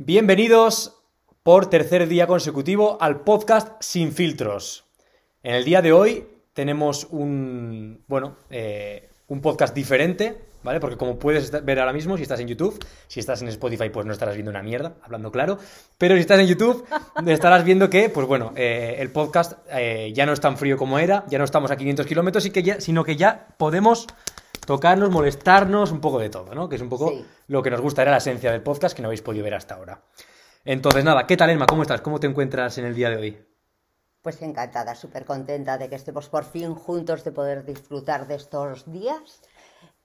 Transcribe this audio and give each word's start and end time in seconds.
Bienvenidos 0.00 1.02
por 1.42 1.68
tercer 1.68 2.06
día 2.06 2.28
consecutivo 2.28 2.98
al 3.00 3.22
podcast 3.22 3.82
Sin 3.82 4.12
Filtros. 4.12 4.84
En 5.42 5.56
el 5.56 5.64
día 5.64 5.82
de 5.82 5.90
hoy 5.90 6.24
tenemos 6.52 7.08
un, 7.10 8.04
bueno, 8.06 8.36
eh, 8.48 9.10
un 9.26 9.40
podcast 9.40 9.74
diferente, 9.74 10.38
¿vale? 10.62 10.78
Porque 10.78 10.96
como 10.96 11.18
puedes 11.18 11.50
ver 11.64 11.80
ahora 11.80 11.92
mismo, 11.92 12.16
si 12.16 12.22
estás 12.22 12.38
en 12.38 12.46
YouTube, 12.46 12.78
si 13.08 13.18
estás 13.18 13.42
en 13.42 13.48
Spotify, 13.48 13.88
pues 13.88 14.06
no 14.06 14.12
estarás 14.12 14.36
viendo 14.36 14.52
una 14.52 14.62
mierda, 14.62 14.94
hablando 15.02 15.32
claro. 15.32 15.58
Pero 15.98 16.14
si 16.14 16.20
estás 16.20 16.38
en 16.38 16.46
YouTube, 16.46 16.86
estarás 17.26 17.64
viendo 17.64 17.90
que, 17.90 18.08
pues 18.08 18.28
bueno, 18.28 18.52
eh, 18.54 18.98
el 19.00 19.10
podcast 19.10 19.54
eh, 19.72 20.12
ya 20.14 20.26
no 20.26 20.32
es 20.32 20.38
tan 20.40 20.56
frío 20.56 20.76
como 20.76 21.00
era, 21.00 21.24
ya 21.26 21.38
no 21.38 21.44
estamos 21.44 21.72
a 21.72 21.76
500 21.76 22.06
kilómetros, 22.06 22.48
sino 22.78 23.02
que 23.02 23.16
ya 23.16 23.48
podemos 23.56 24.06
tocarnos, 24.68 25.08
molestarnos, 25.08 25.92
un 25.92 26.00
poco 26.02 26.18
de 26.18 26.28
todo, 26.28 26.54
¿no? 26.54 26.68
Que 26.68 26.76
es 26.76 26.82
un 26.82 26.90
poco 26.90 27.08
Sí. 27.08 27.24
lo 27.46 27.62
que 27.62 27.70
nos 27.70 27.80
gusta, 27.80 28.02
era 28.02 28.10
la 28.10 28.18
esencia 28.18 28.52
del 28.52 28.62
podcast 28.62 28.94
que 28.94 29.00
no 29.00 29.08
habéis 29.08 29.22
podido 29.22 29.42
ver 29.42 29.54
hasta 29.54 29.76
ahora. 29.76 30.02
Entonces, 30.62 31.02
nada, 31.04 31.26
¿qué 31.26 31.38
tal, 31.38 31.48
Emma? 31.48 31.64
¿Cómo 31.64 31.80
estás? 31.80 32.02
¿Cómo 32.02 32.20
te 32.20 32.26
encuentras 32.26 32.76
en 32.76 32.84
el 32.84 32.94
día 32.94 33.08
de 33.08 33.16
hoy? 33.16 33.46
Pues 34.20 34.42
encantada, 34.42 34.94
súper 34.94 35.24
contenta 35.24 35.78
de 35.78 35.88
que 35.88 35.94
estemos 35.94 36.28
por 36.28 36.44
fin 36.44 36.74
juntos, 36.74 37.24
de 37.24 37.32
poder 37.32 37.64
disfrutar 37.64 38.26
de 38.26 38.34
estos 38.34 38.84
días 38.92 39.40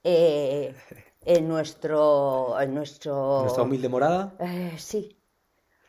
eh, 0.02 0.74
en 1.26 1.46
nuestro... 1.46 2.58
En 2.58 2.74
nuestro 2.74 3.42
Nuestra 3.42 3.64
humilde 3.64 3.90
morada. 3.90 4.34
Eh, 4.38 4.76
sí. 4.78 5.20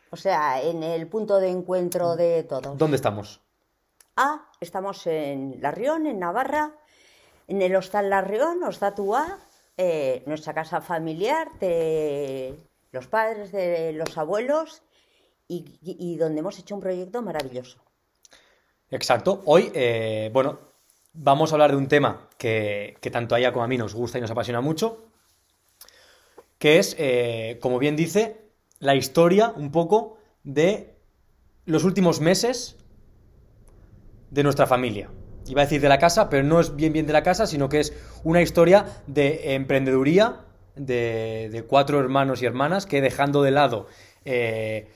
O 0.09 0.17
sea, 0.17 0.61
en 0.61 0.83
el 0.83 1.07
punto 1.07 1.37
de 1.39 1.47
encuentro 1.49 2.17
de 2.17 2.43
todos. 2.43 2.77
¿Dónde 2.77 2.97
estamos? 2.97 3.39
Ah, 4.17 4.49
estamos 4.59 5.07
en 5.07 5.59
La 5.61 5.71
Rión, 5.71 6.07
en 6.07 6.19
Navarra, 6.19 6.73
en 7.47 7.61
el 7.61 7.75
Hostal 7.75 8.09
La 8.09 8.21
Rión, 8.21 8.63
Ostatúa, 8.63 9.39
eh, 9.77 10.23
nuestra 10.25 10.53
casa 10.53 10.81
familiar 10.81 11.49
de 11.59 12.55
los 12.91 13.07
padres, 13.07 13.51
de 13.51 13.93
los 13.93 14.17
abuelos 14.17 14.81
y, 15.47 16.17
donde 16.17 16.39
hemos 16.39 16.57
hecho 16.57 16.75
un 16.75 16.81
proyecto 16.81 17.21
maravilloso. 17.21 17.77
Exacto. 18.89 19.41
Hoy, 19.45 19.71
eh, 19.73 20.29
bueno, 20.33 20.59
vamos 21.13 21.51
a 21.51 21.55
hablar 21.55 21.71
de 21.71 21.77
un 21.77 21.87
tema 21.87 22.29
que, 22.37 22.97
que 23.01 23.11
tanto 23.11 23.35
a 23.35 23.39
ella 23.39 23.51
como 23.51 23.65
a 23.65 23.67
mí 23.67 23.77
nos 23.77 23.93
gusta 23.93 24.17
y 24.17 24.21
nos 24.21 24.31
apasiona 24.31 24.61
mucho, 24.61 25.05
que 26.57 26.79
es, 26.79 26.95
eh, 26.97 27.59
como 27.61 27.79
bien 27.79 27.95
dice, 27.95 28.41
la 28.79 28.95
historia 28.95 29.53
un 29.55 29.71
poco 29.71 30.17
de 30.43 30.95
los 31.65 31.83
últimos 31.83 32.21
meses 32.21 32.77
de 34.31 34.43
nuestra 34.43 34.67
familia. 34.67 35.09
Iba 35.47 35.61
a 35.61 35.65
decir 35.65 35.81
de 35.81 35.89
la 35.89 35.99
casa, 35.99 36.29
pero 36.29 36.43
no 36.43 36.59
es 36.59 36.75
bien 36.75 36.91
bien 36.93 37.05
de 37.07 37.13
la 37.13 37.23
casa, 37.23 37.45
sino 37.47 37.69
que 37.69 37.79
es 37.79 37.93
una 38.23 38.41
historia 38.41 38.85
de 39.07 39.53
emprendeduría 39.55 40.41
de, 40.75 41.49
de 41.51 41.63
cuatro 41.63 41.99
hermanos 41.99 42.41
y 42.41 42.45
hermanas 42.45 42.85
que 42.85 42.99
dejando 43.01 43.43
de 43.43 43.51
lado 43.51 43.87
eh, 44.25 44.89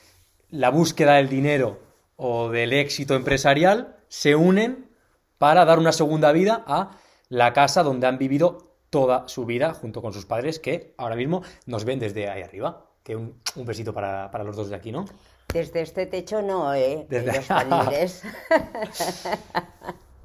la 0.50 0.70
búsqueda 0.72 1.16
del 1.16 1.30
dinero 1.30 1.80
o 2.16 2.50
del 2.50 2.74
éxito 2.74 3.16
empresarial, 3.16 3.96
se 4.08 4.36
unen 4.36 4.90
para 5.38 5.64
dar 5.66 5.80
una 5.80 5.92
segunda 5.94 6.32
vida 6.32 6.64
a 6.68 6.98
la 7.30 7.54
casa 7.54 7.84
donde 7.84 8.08
han 8.08 8.18
vivido 8.18 8.74
toda 8.90 9.28
su 9.28 9.46
vida 9.46 9.74
junto 9.74 10.02
con 10.02 10.12
sus 10.14 10.26
padres 10.26 10.60
que 10.60 10.94
ahora 10.98 11.16
mismo 11.16 11.44
nos 11.68 11.86
ven 11.86 12.00
desde 12.00 12.28
ahí 12.28 12.42
arriba. 12.42 12.86
Que 13.04 13.16
un, 13.16 13.40
un 13.56 13.66
besito 13.66 13.94
para, 13.94 14.30
para 14.32 14.44
los 14.44 14.56
dos 14.56 14.70
de 14.70 14.76
aquí, 14.76 14.92
¿no? 14.92 15.06
Desde 15.54 15.82
este 15.82 16.06
techo 16.08 16.42
no, 16.42 16.74
¿eh? 16.74 17.06
Desde- 17.10 17.32
De 17.32 17.38
los 17.38 17.46
paniles. 17.46 18.24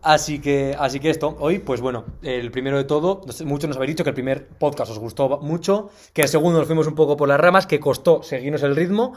Así 0.05 0.39
que, 0.39 0.77
así 0.79 1.01
que 1.01 1.09
esto, 1.09 1.35
hoy, 1.41 1.61
pues 1.61 1.81
bueno, 1.81 2.05
el 2.23 2.51
primero 2.51 2.77
de 2.77 2.85
todo, 2.85 3.23
muchos 3.47 3.69
nos 3.69 3.79
habéis 3.79 3.93
dicho 3.93 4.05
que 4.05 4.11
el 4.11 4.15
primer 4.15 4.47
podcast 4.47 4.91
os 4.91 4.99
gustó 4.99 5.39
mucho, 5.39 5.91
que 6.13 6.21
el 6.21 6.29
segundo 6.29 6.59
nos 6.59 6.67
fuimos 6.67 6.87
un 6.87 6.95
poco 6.95 7.17
por 7.17 7.27
las 7.27 7.41
ramas, 7.41 7.67
que 7.67 7.81
costó 7.81 8.23
seguirnos 8.23 8.63
el 8.65 8.77
ritmo. 8.77 9.15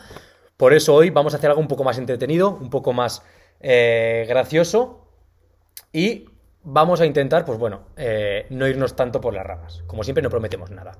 Por 0.55 0.71
eso 0.73 0.95
hoy 0.95 1.09
vamos 1.09 1.33
a 1.33 1.37
hacer 1.37 1.49
algo 1.49 1.61
un 1.61 1.67
poco 1.67 1.83
más 1.83 1.97
entretenido, 1.97 2.51
un 2.51 2.69
poco 2.69 2.93
más 2.93 3.21
eh, 3.59 4.25
gracioso. 4.29 5.05
Y 5.91 6.29
vamos 6.63 7.01
a 7.01 7.05
intentar, 7.05 7.43
pues 7.43 7.59
bueno, 7.59 7.81
eh, 7.97 8.45
no 8.49 8.65
irnos 8.65 8.95
tanto 8.95 9.19
por 9.19 9.33
las 9.33 9.45
ramas. 9.45 9.83
Como 9.87 10.05
siempre, 10.05 10.21
no 10.21 10.29
prometemos 10.29 10.71
nada. 10.71 10.97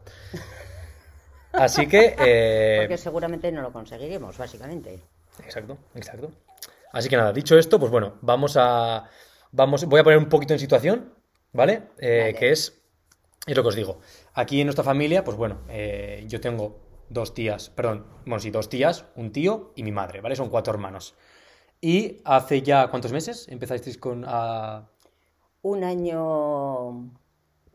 Así 1.54 1.88
que. 1.88 2.14
eh, 2.20 2.80
Porque 2.82 2.98
seguramente 2.98 3.54
no 3.54 3.62
lo 3.62 3.72
conseguiremos, 3.72 4.38
básicamente. 4.38 5.00
Exacto, 5.40 5.78
exacto. 5.96 6.30
Así 6.92 7.08
que 7.08 7.16
nada, 7.16 7.32
dicho 7.32 7.58
esto, 7.58 7.80
pues 7.80 7.90
bueno, 7.90 8.16
vamos 8.20 8.58
a. 8.58 9.10
Vamos, 9.58 9.86
voy 9.86 10.00
a 10.00 10.04
poner 10.04 10.20
un 10.20 10.30
poquito 10.30 10.54
en 10.54 10.60
situación, 10.60 11.14
¿vale? 11.52 11.82
Eh, 11.98 12.20
Vale. 12.20 12.34
Que 12.36 12.52
es. 12.52 12.80
Es 13.48 13.56
lo 13.58 13.64
que 13.64 13.70
os 13.70 13.76
digo. 13.76 14.00
Aquí 14.36 14.62
en 14.62 14.68
nuestra 14.68 14.84
familia, 14.84 15.24
pues 15.24 15.36
bueno, 15.36 15.62
eh, 15.68 16.24
yo 16.28 16.40
tengo 16.40 16.80
dos 17.10 17.34
tías, 17.34 17.70
perdón, 17.72 18.06
bueno, 18.26 18.40
sí, 18.40 18.52
dos 18.52 18.70
tías, 18.70 19.06
un 19.16 19.32
tío 19.32 19.72
y 19.76 19.82
mi 19.82 19.92
madre, 19.92 20.22
¿vale? 20.22 20.36
Son 20.36 20.50
cuatro 20.50 20.74
hermanos. 20.74 21.16
Y 21.82 22.22
hace 22.26 22.62
ya, 22.62 22.90
¿cuántos 22.90 23.12
meses 23.12 23.48
empezasteis 23.48 23.98
con 23.98 24.26
a... 24.28 24.90
Un 25.64 25.84
año. 25.84 26.90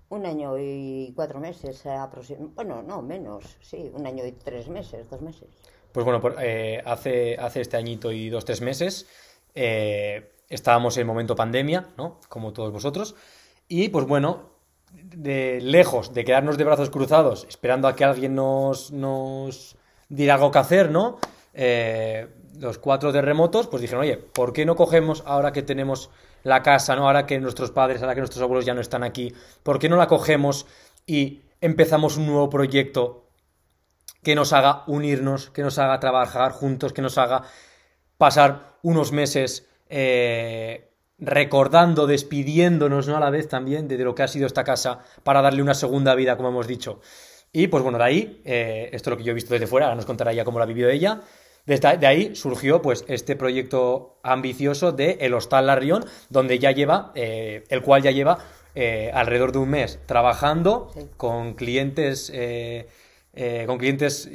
Un 0.08 0.26
año 0.26 0.58
y 0.58 1.12
cuatro 1.16 1.40
meses 1.40 1.84
aproximadamente. 1.86 2.54
Bueno, 2.54 2.82
no, 2.82 3.02
menos. 3.02 3.56
Sí, 3.60 3.90
un 3.92 4.06
año 4.06 4.24
y 4.24 4.32
tres 4.32 4.68
meses, 4.68 5.10
dos 5.10 5.20
meses. 5.22 5.48
Pues 5.90 6.04
bueno, 6.04 6.20
por- 6.20 6.36
eh, 6.40 6.80
hace, 6.84 7.36
hace 7.38 7.60
este 7.62 7.76
añito 7.76 8.12
y 8.12 8.28
dos, 8.28 8.44
tres 8.44 8.60
meses 8.60 9.08
eh, 9.54 10.31
estábamos 10.52 10.96
en 10.98 11.06
momento 11.06 11.34
pandemia, 11.34 11.88
¿no? 11.96 12.20
Como 12.28 12.52
todos 12.52 12.72
vosotros. 12.72 13.14
Y 13.68 13.88
pues 13.88 14.06
bueno, 14.06 14.50
de 14.92 15.60
lejos 15.62 16.12
de 16.12 16.24
quedarnos 16.24 16.58
de 16.58 16.64
brazos 16.64 16.90
cruzados 16.90 17.46
esperando 17.48 17.88
a 17.88 17.96
que 17.96 18.04
alguien 18.04 18.34
nos, 18.34 18.92
nos 18.92 19.76
diera 20.08 20.34
algo 20.34 20.50
que 20.50 20.58
hacer, 20.58 20.90
¿no? 20.90 21.18
Eh, 21.54 22.28
los 22.58 22.78
cuatro 22.78 23.12
terremotos, 23.12 23.66
pues 23.66 23.80
dijeron, 23.80 24.02
oye, 24.02 24.18
¿por 24.18 24.52
qué 24.52 24.66
no 24.66 24.76
cogemos 24.76 25.22
ahora 25.26 25.52
que 25.52 25.62
tenemos 25.62 26.10
la 26.42 26.62
casa, 26.62 26.94
¿no? 26.94 27.06
Ahora 27.06 27.24
que 27.24 27.40
nuestros 27.40 27.70
padres, 27.70 28.02
ahora 28.02 28.14
que 28.14 28.20
nuestros 28.20 28.42
abuelos 28.42 28.66
ya 28.66 28.74
no 28.74 28.82
están 28.82 29.02
aquí, 29.02 29.34
¿por 29.62 29.78
qué 29.78 29.88
no 29.88 29.96
la 29.96 30.06
cogemos 30.06 30.66
y 31.06 31.42
empezamos 31.62 32.18
un 32.18 32.26
nuevo 32.26 32.50
proyecto 32.50 33.30
que 34.22 34.34
nos 34.34 34.52
haga 34.52 34.84
unirnos, 34.86 35.50
que 35.50 35.62
nos 35.62 35.78
haga 35.78 35.98
trabajar 35.98 36.52
juntos, 36.52 36.92
que 36.92 37.02
nos 37.02 37.16
haga 37.16 37.42
pasar 38.18 38.76
unos 38.82 39.12
meses 39.12 39.66
eh, 39.92 40.88
recordando, 41.18 42.06
despidiéndonos 42.06 43.06
¿no? 43.06 43.16
a 43.16 43.20
la 43.20 43.30
vez 43.30 43.48
también 43.48 43.86
de, 43.86 43.96
de 43.96 44.04
lo 44.04 44.14
que 44.14 44.22
ha 44.22 44.28
sido 44.28 44.46
esta 44.46 44.64
casa 44.64 45.00
para 45.22 45.42
darle 45.42 45.62
una 45.62 45.74
segunda 45.74 46.14
vida, 46.14 46.36
como 46.36 46.48
hemos 46.48 46.66
dicho. 46.66 47.00
Y 47.52 47.66
pues 47.68 47.82
bueno, 47.82 47.98
de 47.98 48.04
ahí, 48.04 48.42
eh, 48.44 48.88
esto 48.92 49.10
es 49.10 49.12
lo 49.12 49.16
que 49.18 49.24
yo 49.24 49.32
he 49.32 49.34
visto 49.34 49.52
desde 49.52 49.66
fuera, 49.66 49.86
ahora 49.86 49.96
nos 49.96 50.06
contará 50.06 50.32
ella 50.32 50.44
cómo 50.44 50.58
lo 50.58 50.64
ha 50.64 50.66
vivido 50.66 50.88
ella. 50.88 51.20
Desde 51.66 51.96
de 51.98 52.06
ahí 52.06 52.34
surgió 52.34 52.82
pues 52.82 53.04
este 53.06 53.36
proyecto 53.36 54.18
ambicioso 54.24 54.90
de 54.90 55.18
El 55.20 55.34
Hostal 55.34 55.66
Larrión, 55.66 56.04
donde 56.28 56.58
ya 56.58 56.72
lleva, 56.72 57.12
eh, 57.14 57.64
el 57.68 57.82
cual 57.82 58.02
ya 58.02 58.10
lleva 58.10 58.38
eh, 58.74 59.10
alrededor 59.14 59.52
de 59.52 59.58
un 59.58 59.68
mes 59.68 60.00
trabajando 60.06 60.90
Sí. 60.94 61.00
con 61.16 61.54
clientes, 61.54 62.32
eh, 62.34 62.88
con 63.66 63.78
clientes, 63.78 64.28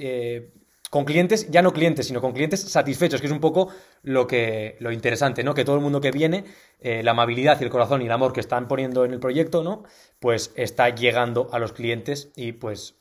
con 0.90 1.04
clientes, 1.04 1.50
ya 1.52 1.62
no 1.62 1.74
clientes, 1.74 2.08
sino 2.08 2.22
con 2.22 2.32
clientes 2.34 2.62
satisfechos, 2.62 3.20
que 3.20 3.28
es 3.28 3.34
un 3.34 3.42
poco 3.42 3.70
lo 4.04 4.26
que, 4.26 4.78
lo 4.80 4.92
interesante, 4.92 5.44
¿no? 5.44 5.54
Que 5.54 5.66
todo 5.66 5.76
el 5.76 5.82
mundo 5.82 6.00
que 6.00 6.12
viene, 6.12 6.46
eh, 6.80 7.04
la 7.04 7.12
amabilidad 7.12 7.60
y 7.60 7.66
el 7.66 7.70
corazón 7.70 8.02
y 8.02 8.06
el 8.06 8.12
amor 8.12 8.32
que 8.32 8.40
están 8.40 8.68
poniendo 8.68 9.04
en 9.04 9.12
el 9.14 9.20
proyecto, 9.20 9.64
¿no? 9.64 9.84
Pues 10.20 10.52
está 10.56 10.90
llegando 10.90 11.50
a 11.52 11.60
los 11.60 11.74
clientes 11.74 12.30
y 12.36 12.54
pues 12.54 12.96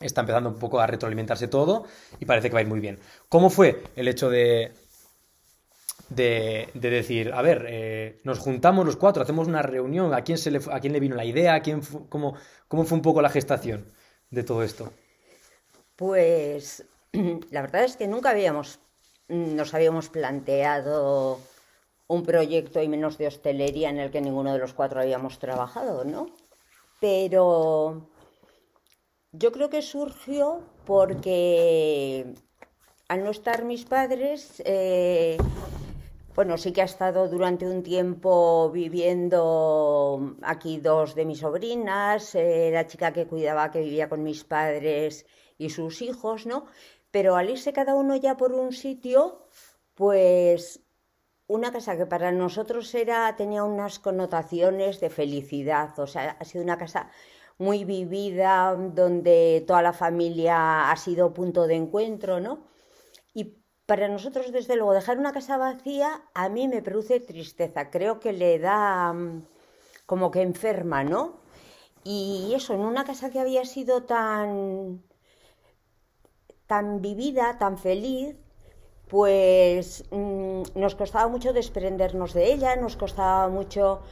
está 0.00 0.20
empezando 0.20 0.50
un 0.50 0.58
poco 0.58 0.78
a 0.78 0.86
retroalimentarse 0.86 1.48
todo 1.48 1.86
y 2.20 2.26
parece 2.26 2.48
que 2.50 2.54
va 2.54 2.58
a 2.58 2.62
ir 2.62 2.68
muy 2.68 2.80
bien. 2.80 2.98
¿Cómo 3.30 3.48
fue 3.48 3.82
el 3.96 4.08
hecho 4.08 4.28
de, 4.28 4.72
de, 6.10 6.68
de 6.74 6.90
decir, 6.90 7.32
a 7.32 7.40
ver, 7.40 7.64
eh, 7.68 8.20
nos 8.24 8.38
juntamos 8.38 8.84
los 8.84 8.96
cuatro, 8.96 9.22
hacemos 9.22 9.48
una 9.48 9.62
reunión, 9.62 10.12
¿a 10.12 10.22
quién, 10.22 10.36
se 10.36 10.50
le, 10.50 10.60
a 10.70 10.80
quién 10.80 10.92
le 10.92 11.00
vino 11.00 11.16
la 11.16 11.24
idea? 11.24 11.54
¿A 11.54 11.60
quién 11.62 11.82
fu- 11.82 12.06
¿Cómo 12.10 12.36
fue 12.84 12.96
un 12.96 13.02
poco 13.02 13.22
la 13.22 13.30
gestación 13.30 13.90
de 14.30 14.42
todo 14.44 14.62
esto? 14.62 14.92
Pues 15.96 16.84
la 17.50 17.62
verdad 17.62 17.84
es 17.84 17.96
que 17.96 18.06
nunca 18.06 18.30
habíamos, 18.30 18.80
nos 19.28 19.74
habíamos 19.74 20.08
planteado 20.08 21.40
un 22.08 22.22
proyecto 22.22 22.82
y 22.82 22.88
menos 22.88 23.18
de 23.18 23.26
hostelería 23.26 23.90
en 23.90 23.98
el 23.98 24.10
que 24.10 24.20
ninguno 24.20 24.52
de 24.52 24.58
los 24.58 24.74
cuatro 24.74 25.00
habíamos 25.00 25.38
trabajado, 25.38 26.04
¿no? 26.04 26.28
Pero 27.00 28.08
yo 29.32 29.52
creo 29.52 29.68
que 29.68 29.82
surgió 29.82 30.62
porque 30.84 32.34
al 33.08 33.24
no 33.24 33.30
estar 33.30 33.64
mis 33.64 33.84
padres, 33.84 34.62
eh, 34.64 35.36
bueno, 36.34 36.56
sí 36.58 36.72
que 36.72 36.82
ha 36.82 36.84
estado 36.84 37.28
durante 37.28 37.66
un 37.66 37.82
tiempo 37.82 38.70
viviendo 38.70 40.36
aquí 40.42 40.78
dos 40.78 41.14
de 41.14 41.24
mis 41.24 41.40
sobrinas, 41.40 42.34
eh, 42.34 42.70
la 42.72 42.86
chica 42.86 43.12
que 43.12 43.26
cuidaba, 43.26 43.70
que 43.70 43.80
vivía 43.80 44.08
con 44.08 44.22
mis 44.22 44.44
padres 44.44 45.26
y 45.58 45.70
sus 45.70 46.02
hijos, 46.02 46.46
¿no? 46.46 46.66
Pero 47.10 47.36
al 47.36 47.50
irse 47.50 47.72
cada 47.72 47.94
uno 47.94 48.16
ya 48.16 48.36
por 48.36 48.52
un 48.52 48.72
sitio, 48.72 49.46
pues 49.94 50.80
una 51.48 51.72
casa 51.72 51.96
que 51.96 52.06
para 52.06 52.32
nosotros 52.32 52.94
era, 52.94 53.34
tenía 53.36 53.64
unas 53.64 53.98
connotaciones 53.98 55.00
de 55.00 55.10
felicidad, 55.10 55.98
o 55.98 56.06
sea, 56.06 56.36
ha 56.40 56.44
sido 56.44 56.64
una 56.64 56.78
casa 56.78 57.10
muy 57.58 57.84
vivida, 57.84 58.74
donde 58.74 59.64
toda 59.66 59.82
la 59.82 59.92
familia 59.92 60.90
ha 60.90 60.96
sido 60.96 61.32
punto 61.32 61.66
de 61.66 61.76
encuentro, 61.76 62.40
¿no? 62.40 62.66
Y 63.34 63.56
para 63.86 64.08
nosotros, 64.08 64.52
desde 64.52 64.76
luego, 64.76 64.92
dejar 64.92 65.18
una 65.18 65.32
casa 65.32 65.56
vacía 65.56 66.22
a 66.34 66.48
mí 66.48 66.68
me 66.68 66.82
produce 66.82 67.20
tristeza. 67.20 67.90
Creo 67.90 68.20
que 68.20 68.32
le 68.32 68.58
da 68.58 69.12
mm, 69.12 69.46
como 70.06 70.30
que 70.30 70.42
enferma, 70.42 71.04
¿no? 71.04 71.40
Y 72.04 72.52
eso, 72.54 72.74
en 72.74 72.80
una 72.80 73.04
casa 73.04 73.30
que 73.30 73.40
había 73.40 73.64
sido 73.64 74.04
tan, 74.04 75.02
tan 76.66 77.00
vivida, 77.00 77.58
tan 77.58 77.78
feliz, 77.78 78.36
pues 79.08 80.04
mm, 80.10 80.62
nos 80.74 80.94
costaba 80.94 81.28
mucho 81.28 81.52
desprendernos 81.52 82.34
de 82.34 82.52
ella, 82.52 82.76
nos 82.76 82.96
costaba 82.96 83.48
mucho 83.48 84.02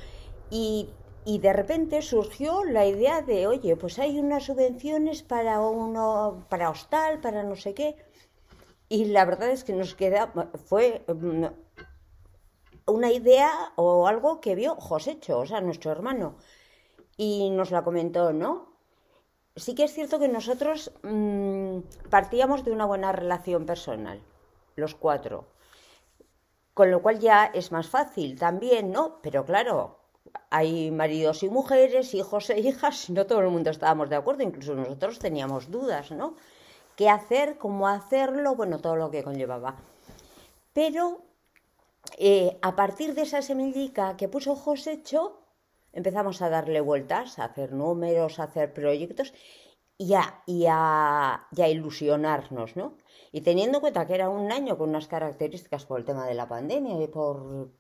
y, 0.51 0.89
y, 1.25 1.39
de 1.39 1.53
repente 1.53 2.03
surgió 2.03 2.65
la 2.65 2.87
idea 2.87 3.23
de, 3.23 3.47
oye, 3.47 3.77
pues 3.77 3.99
hay 3.99 4.19
unas 4.19 4.45
subvenciones 4.45 5.23
para 5.23 5.61
uno, 5.61 6.47
para 6.49 6.71
hostal, 6.71 7.21
para 7.21 7.43
no 7.43 7.56
sé 7.56 7.75
qué. 7.75 7.97
Y 8.89 9.06
la 9.06 9.25
verdad 9.25 9.51
es 9.51 9.65
que 9.65 9.73
nos 9.73 9.95
queda, 9.95 10.33
fue 10.67 11.05
mm, 11.09 11.47
una 12.87 13.12
idea 13.12 13.51
o 13.77 14.06
algo 14.06 14.41
que 14.41 14.55
vio 14.55 14.77
Josécho, 14.77 15.39
o 15.39 15.47
sea, 15.47 15.61
nuestro 15.61 15.91
hermano, 15.91 16.37
y 17.17 17.51
nos 17.51 17.71
la 17.71 17.83
comentó, 17.83 18.33
¿no? 18.33 18.74
Sí 19.56 19.75
que 19.75 19.85
es 19.85 19.93
cierto 19.93 20.19
que 20.19 20.29
nosotros 20.29 20.93
mmm, 21.03 21.79
partíamos 22.11 22.65
de 22.65 22.73
una 22.73 22.87
buena 22.87 23.12
relación 23.12 23.67
personal 23.67 24.21
los 24.77 24.95
cuatro. 24.95 25.47
Con 26.75 26.91
lo 26.91 27.03
cual 27.03 27.21
ya 27.21 27.47
es 27.47 27.71
más 27.71 27.89
fácil 27.89 28.39
también, 28.39 28.91
¿no? 28.91 29.21
Pero 29.23 29.45
claro, 29.45 29.99
hay 30.51 30.91
maridos 30.91 31.43
y 31.43 31.49
mujeres, 31.49 32.15
hijos 32.15 32.51
e 32.51 32.59
hijas, 32.61 33.11
no 33.11 33.27
todo 33.27 33.41
el 33.41 33.51
mundo 33.51 33.71
estábamos 33.71 34.11
de 34.11 34.17
acuerdo, 34.17 34.43
incluso 34.43 34.75
nosotros 34.75 35.19
teníamos 35.19 35.71
dudas, 35.71 36.11
¿no? 36.11 36.35
¿Qué 36.97 37.09
hacer? 37.09 37.59
¿Cómo 37.59 37.89
hacerlo? 37.89 38.55
Bueno, 38.55 38.79
todo 38.79 38.97
lo 38.97 39.11
que 39.11 39.25
conllevaba. 39.25 39.77
Pero 40.73 41.23
eh, 42.19 42.56
a 42.62 42.77
partir 42.77 43.15
de 43.15 43.23
esa 43.23 43.43
semillica 43.43 44.17
que 44.17 44.29
puso 44.29 44.55
Josécho, 44.55 45.41
empezamos 45.94 46.43
a 46.43 46.50
darle 46.50 46.81
vueltas, 46.81 47.38
a 47.38 47.44
hacer 47.44 47.73
números, 47.73 48.38
a 48.38 48.44
hacer 48.44 48.73
proyectos 48.73 49.32
y 49.96 50.14
a, 50.14 50.43
y 50.46 50.67
a, 50.69 51.49
ilusionarnos, 51.56 52.76
¿no? 52.76 52.96
Y 53.32 53.41
teniendo 53.43 53.79
en 53.79 53.81
cuenta 53.81 54.06
que 54.06 54.14
era 54.14 54.29
un 54.29 54.52
año 54.52 54.76
con 54.76 54.91
unas 54.91 55.08
características 55.08 55.87
por 55.87 55.99
el 55.99 56.05
tema 56.05 56.26
de 56.26 56.35
la 56.35 56.49
pandemia 56.49 57.02
y 57.02 57.06
por, 57.06 57.70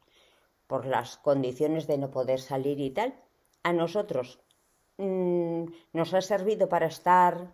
por 0.66 0.86
las 0.86 1.16
condiciones 1.18 1.86
de 1.86 1.98
no 1.98 2.10
poder 2.10 2.40
salir 2.40 2.80
y 2.80 2.90
tal, 2.90 3.14
a 3.62 3.72
nosotros 3.72 4.40
mmm, 4.96 5.64
nos 5.92 6.14
ha 6.14 6.20
servido 6.20 6.68
para 6.68 6.86
estar 6.86 7.52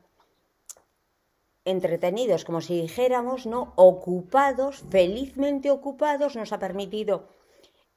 entretenidos, 1.64 2.44
como 2.44 2.60
si 2.60 2.80
dijéramos, 2.80 3.46
¿no? 3.46 3.72
Ocupados, 3.76 4.84
felizmente 4.90 5.70
ocupados, 5.70 6.36
nos 6.36 6.52
ha 6.52 6.58
permitido 6.58 7.28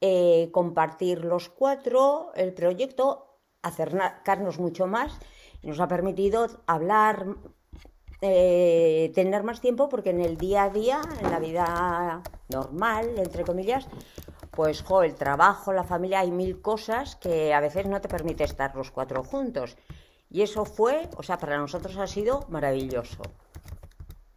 eh, 0.05 0.49
compartir 0.51 1.23
los 1.23 1.47
cuatro 1.47 2.33
el 2.35 2.53
proyecto, 2.53 3.39
acercarnos 3.61 4.59
mucho 4.59 4.85
más, 4.85 5.17
nos 5.61 5.79
ha 5.79 5.87
permitido 5.87 6.45
hablar 6.67 7.37
eh, 8.19 9.13
tener 9.15 9.43
más 9.43 9.61
tiempo 9.61 9.87
porque 9.87 10.09
en 10.09 10.19
el 10.19 10.35
día 10.35 10.63
a 10.63 10.69
día, 10.69 10.99
en 11.21 11.31
la 11.31 11.39
vida 11.39 12.21
normal, 12.49 13.17
entre 13.17 13.45
comillas, 13.45 13.87
pues 14.51 14.81
jo, 14.81 15.03
el 15.03 15.15
trabajo, 15.15 15.71
la 15.71 15.85
familia, 15.85 16.19
hay 16.19 16.31
mil 16.31 16.59
cosas 16.59 17.15
que 17.15 17.53
a 17.53 17.61
veces 17.61 17.85
no 17.85 18.01
te 18.01 18.09
permite 18.09 18.43
estar 18.43 18.75
los 18.75 18.91
cuatro 18.91 19.23
juntos. 19.23 19.77
Y 20.29 20.41
eso 20.41 20.65
fue, 20.65 21.09
o 21.15 21.23
sea, 21.23 21.37
para 21.37 21.57
nosotros 21.57 21.95
ha 21.95 22.07
sido 22.07 22.45
maravilloso. 22.49 23.21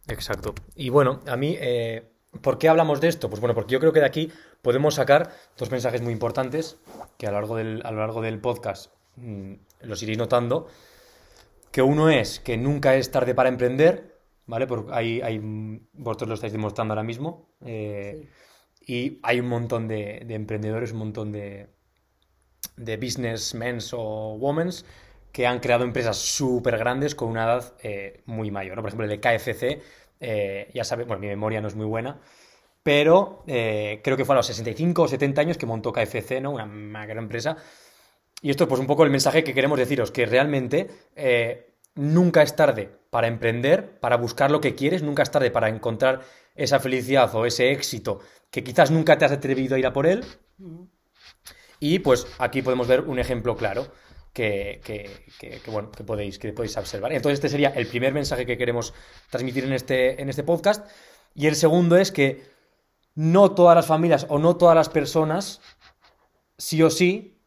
Exacto. 0.07 0.55
Y 0.75 0.87
bueno, 0.87 1.19
a 1.27 1.35
mí, 1.35 1.57
eh, 1.59 2.13
¿por 2.41 2.57
qué 2.57 2.69
hablamos 2.69 3.01
de 3.01 3.09
esto? 3.09 3.29
Pues 3.29 3.41
bueno, 3.41 3.53
porque 3.53 3.73
yo 3.73 3.81
creo 3.81 3.91
que 3.91 3.99
de 3.99 4.05
aquí 4.05 4.31
podemos 4.61 4.95
sacar 4.95 5.31
dos 5.57 5.71
mensajes 5.71 6.01
muy 6.01 6.13
importantes 6.13 6.77
que 7.17 7.27
a 7.27 7.31
lo 7.31 7.39
largo 7.39 7.55
del, 7.55 7.81
a 7.85 7.91
lo 7.91 7.99
largo 7.99 8.21
del 8.21 8.39
podcast 8.39 8.91
mmm, 9.15 9.53
los 9.81 10.01
iréis 10.03 10.17
notando 10.17 10.67
que 11.71 11.81
uno 11.81 12.09
es 12.09 12.39
que 12.39 12.57
nunca 12.57 12.95
es 12.95 13.11
tarde 13.11 13.35
para 13.35 13.49
emprender, 13.49 14.17
¿vale? 14.47 14.65
Porque 14.65 14.91
hay, 14.93 15.21
hay 15.21 15.39
vosotros 15.93 16.29
lo 16.29 16.33
estáis 16.35 16.53
demostrando 16.53 16.93
ahora 16.93 17.03
mismo. 17.03 17.49
Eh, 17.63 18.27
sí. 18.81 18.93
Y 18.93 19.19
hay 19.21 19.39
un 19.41 19.47
montón 19.47 19.87
de, 19.87 20.23
de 20.25 20.33
emprendedores, 20.33 20.93
un 20.93 20.99
montón 20.99 21.31
de, 21.31 21.67
de 22.77 22.97
businessmen 22.97 23.79
o 23.93 24.37
women 24.39 24.69
que 25.31 25.45
han 25.45 25.59
creado 25.59 25.83
empresas 25.83 26.17
súper 26.17 26.77
grandes 26.77 27.13
con 27.13 27.29
una 27.29 27.43
edad 27.43 27.73
eh, 27.83 28.23
muy 28.25 28.49
mayor. 28.49 28.75
¿no? 28.77 28.81
Por 28.81 28.89
ejemplo, 28.89 29.05
el 29.05 29.11
de 29.11 29.19
KFC, 29.19 29.81
eh, 30.19 30.71
ya 30.73 30.83
sabes, 30.83 31.05
bueno, 31.05 31.19
mi 31.19 31.27
memoria 31.27 31.61
no 31.61 31.67
es 31.67 31.75
muy 31.75 31.85
buena, 31.85 32.21
pero 32.87 33.43
eh, 33.47 33.99
creo 34.01 34.15
que 34.15 34.23
fue 34.23 34.33
a 34.33 34.37
los 34.37 34.47
65 34.47 35.01
o 35.01 35.07
70 35.09 35.41
años 35.41 35.57
que 35.57 35.65
montó 35.65 35.91
KFC, 35.91 36.39
¿no? 36.39 36.51
Una, 36.51 37.05
gran 37.05 37.17
empresa 37.17 37.57
y 38.41 38.49
esto 38.49 38.63
es 38.63 38.69
pues 38.69 38.79
un 38.79 38.87
poco 38.87 39.03
el 39.03 39.09
mensaje 39.09 39.43
que 39.43 39.53
queremos 39.53 39.77
deciros, 39.77 40.09
que 40.09 40.25
realmente 40.25 40.87
eh, 41.13 41.73
nunca 41.95 42.43
es 42.43 42.55
tarde 42.55 42.89
para 43.09 43.27
emprender, 43.27 43.99
para 43.99 44.15
buscar 44.15 44.51
lo 44.51 44.61
que 44.61 44.73
quieres, 44.73 45.03
nunca 45.03 45.23
es 45.23 45.31
tarde 45.31 45.51
para 45.51 45.67
encontrar 45.67 46.21
esa 46.55 46.79
felicidad 46.79 47.35
o 47.35 47.45
ese 47.45 47.73
éxito 47.73 48.21
que 48.51 48.63
quizás 48.63 48.89
nunca 48.89 49.17
te 49.17 49.25
has 49.25 49.33
atrevido 49.33 49.75
a 49.75 49.79
ir 49.79 49.85
a 49.85 49.91
por 49.91 50.07
él. 50.07 50.23
Y 51.81 51.99
pues 51.99 52.25
aquí 52.39 52.61
podemos 52.61 52.87
ver 52.87 53.01
un 53.01 53.19
ejemplo 53.19 53.57
claro 53.57 53.91
que, 54.31 54.79
que, 54.81 55.59
bueno, 55.69 55.91
que, 55.91 56.05
podéis, 56.05 56.39
que 56.39 56.53
podéis 56.53 56.77
observar. 56.77 57.11
Entonces 57.11 57.39
este 57.39 57.49
sería 57.49 57.67
el 57.67 57.87
primer 57.87 58.13
mensaje 58.13 58.45
que 58.45 58.57
queremos 58.57 58.93
transmitir 59.29 59.65
en 59.65 59.73
este, 59.73 60.21
en 60.21 60.29
este 60.29 60.43
podcast. 60.43 60.89
Y 61.35 61.47
el 61.47 61.57
segundo 61.57 61.97
es 61.97 62.13
que 62.13 62.55
no 63.17 63.51
todas 63.51 63.75
las 63.75 63.87
familias 63.87 64.27
o 64.29 64.37
no 64.37 64.57
todas 64.57 64.75
las 64.75 64.89
personas, 64.89 65.59
sí 66.55 66.83
o 66.83 66.91
sí, 66.91 67.41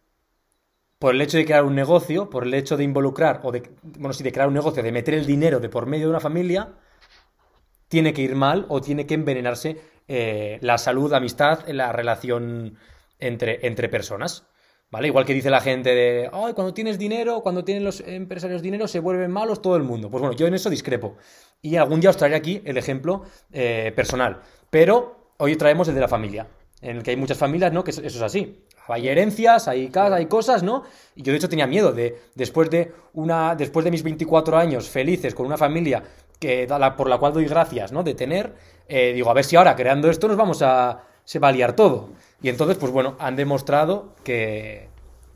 por 0.98 1.14
el 1.14 1.20
hecho 1.22 1.38
de 1.38 1.44
crear 1.44 1.64
un 1.64 1.76
negocio, 1.76 2.28
por 2.28 2.42
el 2.42 2.52
hecho 2.54 2.76
de 2.76 2.82
involucrar, 2.82 3.40
o 3.44 3.52
de, 3.52 3.70
bueno, 3.82 4.12
sí, 4.12 4.24
de 4.24 4.32
crear 4.32 4.48
un 4.48 4.54
negocio, 4.54 4.82
de 4.82 4.90
meter 4.90 5.14
el 5.14 5.26
dinero 5.26 5.60
de 5.60 5.68
por 5.68 5.86
medio 5.86 6.06
de 6.06 6.10
una 6.10 6.20
familia, 6.20 6.74
tiene 7.86 8.12
que 8.12 8.22
ir 8.22 8.34
mal 8.34 8.66
o 8.68 8.80
tiene 8.80 9.06
que 9.06 9.14
envenenarse 9.14 9.80
eh, 10.08 10.58
la 10.60 10.76
salud, 10.76 11.14
amistad, 11.14 11.66
la 11.68 11.92
relación 11.92 12.76
entre, 13.20 13.64
entre 13.64 13.88
personas. 13.88 14.48
¿Vale? 14.90 15.06
Igual 15.06 15.24
que 15.24 15.34
dice 15.34 15.50
la 15.50 15.60
gente 15.60 15.94
de, 15.94 16.28
ay, 16.32 16.52
cuando 16.52 16.74
tienes 16.74 16.98
dinero, 16.98 17.42
cuando 17.42 17.62
tienen 17.62 17.84
los 17.84 18.00
empresarios 18.00 18.60
dinero, 18.60 18.88
se 18.88 18.98
vuelven 18.98 19.30
malos 19.30 19.62
todo 19.62 19.76
el 19.76 19.84
mundo. 19.84 20.10
Pues 20.10 20.20
bueno, 20.20 20.36
yo 20.36 20.48
en 20.48 20.54
eso 20.54 20.68
discrepo. 20.68 21.16
Y 21.62 21.76
algún 21.76 22.00
día 22.00 22.10
os 22.10 22.16
traeré 22.16 22.34
aquí 22.34 22.60
el 22.64 22.76
ejemplo 22.76 23.22
eh, 23.52 23.92
personal. 23.94 24.42
Pero 24.68 25.19
hoy 25.40 25.56
traemos 25.56 25.88
el 25.88 25.94
de 25.94 26.00
la 26.00 26.08
familia, 26.08 26.46
en 26.80 26.98
el 26.98 27.02
que 27.02 27.10
hay 27.10 27.16
muchas 27.16 27.36
familias, 27.36 27.72
¿no? 27.72 27.84
Que 27.84 27.90
eso 27.90 28.02
es 28.02 28.22
así 28.22 28.64
hay 28.92 29.08
herencias, 29.08 29.68
hay 29.68 29.88
casas, 29.88 30.18
hay 30.18 30.26
cosas, 30.26 30.62
¿no? 30.62 30.84
Y 31.14 31.22
yo 31.22 31.32
de 31.32 31.38
hecho 31.38 31.48
tenía 31.48 31.66
miedo 31.66 31.92
de, 31.92 32.18
después 32.34 32.70
de 32.70 32.92
una, 33.14 33.54
después 33.54 33.84
de 33.84 33.90
mis 33.90 34.02
24 34.02 34.56
años 34.56 34.88
felices 34.88 35.34
con 35.34 35.46
una 35.46 35.56
familia 35.56 36.02
que, 36.38 36.66
por 36.96 37.08
la 37.08 37.18
cual 37.18 37.32
doy 37.32 37.46
gracias, 37.46 37.92
¿no? 37.92 38.02
De 38.02 38.14
tener, 38.14 38.54
eh, 38.88 39.12
digo, 39.12 39.30
a 39.30 39.34
ver 39.34 39.44
si 39.44 39.56
ahora 39.56 39.76
creando 39.76 40.10
esto 40.10 40.28
nos 40.28 40.36
vamos 40.36 40.62
a, 40.62 41.04
se 41.24 41.38
va 41.38 41.48
a 41.48 41.52
liar 41.52 41.74
todo. 41.74 42.10
Y 42.42 42.48
entonces, 42.48 42.76
pues 42.78 42.92
bueno, 42.92 43.16
han 43.18 43.36
demostrado 43.36 44.14
que, 44.24 44.88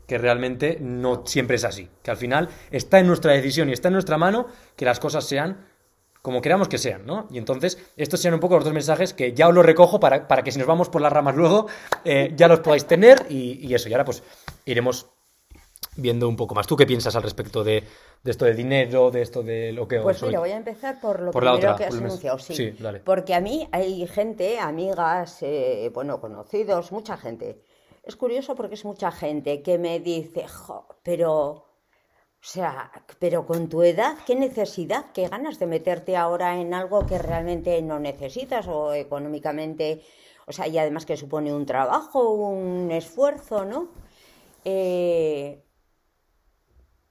que 0.07 0.17
realmente 0.17 0.77
no 0.81 1.25
siempre 1.25 1.57
es 1.57 1.63
así. 1.63 1.89
Que 2.01 2.11
al 2.11 2.17
final 2.17 2.49
está 2.71 2.99
en 2.99 3.07
nuestra 3.07 3.33
decisión 3.33 3.69
y 3.69 3.73
está 3.73 3.89
en 3.89 3.93
nuestra 3.93 4.17
mano 4.17 4.47
que 4.75 4.85
las 4.85 4.99
cosas 4.99 5.25
sean 5.25 5.67
como 6.25 6.41
queramos 6.41 6.67
que 6.67 6.79
sean, 6.79 7.05
¿no? 7.05 7.27
Y 7.29 7.37
entonces, 7.37 7.77
estos 7.97 8.19
sean 8.19 8.33
un 8.33 8.39
poco 8.39 8.55
los 8.55 8.63
dos 8.63 8.73
mensajes 8.73 9.13
que 9.13 9.33
ya 9.33 9.47
os 9.47 9.53
los 9.53 9.63
recojo 9.63 9.99
para, 9.99 10.27
para 10.27 10.41
que 10.41 10.51
si 10.51 10.57
nos 10.57 10.67
vamos 10.67 10.89
por 10.89 10.99
las 10.99 11.13
ramas 11.13 11.35
luego, 11.35 11.67
eh, 12.03 12.33
ya 12.35 12.47
los 12.47 12.61
podáis 12.61 12.85
tener 12.85 13.27
y, 13.29 13.63
y, 13.63 13.75
eso. 13.75 13.89
Y 13.89 13.93
ahora 13.93 14.05
pues 14.05 14.23
iremos 14.65 15.05
viendo 15.95 16.27
un 16.27 16.35
poco 16.35 16.55
más. 16.55 16.65
¿Tú 16.65 16.75
qué 16.75 16.87
piensas 16.87 17.15
al 17.15 17.21
respecto 17.21 17.63
de, 17.63 17.83
de 18.23 18.31
esto 18.31 18.45
de 18.45 18.55
dinero, 18.55 19.11
de 19.11 19.21
esto 19.21 19.43
de 19.43 19.71
lo 19.71 19.87
que... 19.87 19.99
Pues 19.99 20.23
mira, 20.23 20.39
voy 20.39 20.49
a 20.49 20.57
empezar 20.57 20.99
por 20.99 21.21
lo 21.21 21.29
por 21.29 21.43
primero 21.43 21.57
otra, 21.57 21.75
que 21.75 21.85
has 21.85 21.95
anunciado, 21.95 22.39
sí. 22.39 22.55
sí 22.55 22.71
dale. 22.71 23.01
Porque 23.01 23.35
a 23.35 23.39
mí 23.39 23.69
hay 23.71 24.07
gente, 24.07 24.57
amigas, 24.57 25.43
eh, 25.43 25.91
bueno, 25.93 26.19
conocidos, 26.19 26.91
mucha 26.91 27.17
gente. 27.17 27.61
Es 28.01 28.15
curioso 28.15 28.55
porque 28.55 28.73
es 28.73 28.83
mucha 28.83 29.11
gente 29.11 29.61
que 29.61 29.77
me 29.77 29.99
dice, 29.99 30.47
jo, 30.47 30.87
pero 31.03 31.64
o 32.45 32.47
sea, 32.47 32.91
pero 33.17 33.47
con 33.47 33.69
tu 33.69 33.81
edad, 33.81 34.17
¿qué 34.27 34.35
necesidad, 34.35 35.11
qué 35.13 35.27
ganas 35.27 35.57
de 35.57 35.65
meterte 35.65 36.15
ahora 36.15 36.61
en 36.61 36.75
algo 36.75 37.07
que 37.07 37.17
realmente 37.17 37.81
no 37.81 37.99
necesitas 37.99 38.67
o 38.67 38.93
económicamente, 38.93 40.03
o 40.45 40.51
sea, 40.51 40.67
y 40.67 40.77
además 40.77 41.07
que 41.07 41.17
supone 41.17 41.51
un 41.51 41.65
trabajo, 41.65 42.29
un 42.29 42.91
esfuerzo, 42.91 43.65
¿no? 43.65 43.89
Eh, 44.63 45.63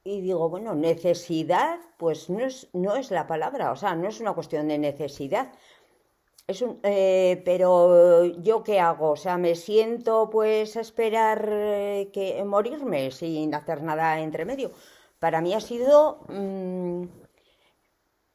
y 0.04 0.20
digo, 0.20 0.48
bueno, 0.48 0.76
necesidad, 0.76 1.80
pues 1.98 2.30
no 2.30 2.44
es, 2.44 2.68
no 2.72 2.94
es 2.94 3.10
la 3.10 3.26
palabra, 3.26 3.72
o 3.72 3.76
sea, 3.76 3.96
no 3.96 4.08
es 4.08 4.20
una 4.20 4.34
cuestión 4.34 4.68
de 4.68 4.78
necesidad. 4.78 5.52
Es 6.46 6.62
un, 6.62 6.78
eh, 6.84 7.42
pero 7.44 8.24
yo 8.24 8.62
qué 8.62 8.78
hago, 8.78 9.10
o 9.12 9.16
sea, 9.16 9.36
me 9.38 9.56
siento 9.56 10.30
pues 10.30 10.76
a 10.76 10.80
esperar 10.82 11.48
eh, 11.50 12.10
que 12.12 12.44
morirme 12.44 13.10
sin 13.10 13.52
hacer 13.54 13.82
nada 13.82 14.20
entre 14.20 14.44
medio 14.44 14.70
para 15.24 15.40
mí 15.40 15.54
ha 15.54 15.60
sido, 15.60 16.18
mm, 16.28 17.04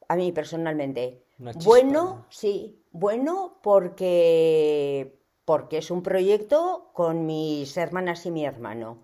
a 0.07 0.15
mí 0.15 0.31
personalmente, 0.31 1.23
bueno, 1.63 1.91
¿no? 1.91 2.25
sí, 2.31 2.83
bueno 2.89 3.59
porque, 3.61 5.21
porque 5.45 5.77
es 5.77 5.91
un 5.91 6.01
proyecto 6.01 6.89
con 6.93 7.27
mis 7.27 7.77
hermanas 7.77 8.25
y 8.25 8.31
mi 8.31 8.43
hermano. 8.43 9.03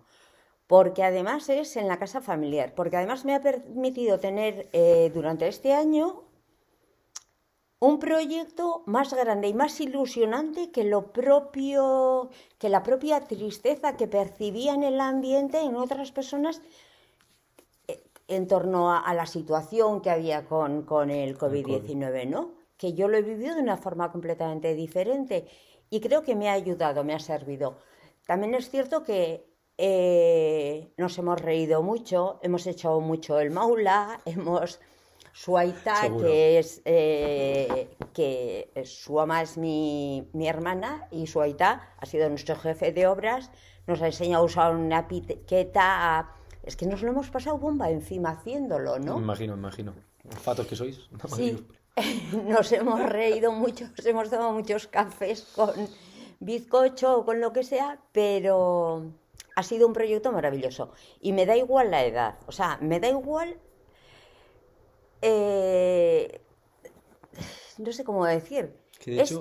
Porque 0.66 1.04
además 1.04 1.48
es 1.48 1.76
en 1.76 1.86
la 1.86 2.00
casa 2.00 2.20
familiar, 2.20 2.74
porque 2.74 2.96
además 2.96 3.24
me 3.24 3.36
ha 3.36 3.40
permitido 3.40 4.18
tener 4.18 4.68
eh, 4.72 5.12
durante 5.14 5.46
este 5.46 5.72
año 5.72 6.24
un 7.78 8.00
proyecto 8.00 8.82
más 8.86 9.14
grande 9.14 9.46
y 9.46 9.54
más 9.54 9.80
ilusionante 9.80 10.72
que 10.72 10.82
lo 10.82 11.12
propio, 11.12 12.30
que 12.58 12.68
la 12.68 12.82
propia 12.82 13.20
tristeza 13.20 13.96
que 13.96 14.08
percibía 14.08 14.74
en 14.74 14.82
el 14.82 15.00
ambiente 15.00 15.60
en 15.60 15.76
otras 15.76 16.10
personas 16.10 16.60
en 18.28 18.46
torno 18.46 18.92
a, 18.92 18.98
a 19.00 19.14
la 19.14 19.26
situación 19.26 20.00
que 20.00 20.10
había 20.10 20.46
con, 20.46 20.82
con 20.82 21.10
el 21.10 21.38
COVID-19, 21.38 22.26
¿no? 22.28 22.52
Que 22.76 22.92
yo 22.92 23.08
lo 23.08 23.16
he 23.16 23.22
vivido 23.22 23.54
de 23.54 23.62
una 23.62 23.76
forma 23.76 24.10
completamente 24.12 24.74
diferente 24.74 25.46
y 25.90 26.00
creo 26.00 26.22
que 26.22 26.34
me 26.34 26.48
ha 26.48 26.52
ayudado, 26.52 27.04
me 27.04 27.14
ha 27.14 27.18
servido. 27.20 27.78
También 28.26 28.54
es 28.54 28.68
cierto 28.70 29.02
que 29.04 29.46
eh, 29.78 30.92
nos 30.96 31.16
hemos 31.18 31.40
reído 31.40 31.82
mucho, 31.82 32.40
hemos 32.42 32.66
hecho 32.66 33.00
mucho 33.00 33.38
el 33.38 33.50
maula, 33.50 34.20
hemos 34.26 34.80
su 35.32 35.56
aita, 35.58 35.96
Seguro. 36.00 36.26
que 36.26 36.58
es 36.58 36.80
eh, 36.86 37.88
que 38.14 38.70
su 38.86 39.20
ama 39.20 39.42
es 39.42 39.58
mi, 39.58 40.28
mi 40.32 40.48
hermana 40.48 41.06
y 41.10 41.26
su 41.26 41.40
aita 41.42 41.94
ha 41.98 42.06
sido 42.06 42.28
nuestro 42.30 42.56
jefe 42.56 42.90
de 42.90 43.06
obras, 43.06 43.50
nos 43.86 44.00
ha 44.00 44.06
enseñado 44.06 44.42
a 44.42 44.46
usar 44.46 44.74
una 44.74 45.06
piqueta, 45.06 46.18
a- 46.18 46.32
es 46.66 46.76
que 46.76 46.86
nos 46.86 47.02
lo 47.02 47.10
hemos 47.12 47.30
pasado 47.30 47.56
bomba 47.58 47.88
encima 47.90 48.30
haciéndolo, 48.30 48.98
¿no? 48.98 49.16
Me 49.16 49.22
imagino, 49.22 49.54
me 49.56 49.60
imagino. 49.60 49.94
Fatos 50.42 50.66
que 50.66 50.76
sois. 50.76 50.98
Sí, 51.36 51.66
nos 52.46 52.70
hemos 52.72 53.00
reído 53.08 53.52
mucho, 53.52 53.86
nos 53.96 54.04
hemos 54.06 54.28
tomado 54.28 54.52
muchos 54.52 54.86
cafés 54.88 55.44
con 55.54 55.72
bizcocho 56.40 57.18
o 57.18 57.24
con 57.24 57.40
lo 57.40 57.52
que 57.52 57.62
sea, 57.62 57.98
pero 58.12 59.04
ha 59.54 59.62
sido 59.62 59.86
un 59.86 59.92
proyecto 59.94 60.32
maravilloso. 60.32 60.90
Y 61.20 61.32
me 61.32 61.46
da 61.46 61.56
igual 61.56 61.90
la 61.90 62.04
edad, 62.04 62.34
o 62.46 62.52
sea, 62.52 62.78
me 62.82 63.00
da 63.00 63.08
igual... 63.08 63.56
eh, 65.22 66.40
no 67.78 67.92
sé 67.92 68.04
cómo 68.04 68.24
decir. 68.26 68.74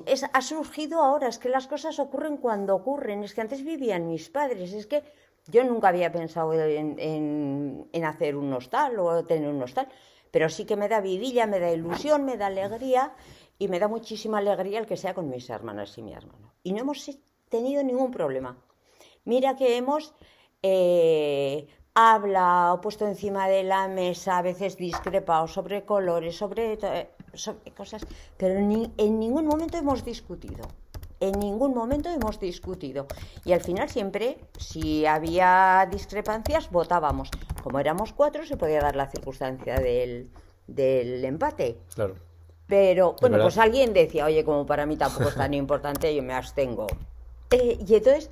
Es- 0.06 0.26
ha 0.32 0.42
surgido 0.42 1.02
ahora, 1.02 1.28
es 1.28 1.38
que 1.40 1.50
las 1.50 1.68
cosas 1.68 1.98
ocurren 2.00 2.38
cuando 2.38 2.76
ocurren, 2.76 3.24
es 3.24 3.34
que 3.34 3.42
antes 3.42 3.64
vivían 3.64 4.08
mis 4.08 4.30
padres, 4.30 4.74
es 4.74 4.86
que 4.88 5.04
yo 5.48 5.64
nunca 5.64 5.90
había 5.90 6.12
pensado 6.12 6.54
en, 6.54 7.88
hacer 8.04 8.36
un 8.36 8.52
hostal 8.54 9.00
o 9.00 9.26
tener 9.26 9.50
un 9.50 9.62
hostal, 9.62 9.88
pero 10.32 10.50
sí 10.50 10.66
que 10.66 10.76
me 10.76 10.90
da 10.90 11.02
vidilla, 11.02 11.46
me 11.46 11.60
da 11.60 11.72
ilusión, 11.72 12.26
me 12.26 12.38
da 12.38 12.48
alegría 12.48 13.14
y 13.58 13.68
me 13.68 13.80
da 13.80 13.88
muchísima 13.88 14.40
alegría 14.40 14.80
el 14.80 14.86
que 14.86 14.98
sea 14.98 15.14
con 15.14 15.30
mis 15.30 15.50
hermanas 15.50 15.98
y 15.98 16.02
mi 16.02 16.14
hermano. 16.14 16.54
Y 16.64 16.74
no 16.74 16.80
hemos 16.80 17.10
tenido 17.50 17.84
ningún 17.84 18.12
problema. 18.12 18.58
Mira 19.24 19.56
que 19.56 19.78
hemos 19.78 20.14
eh, 20.62 21.68
hablado, 21.94 22.82
puesto 22.82 23.08
encima 23.08 23.48
de 23.48 23.64
la 23.64 23.88
mesa, 23.88 24.40
a 24.40 24.42
veces 24.42 24.78
discrepado 24.78 25.48
sobre 25.48 25.86
colores, 25.86 26.36
sobre, 26.36 26.78
cosas, 27.78 28.06
pero 28.38 28.56
en 28.56 29.20
ningún 29.20 29.46
momento 29.46 29.78
hemos 29.78 30.04
discutido. 30.04 30.68
En 31.20 31.40
ningún 31.40 31.74
momento 31.74 32.10
hemos 32.10 32.40
discutido. 32.40 33.08
Y 33.46 33.54
al 33.54 33.62
final 33.62 33.90
siempre, 33.90 34.38
si 34.58 35.06
había 35.06 35.88
discrepancias, 35.90 36.70
votábamos. 36.70 37.30
Como 37.64 37.80
éramos 37.80 38.14
cuatro, 38.14 38.46
se 38.46 38.58
podía 38.58 38.82
dar 38.82 38.96
la 38.96 39.10
circunstancia 39.10 39.80
del, 39.80 40.30
del 40.68 41.24
empate. 41.24 41.78
Claro. 41.94 42.16
Pero, 42.68 43.16
bueno, 43.22 43.38
pues 43.42 43.58
alguien 43.58 43.94
decía, 43.94 44.26
oye, 44.26 44.44
como 44.44 44.66
para 44.66 44.86
mí 44.86 44.98
tampoco 44.98 45.30
es 45.30 45.36
tan 45.36 45.54
importante, 45.64 46.14
yo 46.16 46.24
me 46.24 46.34
abstengo. 46.34 46.88
Eh, 47.52 47.78
y 47.88 47.96
entonces, 47.96 48.32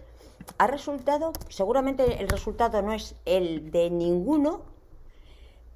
ha 0.58 0.68
resultado, 0.68 1.34
seguramente 1.50 2.22
el 2.22 2.28
resultado 2.28 2.82
no 2.82 2.94
es 2.94 3.16
el 3.26 3.72
de 3.72 3.90
ninguno, 3.90 4.62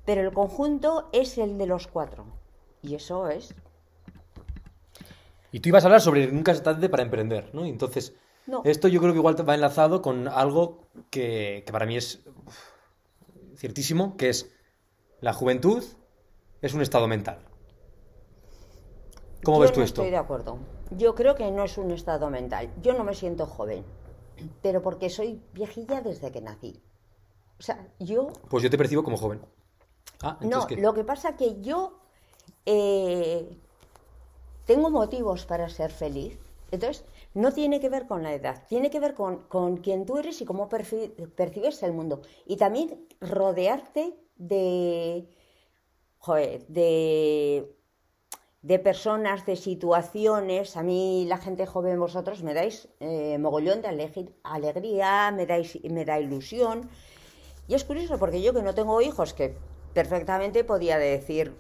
pero 0.06 0.22
el 0.22 0.34
conjunto 0.34 1.10
es 1.12 1.38
el 1.38 1.58
de 1.58 1.68
los 1.68 1.88
cuatro. 1.88 2.26
Y 2.82 2.96
eso 2.96 3.28
es. 3.28 3.54
Y 5.58 5.60
tú 5.60 5.70
ibas 5.70 5.84
a 5.84 5.88
hablar 5.88 6.02
sobre 6.02 6.28
nunca 6.32 6.52
es 6.52 6.62
tarde 6.62 6.88
para 6.88 7.02
emprender, 7.02 7.50
¿no? 7.52 7.66
Entonces, 7.66 8.14
No. 8.46 8.62
esto 8.64 8.88
yo 8.88 9.00
creo 9.02 9.12
que 9.12 9.18
igual 9.18 9.36
va 9.50 9.56
enlazado 9.56 10.04
con 10.04 10.28
algo 10.28 10.84
que, 11.10 11.64
que 11.66 11.72
para 11.72 11.88
mí 11.88 11.98
es 11.98 12.20
uf, 12.46 12.56
ciertísimo, 13.56 14.18
que 14.18 14.30
es 14.30 14.52
la 15.20 15.34
juventud 15.34 15.84
es 16.62 16.76
un 16.76 16.84
estado 16.84 17.08
mental. 17.08 17.40
¿Cómo 19.44 19.58
Yo 19.58 19.62
ves 19.62 19.72
tú 19.74 19.80
no 19.80 19.86
esto? 19.86 20.02
Estoy 20.04 20.12
de 20.12 20.18
acuerdo. 20.18 20.60
Yo 20.92 21.16
creo 21.16 21.34
que 21.34 21.50
no 21.50 21.64
es 21.64 21.76
un 21.80 21.90
estado 21.90 22.30
mental. 22.30 22.72
Yo 22.84 22.94
no 22.94 23.04
me 23.04 23.16
siento 23.16 23.48
joven, 23.48 23.84
pero 24.62 24.84
porque 24.84 25.10
soy 25.10 25.42
viejilla 25.54 26.02
desde 26.02 26.32
que 26.32 26.40
nací. 26.40 26.84
O 27.58 27.64
sea, 27.64 27.88
yo 28.00 28.28
Pues 28.48 28.62
yo 28.62 28.70
te 28.70 28.78
percibo 28.78 29.04
como 29.04 29.18
joven. 29.18 29.42
Ah, 30.22 30.38
No, 30.42 30.68
lo 30.78 30.94
que 30.94 31.04
pasa 31.04 31.36
que 31.36 31.60
yo 31.62 32.00
eh, 32.68 33.58
tengo 34.68 34.92
motivos 34.92 35.46
para 35.46 35.68
ser 35.70 35.92
feliz. 35.92 36.38
Entonces, 36.70 37.06
no 37.34 37.54
tiene 37.54 37.80
que 37.80 37.90
ver 37.90 38.08
con 38.08 38.24
la 38.24 38.34
edad, 38.34 38.64
tiene 38.68 38.90
que 38.90 39.00
ver 39.00 39.14
con, 39.14 39.44
con 39.48 39.78
quién 39.78 40.06
tú 40.06 40.18
eres 40.18 40.42
y 40.42 40.46
cómo 40.46 40.70
perci- 40.70 41.12
percibes 41.34 41.82
el 41.82 41.94
mundo. 41.94 42.22
Y 42.46 42.58
también 42.58 43.08
rodearte 43.22 44.18
de, 44.36 45.30
joder, 46.18 46.68
de, 46.68 47.74
de 48.62 48.80
personas, 48.80 49.46
de 49.46 49.56
situaciones. 49.56 50.76
A 50.76 50.84
mí, 50.84 51.26
la 51.28 51.38
gente 51.38 51.66
joven, 51.66 52.00
vosotros 52.00 52.44
me 52.44 52.54
dais 52.54 52.90
eh, 53.00 53.38
mogollón 53.38 53.82
de 53.82 53.88
alegría, 54.44 55.32
me, 55.32 55.46
dais, 55.46 55.82
me 55.84 56.04
da 56.04 56.20
ilusión. 56.20 56.90
Y 57.70 57.76
es 57.76 57.86
curioso 57.86 58.18
porque 58.20 58.42
yo 58.42 58.54
que 58.54 58.62
no 58.62 58.76
tengo 58.76 59.02
hijos, 59.02 59.34
que 59.34 59.56
perfectamente 59.94 60.66
podía 60.66 60.98
decir, 60.98 61.56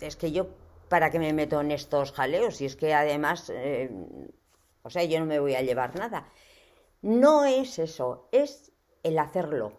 es 0.00 0.16
que 0.16 0.30
yo, 0.30 0.48
¿para 0.92 1.10
qué 1.10 1.18
me 1.18 1.32
meto 1.32 1.58
en 1.62 1.70
estos 1.70 2.12
jaleos? 2.12 2.60
Y 2.60 2.66
es 2.66 2.76
que 2.76 2.92
además, 2.92 3.48
eh, 3.48 3.90
o 4.82 4.90
sea, 4.90 5.02
yo 5.04 5.20
no 5.20 5.24
me 5.24 5.40
voy 5.40 5.54
a 5.54 5.62
llevar 5.62 5.98
nada. 5.98 6.28
No 7.00 7.46
es 7.46 7.78
eso, 7.78 8.28
es 8.30 8.72
el 9.02 9.18
hacerlo. 9.18 9.72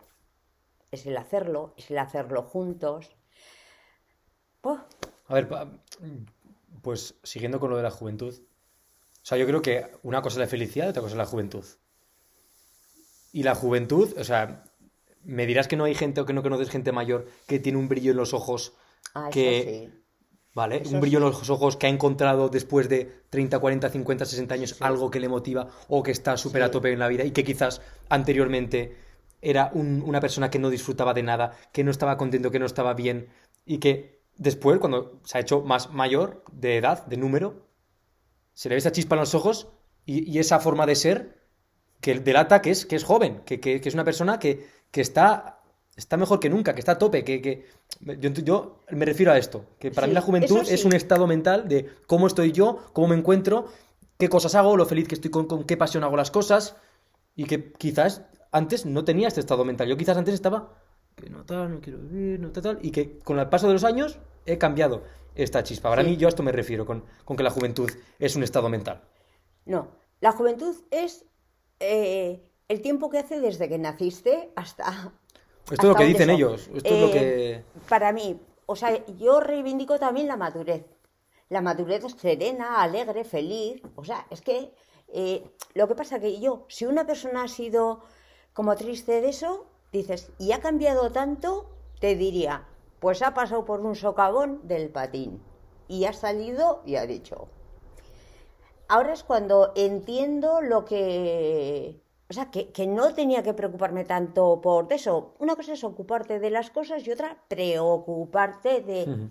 Es 0.90 1.06
el 1.06 1.16
hacerlo, 1.16 1.76
es 1.78 1.92
el 1.92 2.00
hacerlo 2.00 2.42
juntos. 2.42 3.12
A 4.64 5.34
ver, 5.36 5.48
pues 6.82 7.14
siguiendo 7.22 7.60
con 7.60 7.70
lo 7.70 7.78
de 7.78 7.84
la 7.84 7.92
juventud. 7.92 8.34
O 8.34 9.26
sea, 9.26 9.38
yo 9.38 9.46
creo 9.46 9.62
que 9.62 9.92
una 10.02 10.24
cosa 10.24 10.38
es 10.38 10.40
la 10.40 10.48
felicidad 10.48 10.88
y 10.88 10.90
otra 10.90 11.04
cosa 11.04 11.14
es 11.14 11.20
la 11.20 11.28
juventud. 11.28 11.66
Y 13.34 13.44
la 13.44 13.54
juventud, 13.54 14.18
o 14.18 14.24
sea, 14.24 14.64
me 15.22 15.46
dirás 15.46 15.68
que 15.68 15.76
no 15.76 15.84
hay 15.84 15.94
gente 15.94 16.22
o 16.22 16.26
que 16.26 16.34
no 16.34 16.42
conoces 16.42 16.72
gente 16.72 16.92
mayor 16.92 17.28
que 17.46 17.60
tiene 17.60 17.78
un 17.78 17.88
brillo 17.88 18.10
en 18.10 18.18
los 18.18 18.34
ojos 18.34 18.74
ah, 19.14 19.30
que... 19.32 19.92
sí. 19.94 20.03
¿Vale? 20.54 20.78
Eso 20.84 20.94
un 20.94 21.02
brillo 21.02 21.18
en 21.18 21.24
los 21.26 21.50
ojos 21.50 21.78
que 21.78 21.88
ha 21.88 21.90
encontrado 21.90 22.48
después 22.50 22.88
de 22.88 23.24
30, 23.32 23.58
40, 23.58 23.90
50, 23.90 24.26
60 24.26 24.54
años 24.54 24.76
algo 24.82 25.10
que 25.10 25.20
le 25.20 25.28
motiva 25.28 25.68
o 25.88 26.04
que 26.04 26.12
está 26.12 26.38
súper 26.38 26.62
a 26.62 26.70
tope 26.70 26.92
en 26.94 27.00
la 27.00 27.08
vida 27.08 27.24
y 27.24 27.32
que 27.32 27.44
quizás 27.44 27.82
anteriormente 28.10 28.96
era 29.42 29.72
un- 29.74 30.04
una 30.06 30.20
persona 30.20 30.50
que 30.52 30.60
no 30.60 30.70
disfrutaba 30.70 31.14
de 31.16 31.24
nada, 31.24 31.54
que 31.72 31.84
no 31.84 31.90
estaba 31.92 32.18
contento, 32.18 32.52
que 32.52 32.60
no 32.60 32.68
estaba 32.68 32.94
bien 32.94 33.30
y 33.66 33.80
que 33.80 34.22
después, 34.38 34.78
cuando 34.80 35.20
se 35.26 35.38
ha 35.38 35.42
hecho 35.42 35.62
más 35.62 35.92
mayor 35.92 36.44
de 36.52 36.78
edad, 36.78 37.06
de 37.08 37.18
número, 37.18 37.68
se 38.54 38.70
le 38.70 38.76
ve 38.76 38.80
esa 38.80 38.92
chispa 38.92 39.16
en 39.16 39.22
los 39.22 39.34
ojos 39.34 39.70
y, 40.06 40.30
y 40.32 40.38
esa 40.40 40.60
forma 40.60 40.86
de 40.86 40.96
ser 40.96 41.42
que 42.00 42.20
delata 42.20 42.62
que 42.62 42.70
es, 42.72 42.86
que 42.86 42.96
es 42.96 43.04
joven, 43.04 43.42
que, 43.46 43.60
que- 43.60 43.82
que 43.82 43.90
es 43.90 43.96
una 43.96 44.04
persona 44.04 44.38
que, 44.38 44.68
que 44.92 45.02
está, 45.02 45.63
está 45.96 46.18
mejor 46.18 46.40
que 46.40 46.50
nunca, 46.50 46.74
que 46.74 46.80
está 46.80 46.94
a 46.94 46.98
tope, 46.98 47.24
que, 47.24 47.42
que- 47.42 47.66
yo, 48.20 48.30
yo 48.32 48.80
me 48.92 49.06
refiero 49.06 49.32
a 49.32 49.38
esto, 49.38 49.66
que 49.80 49.92
para 49.92 50.06
Sí, 50.08 50.12
mí 50.12 50.14
la 50.16 50.22
juventud 50.22 50.60
es 50.68 50.86
un 50.86 50.94
estado 50.94 51.28
mental 51.28 51.68
de 51.68 51.90
cómo 52.08 52.28
estoy 52.28 52.52
yo, 52.52 52.80
cómo 52.94 53.10
me 53.10 53.16
encuentro, 53.16 53.68
qué 54.18 54.30
cosas 54.30 54.56
hago, 54.56 54.76
lo 54.78 54.86
feliz 54.86 55.08
que 55.08 55.16
estoy 55.16 55.32
con, 55.32 55.46
con 55.46 55.64
qué 55.66 55.78
pasión 55.78 56.04
hago 56.04 56.18
las 56.18 56.32
cosas 56.32 56.76
y 57.36 57.46
que 57.46 57.72
quizás 57.74 58.24
antes 58.52 58.86
no 58.86 59.04
tenía 59.04 59.28
este 59.28 59.40
estado 59.40 59.66
mental. 59.66 59.88
Yo 59.88 59.98
quizás 59.98 60.18
antes 60.18 60.34
estaba 60.34 60.74
que 61.16 61.30
no 61.30 61.46
tal, 61.46 61.72
no 61.76 61.80
quiero 61.82 62.00
vivir, 62.00 62.40
no 62.40 62.52
tal, 62.52 62.64
tal, 62.64 62.80
y 62.82 62.90
que 62.92 63.20
con 63.20 63.38
el 63.40 63.48
paso 63.50 63.68
de 63.68 63.74
los 63.74 63.84
años 63.84 64.18
he 64.46 64.58
cambiado 64.58 65.04
esta 65.36 65.64
chispa. 65.64 65.90
Para 65.90 66.04
Sí. 66.04 66.10
mí 66.10 66.18
yo 66.18 66.28
a 66.28 66.30
esto 66.30 66.42
me 66.44 66.52
refiero 66.52 66.86
con, 66.86 67.04
con 67.24 67.38
que 67.38 67.44
la 67.44 67.52
juventud 67.52 67.90
es 68.20 68.36
un 68.36 68.44
estado 68.44 68.68
mental. 68.70 69.02
No, 69.66 69.92
la 70.22 70.32
juventud 70.32 70.76
es 70.92 71.26
eh, 71.80 72.44
el 72.68 72.82
tiempo 72.82 73.10
que 73.10 73.20
hace 73.20 73.40
desde 73.40 73.70
que 73.70 73.78
naciste 73.78 74.52
hasta... 74.56 75.14
Esto 75.70 75.88
es 75.88 75.90
lo 75.90 75.96
que 75.96 76.06
dicen 76.06 76.28
son. 76.28 76.36
ellos, 76.36 76.70
esto 76.74 76.94
es 76.94 77.00
lo 77.00 77.08
Eh, 77.08 77.12
que... 77.12 77.64
Para 77.88 78.12
mí, 78.12 78.40
o 78.66 78.76
sea, 78.76 79.06
yo 79.18 79.40
reivindico 79.40 79.98
también 80.00 80.28
la 80.28 80.38
madurez. 80.38 80.86
La 81.50 81.62
madurez 81.62 82.04
es 82.04 82.14
serena, 82.14 82.82
alegre, 82.82 83.24
feliz. 83.24 83.82
O 83.96 84.04
sea, 84.04 84.26
es 84.30 84.42
que 84.42 84.74
eh, 85.10 85.44
lo 85.74 85.88
que 85.88 85.96
pasa 85.96 86.20
que 86.20 86.40
yo, 86.40 86.66
si 86.68 86.86
una 86.86 87.06
persona 87.06 87.44
ha 87.44 87.48
sido 87.48 88.02
como 88.54 88.76
triste 88.76 89.22
de 89.22 89.30
eso, 89.30 89.66
dices, 89.92 90.32
y 90.40 90.52
ha 90.52 90.60
cambiado 90.60 91.12
tanto, 91.12 91.70
te 92.00 92.16
diría, 92.16 92.68
pues 93.00 93.22
ha 93.22 93.34
pasado 93.34 93.66
por 93.66 93.80
un 93.82 93.96
socavón 93.96 94.68
del 94.68 94.90
patín 94.90 95.42
y 95.88 96.06
ha 96.06 96.14
salido 96.14 96.82
y 96.86 96.96
ha 96.96 97.06
dicho. 97.06 97.48
Ahora 98.88 99.14
es 99.14 99.24
cuando 99.24 99.72
entiendo 99.76 100.62
lo 100.62 100.86
que... 100.86 102.03
O 102.34 102.36
sea, 102.36 102.50
que, 102.50 102.72
que 102.72 102.88
no 102.88 103.14
tenía 103.14 103.44
que 103.44 103.54
preocuparme 103.54 104.06
tanto 104.06 104.60
por 104.60 104.92
eso. 104.92 105.36
Una 105.38 105.56
cosa 105.56 105.74
es 105.74 105.84
ocuparte 105.84 106.40
de 106.40 106.50
las 106.50 106.72
cosas 106.72 107.06
y 107.06 107.12
otra 107.12 107.38
preocuparte 107.48 108.82
de... 108.82 109.30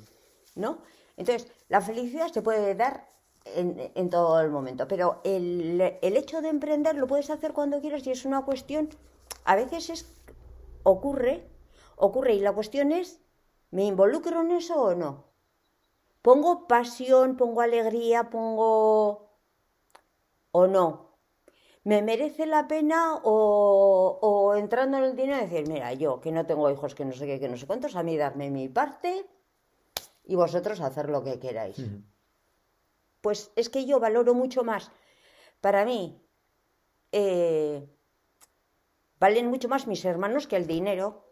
¿No? 0.54 0.78
Entonces, 1.16 1.50
la 1.68 1.80
felicidad 1.80 2.28
se 2.28 2.42
puede 2.42 2.76
dar 2.76 3.08
en, 3.44 3.90
en 3.96 4.08
todo 4.08 4.40
el 4.40 4.50
momento, 4.50 4.86
pero 4.86 5.20
el, 5.24 5.80
el 6.00 6.16
hecho 6.16 6.42
de 6.42 6.50
emprender 6.50 6.94
lo 6.94 7.08
puedes 7.08 7.28
hacer 7.30 7.52
cuando 7.52 7.80
quieras 7.80 8.06
y 8.06 8.12
es 8.12 8.24
una 8.24 8.44
cuestión, 8.44 8.88
a 9.44 9.56
veces 9.56 9.90
es, 9.90 10.06
ocurre, 10.84 11.44
ocurre 11.96 12.34
y 12.34 12.40
la 12.40 12.52
cuestión 12.52 12.92
es, 12.92 13.18
¿me 13.72 13.84
involucro 13.84 14.42
en 14.42 14.52
eso 14.52 14.80
o 14.80 14.94
no? 14.94 15.24
Pongo 16.22 16.68
pasión, 16.68 17.36
pongo 17.36 17.62
alegría, 17.62 18.30
pongo... 18.30 19.28
o 20.52 20.66
no. 20.68 21.11
¿Me 21.84 22.00
merece 22.00 22.46
la 22.46 22.68
pena 22.68 23.16
o, 23.24 24.18
o 24.22 24.54
entrando 24.54 24.98
en 24.98 25.04
el 25.04 25.16
dinero 25.16 25.38
decir, 25.38 25.66
mira, 25.68 25.92
yo 25.94 26.20
que 26.20 26.30
no 26.30 26.46
tengo 26.46 26.70
hijos, 26.70 26.94
que 26.94 27.04
no 27.04 27.12
sé 27.12 27.26
qué, 27.26 27.40
que 27.40 27.48
no 27.48 27.56
sé 27.56 27.66
cuántos, 27.66 27.96
a 27.96 28.02
mí 28.02 28.16
darme 28.16 28.50
mi 28.50 28.68
parte 28.68 29.26
y 30.24 30.36
vosotros 30.36 30.80
hacer 30.80 31.08
lo 31.08 31.24
que 31.24 31.40
queráis? 31.40 31.76
Pues 33.20 33.52
es 33.56 33.68
que 33.68 33.84
yo 33.84 33.98
valoro 34.00 34.34
mucho 34.34 34.62
más. 34.64 34.90
Para 35.60 35.84
mí, 35.84 36.20
eh, 37.10 37.88
valen 39.18 39.48
mucho 39.48 39.68
más 39.68 39.86
mis 39.86 40.04
hermanos 40.04 40.46
que 40.46 40.56
el 40.56 40.66
dinero. 40.66 41.24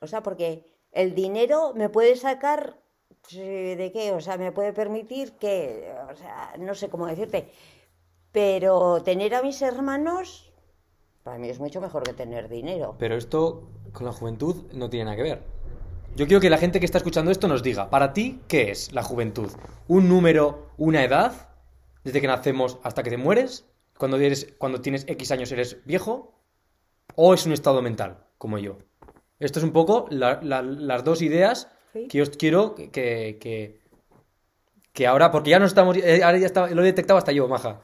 O 0.00 0.06
sea, 0.06 0.22
porque 0.22 0.64
el 0.92 1.14
dinero 1.14 1.72
me 1.74 1.88
puede 1.88 2.16
sacar 2.16 2.80
eh, 3.32 3.74
de 3.76 3.92
qué, 3.92 4.12
o 4.12 4.20
sea, 4.20 4.38
me 4.38 4.52
puede 4.52 4.72
permitir 4.72 5.32
que, 5.32 5.92
o 6.10 6.14
sea, 6.14 6.54
no 6.58 6.74
sé 6.74 6.88
cómo 6.88 7.06
decirte, 7.06 7.50
pero 8.32 9.02
tener 9.02 9.34
a 9.34 9.42
mis 9.42 9.60
hermanos, 9.62 10.52
para 11.22 11.38
mí 11.38 11.48
es 11.48 11.58
mucho 11.60 11.80
mejor 11.80 12.02
que 12.02 12.12
tener 12.12 12.48
dinero. 12.48 12.96
Pero 12.98 13.16
esto 13.16 13.68
con 13.92 14.06
la 14.06 14.12
juventud 14.12 14.64
no 14.72 14.88
tiene 14.90 15.04
nada 15.06 15.16
que 15.16 15.22
ver. 15.22 15.42
Yo 16.16 16.26
quiero 16.26 16.40
que 16.40 16.50
la 16.50 16.58
gente 16.58 16.80
que 16.80 16.86
está 16.86 16.98
escuchando 16.98 17.30
esto 17.30 17.48
nos 17.48 17.62
diga, 17.62 17.90
para 17.90 18.12
ti, 18.12 18.40
¿qué 18.48 18.70
es 18.70 18.92
la 18.92 19.02
juventud? 19.02 19.50
¿Un 19.86 20.08
número, 20.08 20.68
una 20.76 21.04
edad? 21.04 21.48
Desde 22.04 22.20
que 22.20 22.26
nacemos 22.26 22.78
hasta 22.82 23.02
que 23.02 23.10
te 23.10 23.16
mueres, 23.16 23.66
cuando, 23.98 24.16
eres, 24.16 24.54
cuando 24.58 24.80
tienes 24.80 25.04
X 25.08 25.30
años 25.32 25.52
eres 25.52 25.84
viejo, 25.84 26.32
o 27.14 27.34
es 27.34 27.46
un 27.46 27.52
estado 27.52 27.82
mental, 27.82 28.24
como 28.38 28.58
yo. 28.58 28.78
Esto 29.38 29.58
es 29.60 29.64
un 29.64 29.72
poco 29.72 30.06
la- 30.10 30.40
la- 30.42 30.62
las 30.62 31.04
dos 31.04 31.22
ideas 31.22 31.68
Sí. 31.92 32.06
que 32.08 32.18
yo 32.18 32.24
quiero 32.30 32.74
que, 32.74 32.90
que, 32.90 33.80
que, 34.98 35.06
ahora, 35.06 35.30
porque 35.30 35.50
ya 35.50 35.60
no 35.60 35.66
estamos, 35.66 35.96
eh, 35.96 36.22
ahora 36.24 36.38
ya 36.38 36.46
está, 36.46 36.66
lo 36.66 36.82
he 36.82 36.86
detectado 36.86 37.18
hasta 37.18 37.30
yo, 37.30 37.46
maja. 37.46 37.80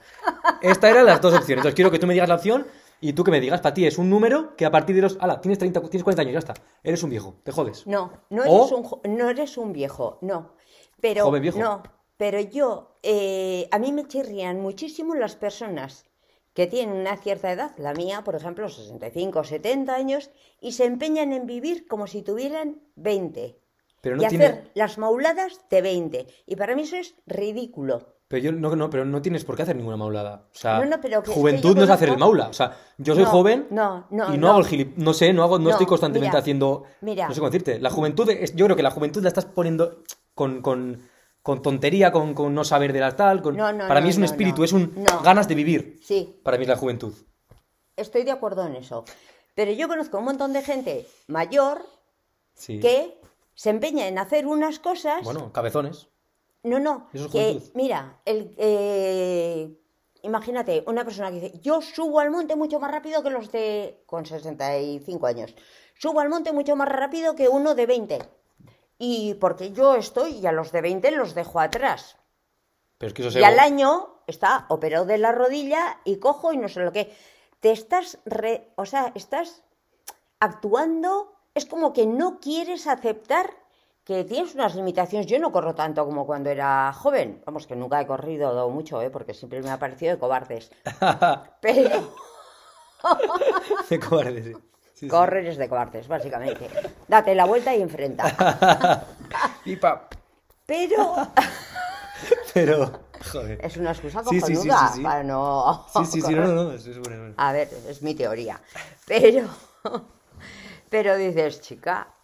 Estas 0.61 0.91
eran 0.91 1.07
las 1.07 1.21
dos 1.21 1.33
opciones. 1.33 1.59
Entonces 1.61 1.77
quiero 1.77 1.93
que 1.93 2.01
tú 2.01 2.09
me 2.09 2.13
digas 2.15 2.29
la 2.29 2.35
opción 2.35 2.67
y 3.01 3.13
tú 3.13 3.23
que 3.23 3.31
me 3.31 3.41
digas, 3.41 3.61
para 3.61 3.73
ti 3.73 3.87
es 3.87 3.99
un 3.99 4.11
número 4.11 4.57
que 4.57 4.67
a 4.67 4.71
partir 4.73 4.97
de 4.97 5.03
los, 5.03 5.17
ala, 5.21 5.41
tienes 5.41 5.59
30, 5.59 5.81
tienes 5.83 6.03
40 6.03 6.23
años, 6.23 6.33
ya 6.33 6.39
está, 6.41 6.55
eres 6.83 7.03
un 7.05 7.11
viejo, 7.11 7.37
te 7.45 7.53
jodes. 7.53 7.87
No, 7.87 8.13
no 8.31 8.43
O- 8.43 8.67
eres, 8.67 8.73
un, 8.73 9.17
no 9.17 9.31
eres 9.31 9.57
un 9.57 9.73
viejo, 9.73 10.19
no. 10.23 10.55
Pero, 11.01 11.25
Joven 11.25 11.43
viejo. 11.43 11.59
No, 11.61 11.83
pero 12.17 12.41
yo, 12.41 12.99
eh, 13.05 13.69
a 13.71 13.79
mí 13.79 13.93
me 13.93 14.09
chirrían 14.09 14.61
muchísimo 14.61 15.15
las 15.15 15.37
personas 15.37 16.07
que 16.53 16.67
tienen 16.67 16.97
una 16.97 17.17
cierta 17.17 17.53
edad, 17.53 17.73
la 17.79 17.93
mía, 17.95 18.23
por 18.25 18.35
ejemplo, 18.35 18.69
65 18.69 19.39
o 19.39 19.45
70 19.45 19.95
años, 19.95 20.31
y 20.61 20.73
se 20.73 20.85
empeñan 20.85 21.33
en 21.33 21.47
vivir 21.47 21.87
como 21.87 22.07
si 22.07 22.23
tuvieran 22.23 22.81
20. 22.97 23.59
Pero 24.05 24.17
no 24.17 24.23
y 24.23 24.29
tiene- 24.29 24.45
hacer 24.45 24.71
las 24.75 24.99
mauladas 24.99 25.61
de 25.69 25.83
20. 25.83 26.27
Y 26.47 26.55
para 26.57 26.77
mí 26.77 26.83
eso 26.83 26.95
es 26.97 27.15
ridículo. 27.27 28.15
Pero 28.29 28.43
yo 28.43 28.53
no, 28.53 28.75
no, 28.77 28.89
pero 28.91 29.05
no 29.05 29.21
tienes 29.23 29.45
por 29.45 29.57
qué 29.57 29.63
hacer 29.63 29.77
ninguna 29.77 29.97
maulada. 29.97 30.49
O 30.55 30.57
sea, 30.57 30.79
No, 30.79 30.85
no, 30.87 31.01
pero 31.01 31.23
juventud 31.27 31.77
no 31.77 31.85
es 31.85 31.91
hacer 31.91 32.09
el 32.11 32.19
maula. 32.19 32.49
O 32.49 32.53
sea, 32.53 32.77
yo 32.99 33.15
soy 33.15 33.25
joven 33.25 33.67
y 33.71 33.75
no, 33.75 34.49
hago 34.49 34.59
el 34.61 34.67
gilip... 34.67 34.97
No 34.97 35.13
sé, 35.13 35.33
no, 35.33 35.43
hago, 35.43 35.59
no, 35.59 35.71
estoy 35.71 35.87
constantemente 35.87 36.31
mira, 36.31 36.39
haciendo... 36.41 36.85
mira. 37.01 37.29
No 37.29 37.35
sé 37.35 37.41
cómo 37.41 37.51
decirte. 37.51 37.79
La 37.81 37.91
juventud, 37.91 38.29
es- 38.31 38.55
yo 38.55 38.65
creo 38.67 38.77
que 38.77 38.83
la 38.83 38.91
juventud 38.91 39.23
la 39.23 39.29
estás 39.29 39.45
poniendo 39.47 40.03
con, 40.35 40.63
con, 40.63 41.03
con 41.43 41.61
tontería, 41.63 42.13
con, 42.13 42.35
con 42.35 42.55
no 42.55 42.65
saber 42.65 42.93
de 42.93 43.01
la 43.01 43.15
tal. 43.17 43.41
Con... 43.43 43.57
No, 43.57 43.73
no, 43.73 43.87
Para 43.89 44.01
mí 44.01 44.09
es 44.09 44.17
un 44.17 44.25
espíritu, 44.25 44.65
es 44.65 44.73
un 44.73 44.93
ganas 45.23 45.47
de 45.49 45.55
vivir. 45.55 46.01
Sí, 46.03 46.41
Para 46.43 46.57
mí 46.57 46.63
es 46.63 46.69
la 46.69 46.77
juventud. 46.77 47.15
estoy 47.97 48.25
de 48.25 48.31
acuerdo 48.33 48.67
en 48.67 48.77
eso. 48.77 49.05
Pero 49.55 49.71
yo 49.73 49.87
conozco 49.87 50.19
un 50.19 50.25
montón 50.25 50.53
de 50.53 50.63
gente 50.63 51.07
mayor 51.29 51.83
Sí. 52.55 52.81
que 52.81 53.21
se 53.55 53.71
empeña 53.71 54.07
en 54.09 54.19
hacer 54.19 54.47
unas 54.47 54.79
cosas. 54.79 55.23
Bueno, 55.25 55.53
cabezones. 55.53 56.09
no, 56.63 56.79
no. 56.79 57.09
Eso 57.13 57.27
es 57.27 57.31
que, 57.33 57.61
mira, 57.75 58.21
el, 58.25 58.55
eh, 58.59 59.71
imagínate 60.23 60.83
una 60.87 61.05
persona 61.05 61.31
que 61.31 61.41
dice: 61.41 61.59
Yo 61.61 61.81
subo 61.81 62.21
al 62.21 62.31
monte 62.31 62.57
mucho 62.57 62.81
más 62.81 62.91
rápido 62.91 63.23
que 63.23 63.31
los 63.31 63.51
de. 63.53 64.03
con 64.07 64.27
65 64.27 65.27
años. 65.27 65.55
Subo 65.99 66.21
al 66.21 66.29
monte 66.29 66.53
mucho 66.53 66.75
más 66.77 66.89
rápido 66.89 67.35
que 67.37 67.49
uno 67.49 67.75
de 67.75 67.87
20. 67.87 68.19
Y 68.99 69.35
porque 69.35 69.71
yo 69.73 69.95
estoy, 69.97 70.39
y 70.39 70.47
a 70.47 70.53
los 70.53 70.73
de 70.73 70.81
20 70.81 71.11
los 71.13 71.35
dejo 71.35 71.61
atrás. 71.61 72.17
Pero 72.99 73.09
es 73.09 73.15
que 73.15 73.23
eso 73.23 73.31
se... 73.33 73.41
Y 73.41 73.45
al 73.45 73.59
año 73.59 74.21
está 74.27 74.67
operado 74.69 75.05
de 75.05 75.19
la 75.19 75.33
rodilla 75.33 75.99
y 76.05 76.17
cojo 76.17 76.53
y 76.53 76.59
no 76.59 76.69
sé 76.69 76.81
lo 76.81 76.93
que. 76.93 77.13
Te 77.61 77.73
estás, 77.73 78.19
re- 78.27 78.71
o 78.77 78.85
sea, 78.85 79.11
estás 79.15 79.63
actuando, 80.41 81.34
es 81.55 81.67
como 81.67 81.93
que 81.93 82.07
no 82.07 82.41
quieres 82.41 82.87
aceptar 82.87 83.51
que 84.05 84.25
tienes 84.25 84.55
unas 84.55 84.75
limitaciones. 84.75 85.27
Yo 85.27 85.39
no 85.39 85.53
corro 85.53 85.75
tanto 85.75 86.05
como 86.05 86.27
cuando 86.27 86.51
era 86.51 86.93
joven. 86.93 87.43
Vamos, 87.47 87.67
que 87.67 87.77
nunca 87.77 88.01
he 88.01 88.07
corrido 88.07 88.69
mucho, 88.69 89.01
¿eh? 89.01 89.11
porque 89.11 89.33
siempre 89.33 89.63
me 89.63 89.71
ha 89.71 89.79
parecido 89.79 90.13
de 90.13 90.19
cobardes. 90.19 90.71
Pero 91.61 92.13
De 93.89 94.01
cobarde, 94.01 94.43
sí. 94.43 94.53
Sí, 94.95 95.07
sí. 95.07 95.09
correr 95.09 95.47
es 95.47 95.57
de 95.57 95.69
cobardes, 95.69 96.07
básicamente. 96.07 96.69
Date 97.09 97.35
la 97.35 97.47
vuelta 97.47 97.75
y 97.75 97.83
enfrenta. 97.83 99.07
Y 99.65 99.77
pa. 99.77 100.09
Pero 100.67 101.17
Pero, 102.55 103.01
joder. 103.33 103.59
es 103.65 103.77
una 103.77 103.91
excusa 103.91 104.23
cojonuda 104.23 104.47
sí, 104.47 104.57
sí, 104.57 104.97
sí. 104.97 105.03
para 105.03 105.23
no... 105.23 105.87
Sí, 105.93 106.05
sí, 106.05 106.21
sí, 106.21 106.35
no, 106.35 106.47
no, 106.47 106.55
no, 106.55 106.73
es, 106.73 106.87
es 106.87 106.99
bueno, 106.99 107.15
es 107.15 107.19
bueno. 107.19 107.35
A 107.37 107.53
ver, 107.53 107.69
es 107.89 108.03
mi 108.03 108.15
teoría. 108.15 108.61
Pero, 109.07 109.49
pero 110.95 111.17
dices, 111.17 111.61
chica, 111.61 112.15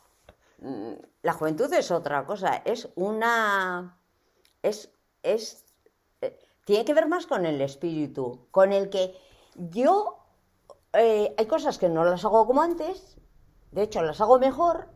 mm, 0.60 0.92
la 1.22 1.32
juventud 1.32 1.72
es 1.74 1.90
otra 1.90 2.24
cosa. 2.24 2.62
Es 2.64 2.88
una. 2.94 3.98
Es. 4.62 4.92
es 5.24 5.64
eh, 6.20 6.38
tiene 6.64 6.84
que 6.84 6.94
ver 6.94 7.08
más 7.08 7.26
con 7.26 7.46
el 7.46 7.60
espíritu, 7.62 8.46
con 8.52 8.72
el 8.72 8.88
que 8.88 9.16
yo. 9.56 10.18
eh, 10.92 11.34
hay 11.36 11.46
cosas 11.46 11.78
que 11.78 11.88
no 11.88 12.04
las 12.04 12.24
hago 12.24 12.46
como 12.46 12.62
antes, 12.62 13.16
de 13.72 13.82
hecho 13.82 14.02
las 14.02 14.20
hago 14.20 14.38
mejor, 14.38 14.86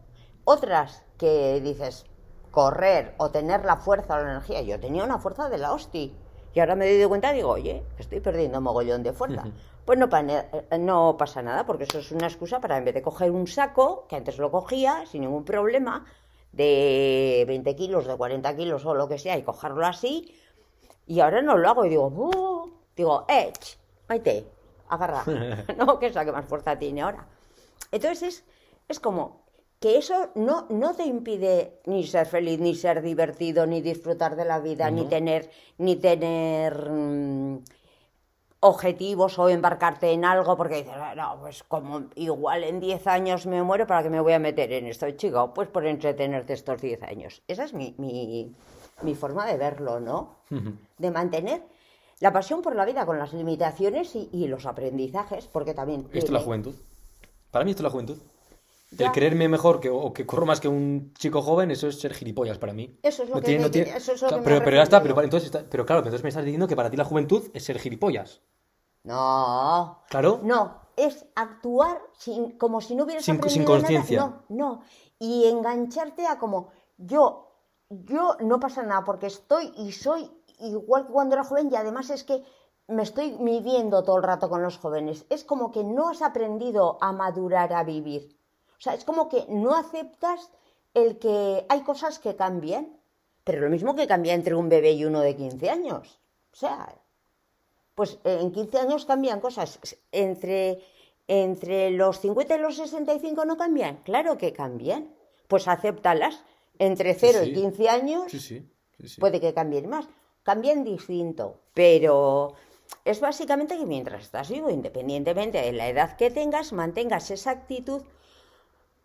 otras 0.45 1.03
que 1.19 1.61
dices, 1.61 2.07
correr 2.53 3.17
o 3.19 3.31
tener 3.33 3.65
la 3.65 3.79
fuerza 3.79 4.15
o 4.15 4.19
la 4.19 4.31
energía. 4.31 4.63
Yo 4.63 4.79
tenía 4.79 5.03
una 5.03 5.19
fuerza 5.19 5.49
de 5.49 5.59
la 5.59 5.73
hostia. 5.73 6.13
Y 6.55 6.61
ahora 6.61 6.77
me 6.77 6.87
doy 6.97 7.09
cuenta 7.09 7.33
y 7.33 7.37
digo, 7.37 7.51
oye, 7.51 7.83
estoy 7.99 8.21
perdiendo 8.21 8.61
mogollón 8.61 9.03
de 9.03 9.13
fuerza. 9.13 9.45
Pues 9.85 9.99
no, 9.99 10.09
eh, 10.13 10.79
no 10.79 11.17
pasa 11.17 11.43
nada, 11.43 11.67
porque 11.67 11.85
eso 11.85 11.99
es 11.99 12.13
una 12.13 12.27
excusa 12.27 12.61
para 12.61 12.79
en 12.79 12.85
vez 12.85 12.95
de 12.95 13.03
coger 13.03 13.31
un 13.33 13.47
saco, 13.47 14.07
que 14.09 14.17
antes 14.17 14.39
lo 14.39 14.51
cogía 14.51 15.05
sin 15.07 15.23
ningún 15.23 15.45
problema, 15.45 16.07
de 16.53 17.45
20 17.49 17.75
kilos, 17.75 18.07
de 18.07 18.17
40 18.17 18.55
kilos 18.57 18.87
o 18.87 18.95
lo 18.95 19.09
que 19.09 19.19
sea, 19.19 19.37
y 19.37 19.43
cogerlo 19.43 19.85
así, 19.85 20.33
y 21.07 21.21
ahora 21.21 21.43
no 21.43 21.57
lo 21.57 21.69
hago 21.69 21.85
y 21.85 21.89
digo, 21.91 22.07
"Uh", 22.07 22.71
digo, 22.97 23.25
eh, 23.29 23.53
maite, 24.09 24.47
agarra, 24.89 25.25
no, 25.77 25.99
que 25.99 26.07
es 26.07 26.15
la 26.15 26.25
que 26.25 26.33
más 26.33 26.47
fuerza 26.47 26.79
tiene 26.79 27.03
ahora. 27.03 27.27
Entonces 27.91 28.23
es, 28.23 28.45
es 28.89 29.01
como 29.01 29.44
que 29.85 29.99
eso 29.99 30.31
no, 30.35 30.65
no 30.71 30.95
te 30.95 31.05
impide 31.05 31.75
ni 31.85 32.07
ser 32.07 32.25
feliz, 32.27 32.59
ni 32.59 32.75
ser 32.75 33.03
divertido, 33.03 33.67
ni 33.67 33.83
disfrutar 33.83 34.35
de 34.35 34.47
la 34.47 34.59
vida, 34.59 34.91
ni 34.91 35.05
tener, 35.05 35.51
ni 35.77 35.97
tener 35.97 36.89
mm, 36.91 37.59
objetivos 38.61 39.39
o 39.39 39.51
embarcarte 39.51 40.11
en 40.11 40.25
algo 40.25 40.57
porque 40.57 40.77
dices, 40.77 40.95
"Ah, 40.97 41.15
no, 41.15 41.39
pues 41.39 41.63
como 41.65 42.05
igual 42.15 42.65
en 42.65 42.81
10 42.81 43.07
años 43.09 43.45
me 43.45 43.63
muero, 43.63 43.87
¿para 43.87 44.03
qué 44.03 44.09
me 44.09 44.23
voy 44.23 44.33
a 44.33 44.39
meter 44.39 44.73
en 44.73 44.87
esto, 44.87 45.11
chico? 45.11 45.53
Pues 45.53 45.69
por 45.69 45.85
entretenerte 45.85 46.55
estos 46.55 46.81
10 46.81 47.03
años. 47.03 47.43
Esa 47.47 47.65
es 47.65 47.75
mi, 47.75 47.95
mi, 47.99 48.51
mi 49.03 49.15
forma 49.15 49.45
de 49.45 49.59
verlo, 49.59 50.01
¿no? 50.01 50.37
De 50.97 51.11
mantener 51.11 51.61
la 52.21 52.33
pasión 52.33 52.63
por 52.63 52.75
la 52.75 52.87
vida 52.87 53.05
con 53.05 53.19
las 53.19 53.35
limitaciones 53.35 54.17
y, 54.17 54.31
y 54.33 54.49
los 54.49 54.65
aprendizajes, 54.65 55.47
porque 55.47 55.75
también... 55.75 56.09
Esto 56.11 56.29
es 56.29 56.31
la 56.31 56.41
juventud. 56.41 56.75
Para 57.51 57.67
mí 57.67 57.73
esto 57.73 57.83
es 57.83 57.85
la 57.85 57.91
juventud. 57.91 58.17
Ya. 58.97 59.07
El 59.07 59.13
creerme 59.13 59.49
mejor 59.49 59.81
que, 59.81 59.91
o 59.91 60.13
que 60.13 60.25
corro 60.27 60.47
más 60.47 60.61
que 60.61 60.69
un 60.69 61.13
chico 61.15 61.43
joven, 61.43 61.71
eso 61.71 61.89
es 61.89 62.01
ser 62.01 62.15
gilipollas 62.15 62.59
para 62.59 62.73
mí. 62.73 62.99
Eso 63.03 63.23
es 63.23 63.29
lo 63.29 63.37
No 63.37 63.41
que 63.41 63.47
tiene- 63.47 63.63
no 63.65 63.71
tiene- 63.71 63.97
eso 63.97 64.13
es 64.13 64.23
lo 64.23 64.29
que 64.29 64.35
Claro, 64.35 64.43
me 64.43 64.45
pero, 64.49 64.65
pero 64.65 64.77
ya 64.77 64.83
está, 64.83 65.03
pero, 65.03 65.23
entonces 65.23 65.47
está- 65.47 65.65
pero 65.69 65.85
claro, 65.87 66.01
entonces 66.01 66.23
me 66.23 66.29
estás 66.29 66.45
diciendo 66.45 66.69
que 66.69 66.77
para 66.77 66.91
ti 66.91 66.97
la 66.97 67.05
juventud 67.05 67.51
es 67.53 67.65
ser 67.65 67.79
gilipollas. 67.79 68.41
No. 69.05 69.99
Claro. 70.09 70.41
No, 70.43 70.81
es 70.97 71.27
actuar 71.35 72.01
sin, 72.17 72.53
como 72.59 72.81
si 72.81 72.95
no 72.95 73.05
hubieras 73.05 73.25
Sin- 73.25 73.43
sin 73.49 73.65
conciencia. 73.65 74.21
No, 74.21 74.43
no. 74.49 74.81
y 75.19 75.47
engancharte 75.47 76.27
a 76.27 76.39
como 76.39 76.69
yo, 76.99 77.51
yo 77.89 78.37
no 78.41 78.59
pasa 78.61 78.83
nada 78.83 79.05
porque 79.05 79.27
estoy 79.27 79.73
y 79.77 79.93
soy 79.93 80.31
igual 80.59 81.07
que 81.07 81.13
cuando 81.13 81.35
era 81.35 81.45
joven 81.45 81.69
y 81.73 81.77
además 81.77 82.11
es 82.11 82.25
que 82.25 82.43
me 82.89 83.03
estoy 83.03 83.37
midiendo 83.39 84.03
todo 84.03 84.17
el 84.19 84.23
rato 84.23 84.49
con 84.51 84.63
los 84.63 84.77
jóvenes. 84.79 85.25
Es 85.31 85.45
como 85.45 85.71
que 85.71 85.85
no 85.85 86.09
has 86.11 86.21
aprendido 86.21 86.99
a 87.01 87.13
madurar, 87.13 87.73
a 87.73 87.85
vivir. 87.85 88.37
O 88.79 88.81
sea, 88.81 88.95
es 88.95 89.05
como 89.05 89.29
que 89.29 89.45
no 89.49 89.75
aceptas 89.75 90.51
el 90.95 91.19
que 91.19 91.65
hay 91.69 91.83
cosas 91.83 92.19
que 92.19 92.37
cambian, 92.37 92.97
pero 93.43 93.61
lo 93.61 93.71
mismo 93.71 93.95
que 93.95 94.07
cambia 94.07 94.35
entre 94.35 94.55
un 94.55 94.69
bebé 94.69 94.93
y 94.93 95.05
uno 95.05 95.21
de 95.21 95.37
15 95.37 95.71
años. 95.71 96.19
O 96.53 96.57
sea, 96.57 96.95
pues 97.95 98.19
en 98.25 98.53
15 98.53 98.79
años 98.79 99.05
cambian 99.05 99.41
cosas. 99.41 99.79
Entre, 100.13 100.83
entre 101.29 101.91
los 101.91 102.21
50 102.21 102.57
y 102.57 102.61
los 102.61 102.77
65 102.77 103.45
no 103.45 103.57
cambian. 103.57 103.97
Claro 104.05 104.39
que 104.39 104.53
cambian. 104.53 105.15
Pues 105.49 105.69
acéptalas. 105.69 106.43
Entre 106.79 107.15
0 107.15 107.45
y 107.45 107.53
15 107.53 107.89
años 107.89 108.33
puede 109.19 109.41
que 109.41 109.55
cambien 109.55 109.89
más. 109.89 110.07
Cambian 110.43 110.85
distinto, 110.85 111.61
pero 111.73 112.55
es 113.05 113.21
básicamente 113.21 113.79
que 113.79 113.87
mientras 113.87 114.23
estás 114.23 114.51
vivo, 114.51 114.71
independientemente 114.71 115.59
de 115.63 115.73
la 115.73 115.89
edad 115.89 116.17
que 116.17 116.31
tengas, 116.31 116.73
mantengas 116.73 117.31
esa 117.31 117.53
actitud 117.53 118.03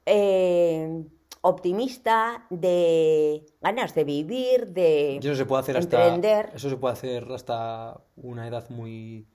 eh, 0.05 1.03
optimista 1.41 2.45
de 2.49 3.45
ganas 3.61 3.95
de 3.95 4.03
vivir, 4.03 4.67
de 4.67 5.17
eso 5.17 5.35
se 5.35 5.45
puede 5.45 5.61
hacer 5.61 5.75
emprender. 5.77 6.51
eso 6.53 6.69
se 6.69 6.77
puede 6.77 6.93
hacer 6.93 7.31
hasta 7.31 8.01
una 8.15 8.47
edad 8.47 8.69
muy 8.69 9.27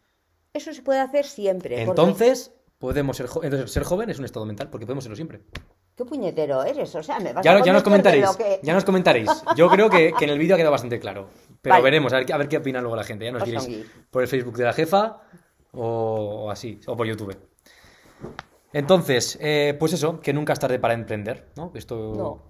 eso 0.55 0.72
se 0.72 0.83
puede 0.83 1.00
hacer 1.00 1.27
siempre. 1.27 1.83
Entonces, 1.83 2.53
podemos 2.79 3.16
ser, 3.16 3.27
Entonces, 3.42 3.72
ser 3.72 3.83
joven 3.83 4.09
es 4.09 4.20
un 4.20 4.24
estado 4.24 4.46
mental, 4.46 4.70
porque 4.70 4.87
podemos 4.87 5.03
serlo 5.03 5.16
siempre. 5.16 5.40
¿Qué 5.96 6.05
puñetero 6.05 6.62
eres? 6.62 6.94
O 6.94 7.03
sea, 7.03 7.18
me 7.18 7.33
vas 7.33 7.44
ya, 7.44 7.57
a 7.57 7.64
ya 7.64 7.72
nos 7.72 7.83
comentaréis. 7.83 8.27
Ya 8.62 8.72
nos 8.72 8.85
comentaréis. 8.85 9.31
Yo 9.57 9.68
creo 9.68 9.90
que, 9.90 10.14
en 10.20 10.31
el 10.31 10.38
vídeo 10.38 10.55
ha 10.55 10.57
quedado 10.57 10.70
bastante 10.70 11.00
claro. 11.00 11.29
Pero 11.61 11.83
veremos, 11.83 12.12
a 12.12 12.18
ver, 12.18 12.33
a 12.33 12.37
ver, 12.37 12.48
qué 12.48 12.59
opina 12.59 12.81
luego 12.81 12.94
la 12.94 13.03
gente. 13.03 13.24
Ya 13.24 13.33
nos 13.33 13.44
diréis 13.44 13.87
por 14.11 14.22
el 14.22 14.29
Facebook 14.29 14.57
de 14.57 14.64
la 14.64 14.72
jefa 14.72 15.22
o, 15.72 16.50
así, 16.50 16.81
o 16.87 16.96
por 16.96 17.07
YouTube. 17.07 17.37
Entonces, 18.75 19.39
eh, 19.41 19.77
pues 19.79 19.93
eso, 19.93 20.21
que 20.21 20.33
nunca 20.33 20.53
es 20.53 20.59
tarde 20.59 20.81
para 20.81 20.95
emprender, 20.95 21.47
¿no? 21.55 21.71
Esto 21.75 22.43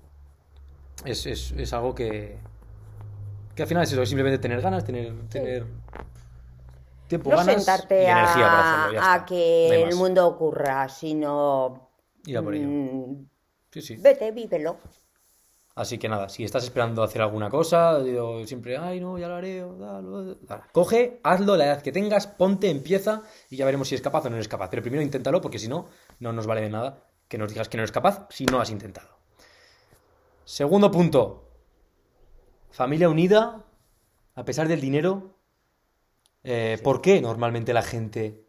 es, 1.04 1.26
es, 1.26 1.52
es, 1.52 1.72
algo 1.74 1.94
que, 1.94 2.38
que 3.54 3.62
al 3.62 3.68
final 3.68 3.82
es 3.82 3.92
eso, 3.92 4.00
es 4.00 4.08
simplemente 4.08 4.38
tener 4.38 4.62
ganas, 4.62 4.86
tener, 4.86 5.12
tener 5.28 5.66
tiempo, 7.08 7.30
no 7.30 7.36
ganas 7.36 7.56
sentarte 7.56 8.04
y 8.04 8.06
energía 8.06 8.46
para 8.46 8.84
hacerlo. 8.84 9.00
a 9.02 9.26
que 9.26 9.82
el 9.82 9.94
mundo 9.96 10.26
ocurra, 10.26 10.88
sino... 10.88 11.90
Ir 12.24 12.38
a 12.38 12.42
por 12.42 12.54
ello. 12.54 12.68
Mm, 12.68 13.26
sí, 13.70 13.82
sí. 13.82 13.96
Vete, 13.96 14.32
vívelo. 14.32 14.78
Así 15.76 15.98
que 15.98 16.08
nada, 16.08 16.28
si 16.28 16.44
estás 16.44 16.62
esperando 16.62 17.02
hacer 17.02 17.20
alguna 17.20 17.50
cosa, 17.50 17.98
digo 17.98 18.46
siempre, 18.46 18.76
ay, 18.76 19.00
no, 19.00 19.18
ya 19.18 19.26
lo 19.26 19.34
haré, 19.34 19.66
coge, 20.70 21.18
hazlo 21.24 21.56
la 21.56 21.66
edad 21.66 21.82
que 21.82 21.90
tengas, 21.90 22.28
ponte, 22.28 22.70
empieza 22.70 23.22
y 23.50 23.56
ya 23.56 23.64
veremos 23.64 23.88
si 23.88 23.96
es 23.96 24.00
capaz 24.00 24.24
o 24.24 24.30
no 24.30 24.36
eres 24.36 24.46
capaz. 24.46 24.70
Pero 24.70 24.82
primero 24.82 25.02
inténtalo 25.02 25.40
porque 25.40 25.58
si 25.58 25.66
no, 25.66 25.86
no 26.20 26.32
nos 26.32 26.46
vale 26.46 26.60
de 26.60 26.70
nada 26.70 27.04
que 27.28 27.38
nos 27.38 27.50
digas 27.50 27.68
que 27.68 27.76
no 27.76 27.82
eres 27.82 27.92
capaz 27.92 28.26
si 28.30 28.46
no 28.46 28.60
has 28.60 28.70
intentado. 28.70 29.08
Segundo 30.44 30.90
punto, 30.90 31.48
familia 32.70 33.08
unida, 33.08 33.64
a 34.34 34.44
pesar 34.44 34.68
del 34.68 34.80
dinero. 34.80 35.36
Eh, 36.42 36.78
¿Por 36.84 37.00
qué 37.00 37.22
normalmente 37.22 37.72
la 37.72 37.82
gente 37.82 38.43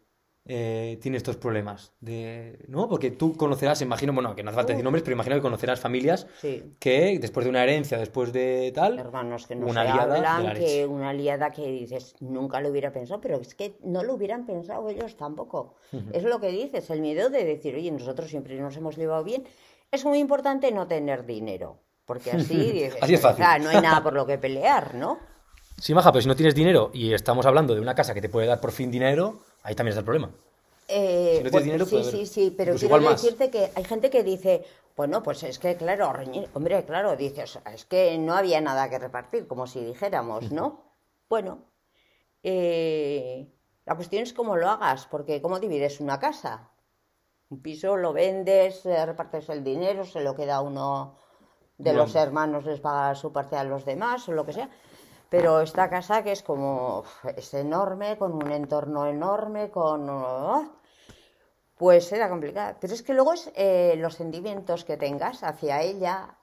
eh, 0.48 0.98
tiene 1.02 1.16
estos 1.16 1.36
problemas. 1.36 1.92
De, 2.00 2.64
¿No? 2.68 2.88
Porque 2.88 3.10
tú 3.10 3.36
conocerás, 3.36 3.82
imagino, 3.82 4.12
bueno, 4.12 4.36
que 4.36 4.44
no 4.44 4.50
hace 4.50 4.56
falta 4.56 4.72
decir 4.72 4.84
nombres, 4.84 5.02
pero 5.02 5.14
imagino 5.14 5.34
que 5.34 5.42
conocerás 5.42 5.80
familias 5.80 6.26
que 6.78 7.18
después 7.20 7.44
de 7.44 7.50
una 7.50 7.64
herencia, 7.64 7.98
después 7.98 8.32
de 8.32 8.70
tal. 8.72 8.98
Hermanos 8.98 9.46
que 9.46 9.56
no 9.56 9.66
una 9.66 10.54
se 10.54 10.60
que 10.60 10.86
una 10.86 11.10
aliada 11.10 11.50
que 11.50 11.66
dices, 11.66 12.14
nunca 12.20 12.60
lo 12.60 12.68
hubiera 12.68 12.92
pensado, 12.92 13.20
pero 13.20 13.40
es 13.40 13.54
que 13.56 13.76
no 13.82 14.04
lo 14.04 14.14
hubieran 14.14 14.46
pensado 14.46 14.88
ellos 14.88 15.16
tampoco. 15.16 15.74
Es 16.12 16.22
lo 16.22 16.40
que 16.40 16.48
dices, 16.48 16.88
el 16.90 17.00
miedo 17.00 17.28
de 17.28 17.44
decir, 17.44 17.74
oye, 17.74 17.90
nosotros 17.90 18.30
siempre 18.30 18.54
nos 18.60 18.76
hemos 18.76 18.96
llevado 18.96 19.24
bien. 19.24 19.44
Es 19.90 20.04
muy 20.04 20.18
importante 20.18 20.70
no 20.70 20.86
tener 20.86 21.26
dinero, 21.26 21.80
porque 22.04 22.30
así, 22.30 22.56
dices, 22.56 22.96
así 23.00 23.14
es 23.14 23.20
fácil. 23.20 23.44
no 23.64 23.70
hay 23.70 23.80
nada 23.80 24.02
por 24.02 24.12
lo 24.12 24.26
que 24.26 24.38
pelear, 24.38 24.94
¿no? 24.94 25.18
Sí, 25.78 25.92
Maja, 25.92 26.10
pero 26.10 26.22
si 26.22 26.28
no 26.28 26.36
tienes 26.36 26.54
dinero 26.54 26.90
y 26.94 27.12
estamos 27.12 27.44
hablando 27.44 27.74
de 27.74 27.82
una 27.82 27.94
casa 27.94 28.14
que 28.14 28.22
te 28.22 28.30
puede 28.30 28.46
dar 28.46 28.60
por 28.60 28.72
fin 28.72 28.90
dinero, 28.90 29.40
ahí 29.66 29.74
también 29.74 29.90
está 29.90 30.00
el 30.00 30.04
problema. 30.04 30.30
Eh, 30.88 31.44
pues, 31.50 31.64
sí, 31.88 32.04
sí, 32.04 32.26
sí, 32.26 32.54
pero 32.56 32.76
quiero 32.76 33.00
decirte 33.00 33.50
que 33.50 33.72
hay 33.74 33.82
gente 33.82 34.08
que 34.08 34.22
dice, 34.22 34.64
bueno, 34.96 35.20
pues 35.22 35.42
es 35.42 35.58
que, 35.58 35.76
claro, 35.76 36.12
hombre, 36.54 36.84
claro, 36.84 37.16
dices, 37.16 37.58
es 37.74 37.84
que 37.84 38.16
no 38.18 38.34
había 38.34 38.60
nada 38.60 38.88
que 38.88 38.98
repartir, 39.00 39.48
como 39.48 39.66
si 39.66 39.84
dijéramos, 39.84 40.52
¿no? 40.52 40.84
Bueno, 41.28 41.64
eh, 42.44 43.48
la 43.84 43.96
cuestión 43.96 44.22
es 44.22 44.32
cómo 44.32 44.56
lo 44.56 44.70
hagas, 44.70 45.06
porque 45.06 45.42
¿cómo 45.42 45.58
divides 45.58 46.00
una 46.00 46.20
casa? 46.20 46.70
Un 47.50 47.60
piso 47.60 47.96
lo 47.96 48.12
vendes, 48.12 48.86
eh, 48.86 49.04
repartes 49.04 49.48
el 49.48 49.64
dinero, 49.64 50.04
se 50.04 50.20
lo 50.20 50.36
queda 50.36 50.60
uno 50.60 51.18
de 51.78 51.92
los 51.92 52.14
hermanos, 52.14 52.64
les 52.64 52.80
paga 52.80 53.14
su 53.16 53.32
parte 53.32 53.56
a 53.56 53.64
los 53.64 53.84
demás, 53.84 54.28
o 54.28 54.32
lo 54.32 54.46
que 54.46 54.52
sea. 54.52 54.70
Pero 55.28 55.60
esta 55.60 55.90
casa 55.90 56.22
que 56.22 56.32
es 56.32 56.42
como, 56.42 57.04
es 57.36 57.52
enorme, 57.54 58.16
con 58.16 58.32
un 58.32 58.50
entorno 58.50 59.06
enorme, 59.06 59.70
con... 59.70 60.06
¡ah! 60.08 60.70
pues 61.76 62.10
era 62.12 62.28
complicada. 62.28 62.76
Pero 62.80 62.94
es 62.94 63.02
que 63.02 63.14
luego 63.14 63.32
es 63.34 63.50
eh, 63.54 63.94
los 63.98 64.14
sentimientos 64.14 64.84
que 64.84 64.96
tengas 64.96 65.42
hacia 65.42 65.82
ella 65.82 66.38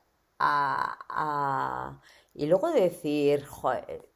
y 2.33 2.45
luego 2.47 2.71
decir, 2.71 3.45
joder, 3.45 4.09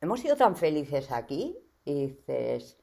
hemos 0.00 0.20
sido 0.20 0.36
tan 0.36 0.56
felices 0.56 1.12
aquí 1.12 1.56
y 1.84 2.06
dices, 2.08 2.78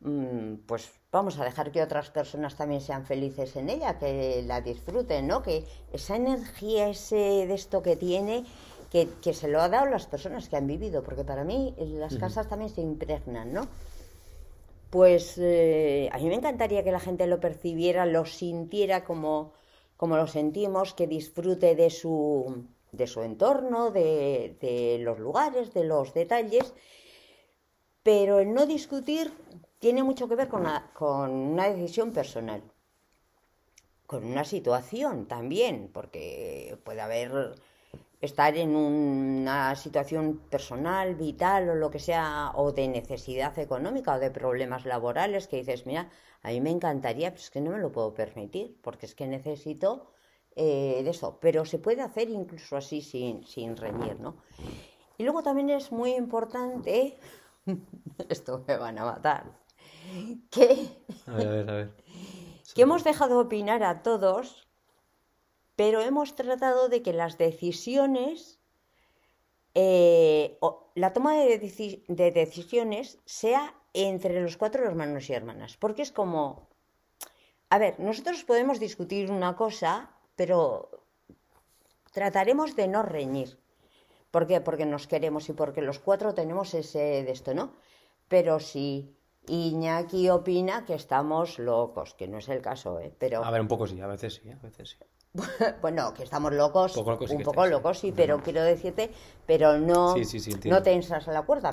mm, 0.00 0.54
pues 0.66 0.90
vamos 1.12 1.38
a 1.38 1.44
dejar 1.44 1.72
que 1.72 1.82
otras 1.82 2.10
personas 2.10 2.56
también 2.56 2.80
sean 2.80 3.04
felices 3.04 3.56
en 3.56 3.68
ella, 3.68 3.98
que 3.98 4.42
la 4.46 4.60
disfruten, 4.60 5.26
¿no? 5.26 5.42
Que 5.42 5.66
esa 5.92 6.16
energía, 6.16 6.88
ese 6.88 7.46
de 7.46 7.54
esto 7.54 7.82
que 7.82 7.96
tiene, 7.96 8.46
que, 8.90 9.34
se 9.34 9.48
lo 9.48 9.60
ha 9.60 9.68
dado 9.68 9.86
las 9.86 10.06
personas 10.06 10.48
que 10.48 10.56
han 10.56 10.66
vivido, 10.66 11.02
porque 11.04 11.24
para 11.24 11.44
mí 11.44 11.74
las 11.78 12.16
casas 12.16 12.48
también 12.48 12.70
se 12.70 12.80
impregnan, 12.80 13.52
¿no? 13.52 13.68
Pues 14.90 15.38
eh, 15.38 16.08
a 16.12 16.18
mí 16.18 16.28
me 16.28 16.34
encantaría 16.34 16.82
que 16.82 16.90
la 16.90 16.98
gente 16.98 17.28
lo 17.28 17.38
percibiera, 17.38 18.04
lo 18.04 18.24
sintiera 18.24 19.04
como, 19.04 19.52
como 19.96 20.16
lo 20.16 20.26
sentimos, 20.26 20.94
que 20.94 21.06
disfrute 21.06 21.76
de 21.76 21.90
su, 21.90 22.64
de 22.90 23.06
su 23.06 23.22
entorno, 23.22 23.92
de, 23.92 24.56
de 24.60 24.98
los 24.98 25.20
lugares, 25.20 25.72
de 25.72 25.84
los 25.84 26.12
detalles, 26.12 26.74
pero 28.02 28.40
el 28.40 28.52
no 28.52 28.66
discutir 28.66 29.32
tiene 29.78 30.02
mucho 30.02 30.26
que 30.26 30.34
ver 30.34 30.48
con 30.48 30.66
con 30.94 31.30
una 31.30 31.68
decisión 31.68 32.12
personal, 32.12 32.62
con 34.06 34.24
una 34.24 34.44
situación 34.44 35.26
también, 35.26 35.90
porque 35.92 36.76
puede 36.82 37.00
haber 37.00 37.54
estar 38.20 38.56
en 38.56 38.76
una 38.76 39.74
situación 39.76 40.40
personal, 40.50 41.14
vital 41.14 41.70
o 41.70 41.74
lo 41.74 41.90
que 41.90 41.98
sea, 41.98 42.52
o 42.54 42.72
de 42.72 42.86
necesidad 42.88 43.58
económica 43.58 44.14
o 44.14 44.18
de 44.18 44.30
problemas 44.30 44.84
laborales, 44.84 45.48
que 45.48 45.56
dices, 45.56 45.86
mira, 45.86 46.10
a 46.42 46.50
mí 46.50 46.60
me 46.60 46.70
encantaría, 46.70 47.30
pero 47.30 47.40
es 47.40 47.50
que 47.50 47.60
no 47.60 47.70
me 47.70 47.78
lo 47.78 47.90
puedo 47.90 48.12
permitir, 48.12 48.78
porque 48.82 49.06
es 49.06 49.14
que 49.14 49.26
necesito 49.26 50.10
eh, 50.54 51.00
de 51.02 51.10
eso. 51.10 51.38
Pero 51.40 51.64
se 51.64 51.78
puede 51.78 52.02
hacer 52.02 52.28
incluso 52.28 52.76
así 52.76 53.00
sin, 53.00 53.46
sin 53.46 53.76
reñir, 53.76 54.20
¿no? 54.20 54.36
Y 55.16 55.24
luego 55.24 55.42
también 55.42 55.70
es 55.70 55.90
muy 55.92 56.14
importante, 56.14 57.18
esto 58.28 58.64
me 58.66 58.76
van 58.76 58.98
a 58.98 59.04
matar, 59.04 59.44
que, 60.50 60.88
a 61.26 61.34
ver, 61.34 61.46
a 61.46 61.50
ver, 61.50 61.70
a 61.70 61.74
ver. 61.74 61.94
que 62.74 62.82
hemos 62.82 63.04
dejado 63.04 63.38
opinar 63.38 63.82
a 63.82 64.02
todos 64.02 64.69
pero 65.80 66.02
hemos 66.02 66.34
tratado 66.34 66.90
de 66.90 67.00
que 67.00 67.14
las 67.14 67.38
decisiones, 67.38 68.60
eh, 69.72 70.58
la 70.94 71.14
toma 71.14 71.32
de, 71.36 71.58
decisiones 72.34 73.18
sea 73.24 73.74
entre 73.94 74.42
los 74.42 74.58
cuatro 74.58 74.84
hermanos 74.84 75.30
y 75.30 75.32
hermanas, 75.32 75.78
porque 75.78 76.02
es 76.02 76.12
como, 76.12 76.68
a 77.70 77.78
ver, 77.78 77.98
nosotros 77.98 78.44
podemos 78.44 78.78
discutir 78.78 79.30
una 79.30 79.56
cosa, 79.56 80.10
pero 80.36 80.90
trataremos 82.12 82.76
de 82.76 82.86
no 82.86 83.02
reñir. 83.02 83.58
¿Por 84.30 84.46
qué? 84.46 84.60
Porque 84.60 84.84
nos 84.84 85.06
queremos 85.06 85.48
y 85.48 85.54
porque 85.54 85.80
los 85.80 85.98
cuatro 85.98 86.34
tenemos 86.34 86.74
ese 86.74 87.24
de 87.24 87.30
esto, 87.30 87.54
¿no? 87.54 87.72
Pero 88.28 88.60
si 88.60 89.16
Iñaki 89.46 90.28
opina 90.28 90.84
que 90.84 90.92
estamos 90.92 91.58
locos, 91.58 92.12
que 92.12 92.28
no 92.28 92.36
es 92.36 92.50
el 92.50 92.60
caso, 92.60 93.00
¿eh? 93.00 93.14
Pero... 93.18 93.42
A 93.42 93.50
ver, 93.50 93.62
un 93.62 93.68
poco 93.68 93.86
sí, 93.86 93.98
a 94.02 94.06
veces 94.06 94.34
sí, 94.34 94.50
a 94.50 94.56
veces 94.56 94.90
sí. 94.90 94.98
bueno, 95.80 96.12
que 96.12 96.24
estamos 96.24 96.52
locos, 96.52 96.96
un 96.96 97.42
poco 97.42 97.66
locos, 97.66 98.00
sí, 98.00 98.12
pero 98.14 98.42
quiero 98.42 98.62
decirte, 98.62 99.10
pero 99.46 99.78
no, 99.78 100.16
no 100.64 100.82
te 100.82 101.00
a 101.12 101.32
la 101.32 101.42
cuerda, 101.42 101.72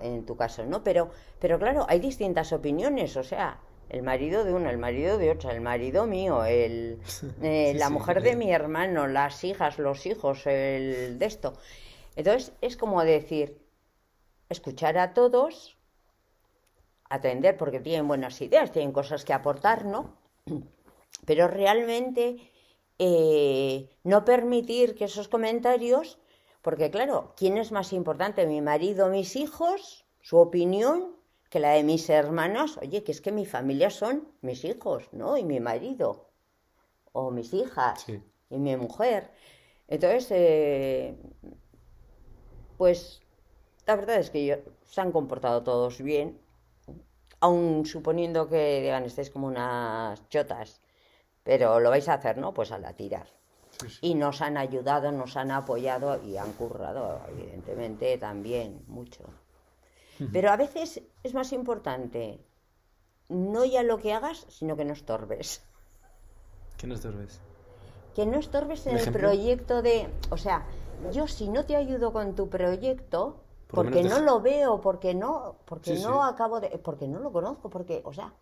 en 0.00 0.24
tu 0.24 0.36
caso, 0.36 0.64
¿no? 0.64 0.84
Pero, 0.84 1.10
pero 1.40 1.58
claro, 1.58 1.84
hay 1.88 1.98
distintas 1.98 2.52
opiniones, 2.52 3.16
o 3.16 3.24
sea, 3.24 3.58
el 3.88 4.02
marido 4.02 4.44
de 4.44 4.52
una, 4.52 4.70
el 4.70 4.78
marido 4.78 5.18
de 5.18 5.30
otra, 5.32 5.52
el 5.52 5.60
marido 5.60 6.06
mío, 6.06 6.44
el, 6.44 7.00
eh, 7.42 7.72
Sí, 7.72 7.78
la 7.78 7.88
sí, 7.88 7.92
mujer 7.92 8.22
sí. 8.22 8.28
de 8.28 8.36
mi 8.36 8.52
hermano, 8.52 9.08
las 9.08 9.42
hijas, 9.42 9.78
los 9.78 10.06
hijos, 10.06 10.46
el 10.46 11.18
de 11.18 11.26
esto. 11.26 11.54
Entonces 12.14 12.52
es 12.60 12.76
como 12.76 13.02
decir, 13.02 13.60
escuchar 14.48 14.96
a 14.98 15.12
todos, 15.12 15.76
atender 17.08 17.56
porque 17.56 17.80
tienen 17.80 18.06
buenas 18.06 18.40
ideas, 18.40 18.70
tienen 18.70 18.92
cosas 18.92 19.24
que 19.24 19.32
aportar, 19.32 19.84
¿no? 19.86 20.16
Pero 21.26 21.46
realmente 21.48 22.51
eh, 22.98 23.88
no 24.04 24.24
permitir 24.24 24.94
que 24.94 25.04
esos 25.06 25.28
comentarios, 25.28 26.18
porque 26.62 26.90
claro, 26.90 27.32
¿quién 27.36 27.56
es 27.58 27.72
más 27.72 27.92
importante? 27.92 28.46
¿Mi 28.46 28.60
marido, 28.60 29.08
mis 29.08 29.36
hijos, 29.36 30.04
su 30.20 30.36
opinión, 30.38 31.16
que 31.50 31.58
la 31.60 31.70
de 31.72 31.82
mis 31.84 32.08
hermanos? 32.10 32.78
Oye, 32.78 33.02
que 33.02 33.12
es 33.12 33.20
que 33.20 33.32
mi 33.32 33.46
familia 33.46 33.90
son 33.90 34.28
mis 34.40 34.64
hijos, 34.64 35.08
¿no? 35.12 35.36
Y 35.36 35.44
mi 35.44 35.60
marido, 35.60 36.30
o 37.12 37.30
mis 37.30 37.52
hijas, 37.54 38.02
Sí. 38.02 38.22
y 38.50 38.58
mi 38.58 38.76
mujer. 38.76 39.30
Entonces, 39.88 40.28
eh, 40.30 41.16
pues 42.78 43.20
la 43.86 43.96
verdad 43.96 44.16
es 44.16 44.30
que 44.30 44.44
yo- 44.46 44.56
se 44.84 45.00
han 45.00 45.12
comportado 45.12 45.62
todos 45.62 46.00
bien, 46.02 46.40
aun 47.40 47.84
suponiendo 47.86 48.48
que 48.48 48.80
digan 48.82 49.04
estéis 49.04 49.30
como 49.30 49.46
unas 49.48 50.28
chotas, 50.28 50.80
pero 51.42 51.80
lo 51.80 51.90
vais 51.90 52.08
a 52.08 52.14
hacer, 52.14 52.38
¿no? 52.38 52.52
Pues 52.52 52.72
a 52.72 52.78
la 52.78 52.92
tirar. 52.94 53.26
Y 54.00 54.14
nos 54.14 54.42
han 54.42 54.56
ayudado, 54.56 55.10
nos 55.10 55.36
han 55.36 55.50
apoyado 55.50 56.22
y 56.22 56.36
han 56.36 56.52
currado, 56.52 57.20
evidentemente, 57.28 58.16
también 58.18 58.84
mucho. 58.86 59.24
Pero 60.32 60.50
a 60.50 60.56
veces 60.56 61.02
es 61.22 61.34
más 61.34 61.52
importante 61.52 62.38
no 63.28 63.64
ya 63.64 63.82
lo 63.82 63.98
que 63.98 64.12
hagas, 64.12 64.46
sino 64.48 64.76
que 64.76 64.84
no 64.84 64.92
estorbes. 64.92 65.62
¿Qué 66.76 66.86
nos 66.86 67.02
ves? 67.02 67.40
Que 68.14 68.26
no 68.26 68.38
estorbes 68.38 68.86
en 68.86 68.96
¿Un 68.96 69.00
el 69.00 69.12
proyecto 69.12 69.82
de... 69.82 70.08
O 70.30 70.36
sea, 70.36 70.66
yo 71.12 71.26
si 71.26 71.48
no 71.48 71.64
te 71.64 71.76
ayudo 71.76 72.12
con 72.12 72.34
tu 72.34 72.48
proyecto, 72.48 73.42
Por 73.68 73.86
porque 73.86 74.04
no 74.04 74.20
lo 74.20 74.40
veo, 74.40 74.80
porque 74.80 75.14
no, 75.14 75.56
porque 75.64 75.96
Sí, 75.96 76.02
no 76.02 76.24
acabo 76.24 76.60
de... 76.60 76.68
Porque 76.78 77.08
no 77.08 77.20
lo 77.20 77.32
conozco, 77.32 77.70
porque, 77.70 78.02
o 78.04 78.12
sea, 78.12 78.32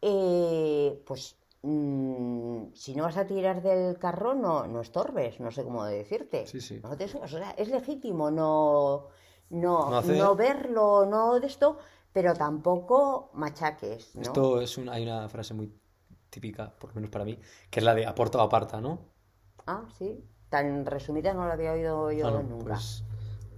eh, 0.00 1.02
pues 1.06 1.36
mm, 1.64 2.72
si 2.74 2.94
no 2.94 3.04
vas 3.04 3.16
a 3.16 3.26
tirar 3.26 3.62
del 3.62 3.98
carro, 3.98 4.34
no, 4.34 4.66
no 4.66 4.80
estorbes, 4.80 5.40
no 5.40 5.50
sé 5.50 5.64
cómo 5.64 5.84
decirte. 5.84 6.46
Sí, 6.46 6.60
sí. 6.60 6.80
No 6.82 6.96
te 6.96 7.08
subas, 7.08 7.32
o 7.32 7.38
sea, 7.38 7.50
es 7.52 7.68
legítimo 7.68 8.30
no, 8.30 9.08
no, 9.50 10.02
No 10.02 10.36
verlo, 10.36 11.06
no 11.06 11.40
de 11.40 11.46
esto, 11.46 11.78
pero 12.12 12.34
tampoco 12.34 13.30
machaques, 13.34 14.14
¿no? 14.16 14.22
Esto 14.22 14.60
es 14.60 14.78
un, 14.78 14.88
hay 14.88 15.02
una 15.02 15.28
frase 15.28 15.54
muy 15.54 15.72
típica, 16.30 16.72
por 16.78 16.90
lo 16.90 16.94
menos 16.96 17.10
para 17.10 17.24
mí, 17.24 17.38
que 17.70 17.80
es 17.80 17.84
la 17.84 17.94
de 17.94 18.06
aporta 18.06 18.38
o 18.38 18.42
aparta, 18.42 18.80
¿no? 18.80 18.98
Ah, 19.66 19.84
sí. 19.98 20.24
Tan 20.48 20.86
resumida 20.86 21.34
no 21.34 21.46
la 21.46 21.54
había 21.54 21.72
oído 21.72 22.12
yo 22.12 22.28
Ah, 22.28 22.42
nunca. 22.42 22.64
Pues, 22.74 23.04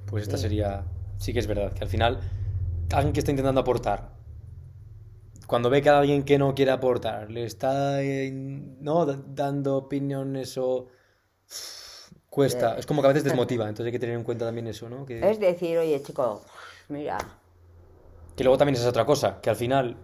pues 0.07 0.23
esta 0.23 0.37
Sí. 0.37 0.45
sería. 0.45 0.85
Sí 1.19 1.33
que 1.33 1.41
es 1.41 1.47
verdad, 1.47 1.73
que 1.73 1.83
al 1.83 1.89
final, 1.89 2.21
alguien 2.93 3.13
que 3.13 3.21
está 3.21 3.31
intentando 3.33 3.61
aportar, 3.61 4.16
cuando 5.47 5.71
ve 5.71 5.83
que 5.83 5.89
alguien 5.91 6.25
que 6.25 6.39
no 6.39 6.55
quiere 6.55 6.71
aportar 6.73 7.31
le 7.31 7.45
está 7.45 8.03
eh, 8.03 8.31
¿no? 8.33 9.07
da- 9.07 9.19
dando 9.27 9.77
opiniones 9.77 10.57
o. 10.59 10.87
cuesta. 12.31 12.75
Eh. 12.77 12.81
Es 12.81 12.87
como 12.87 13.01
que 13.03 13.07
a 13.09 13.13
veces 13.13 13.25
desmotiva, 13.25 13.65
entonces 13.69 13.87
hay 13.87 13.93
que 13.93 13.99
tener 13.99 14.17
en 14.17 14.25
cuenta 14.25 14.45
también 14.45 14.67
eso, 14.67 14.89
¿no? 14.89 15.07
Que, 15.07 15.29
Es 15.31 15.41
decir, 15.41 15.79
oye, 15.79 16.03
chico, 16.03 16.43
mira, 16.89 17.17
que 18.37 18.45
luego 18.45 18.59
también 18.59 18.77
es 18.77 18.85
otra 18.85 19.07
cosa, 19.07 19.41
que 19.41 19.49
al 19.49 19.57
final 19.57 19.97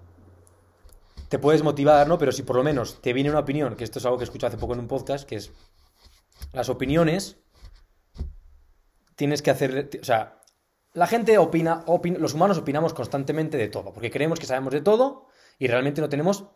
te 1.28 1.38
puedes 1.38 1.62
motivar, 1.62 2.08
¿no? 2.08 2.16
Pero 2.18 2.32
si 2.32 2.42
por 2.42 2.56
lo 2.56 2.62
menos 2.62 3.00
te 3.02 3.12
viene 3.12 3.28
una 3.30 3.40
opinión, 3.40 3.74
que 3.76 3.84
esto 3.84 3.98
es 3.98 4.04
algo 4.06 4.16
que 4.18 4.24
escuché 4.24 4.46
hace 4.46 4.56
poco 4.56 4.72
en 4.74 4.80
un 4.80 4.88
podcast, 4.88 5.28
que 5.28 5.36
es 5.36 5.50
las 6.52 6.68
opiniones 6.68 7.36
tienes 9.16 9.42
que 9.42 9.50
hacer, 9.50 9.90
o 10.00 10.04
sea, 10.04 10.40
la 10.94 11.06
gente 11.06 11.36
opina, 11.38 11.84
opin- 11.86 12.16
los 12.16 12.34
humanos 12.34 12.58
opinamos 12.58 12.92
constantemente 12.94 13.56
de 13.58 13.68
todo, 13.68 13.92
porque 13.92 14.10
creemos 14.10 14.38
que 14.40 14.46
sabemos 14.46 14.72
de 14.72 14.80
todo 14.80 15.26
y 15.62 15.68
realmente 15.68 16.00
no 16.00 16.08
tenemos 16.08 16.46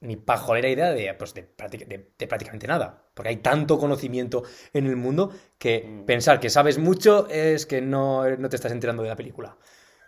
ni 0.00 0.16
pajolera 0.16 0.68
idea 0.68 0.90
de, 0.92 1.14
pues, 1.14 1.34
de, 1.34 1.42
prácti- 1.56 1.86
de- 1.86 2.12
de 2.18 2.26
prácticamente 2.26 2.66
nada, 2.66 3.04
porque 3.14 3.30
hay 3.30 3.36
tanto 3.36 3.78
conocimiento 3.78 4.42
en 4.72 4.86
el 4.86 4.96
mundo 4.96 5.30
que 5.58 6.02
pensar 6.06 6.38
que 6.40 6.50
sabes 6.50 6.78
mucho 6.78 7.28
es 7.28 7.64
que 7.66 7.80
no, 7.80 8.28
no 8.36 8.48
te 8.48 8.56
estás 8.56 8.72
enterando 8.72 9.02
de 9.02 9.08
la 9.08 9.16
película, 9.16 9.56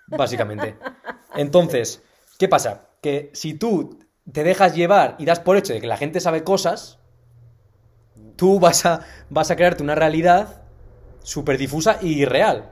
básicamente. 0.08 0.76
Entonces, 1.34 2.02
¿qué 2.38 2.48
pasa? 2.48 2.90
Que 3.02 3.30
si 3.34 3.54
tú 3.54 3.98
te 4.32 4.44
dejas 4.44 4.74
llevar 4.74 5.16
y 5.18 5.24
das 5.24 5.40
por 5.40 5.56
hecho 5.56 5.72
de 5.72 5.80
que 5.80 5.86
la 5.86 5.96
gente 5.96 6.20
sabe 6.20 6.44
cosas, 6.44 6.98
tú 8.36 8.60
vas 8.60 8.84
a, 8.86 9.04
vas 9.30 9.50
a 9.50 9.56
crearte 9.56 9.82
una 9.82 9.94
realidad 9.94 10.62
súper 11.22 11.58
difusa 11.58 11.98
y 12.00 12.22
irreal. 12.22 12.70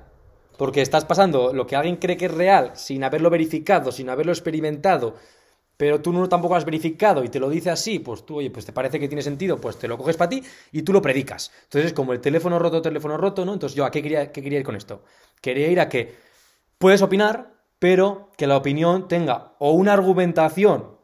Porque 0.57 0.81
estás 0.81 1.05
pasando 1.05 1.53
lo 1.53 1.67
que 1.67 1.77
alguien 1.77 1.97
cree 1.97 2.17
que 2.17 2.27
es 2.27 2.35
real 2.35 2.73
sin 2.75 3.05
haberlo 3.05 3.29
verificado, 3.31 3.93
sin 3.93 4.09
haberlo 4.09 4.33
experimentado, 4.33 5.17
pero 5.77 6.01
tú 6.01 6.13
no 6.13 6.29
tampoco 6.29 6.57
has 6.57 6.65
verificado 6.65 7.23
y 7.23 7.29
te 7.29 7.39
lo 7.39 7.51
dice 7.51 7.71
así, 7.71 7.99
pues 7.99 8.25
tú, 8.25 8.37
oye, 8.37 8.51
pues 8.51 8.65
te 8.65 8.73
parece 8.73 8.99
que 8.99 9.09
tiene 9.09 9.23
sentido, 9.23 9.59
pues 9.59 9.79
te 9.79 9.89
lo 9.89 9.99
coges 9.99 10.17
para 10.17 10.31
ti 10.31 10.43
y 10.73 10.83
tú 10.83 10.93
lo 10.93 11.03
predicas. 11.03 11.53
Entonces 11.65 11.89
es 11.89 11.93
como 11.93 12.13
el 12.13 12.21
teléfono 12.21 12.59
roto, 12.59 12.81
teléfono 12.81 13.17
roto, 13.17 13.45
¿no? 13.45 13.53
Entonces 13.53 13.77
yo, 13.77 13.85
¿a 13.85 13.91
qué 13.91 14.03
quería, 14.03 14.33
qué 14.33 14.43
quería 14.43 14.61
ir 14.61 14.65
con 14.65 14.77
esto? 14.77 15.03
Quería 15.41 15.69
ir 15.69 15.81
a 15.81 15.89
que 15.89 16.15
puedes 16.79 17.03
opinar, 17.03 17.55
pero 17.79 18.31
que 18.37 18.47
la 18.47 18.57
opinión 18.57 19.09
tenga 19.09 19.55
o 19.59 19.73
una 19.73 19.93
argumentación 19.93 20.97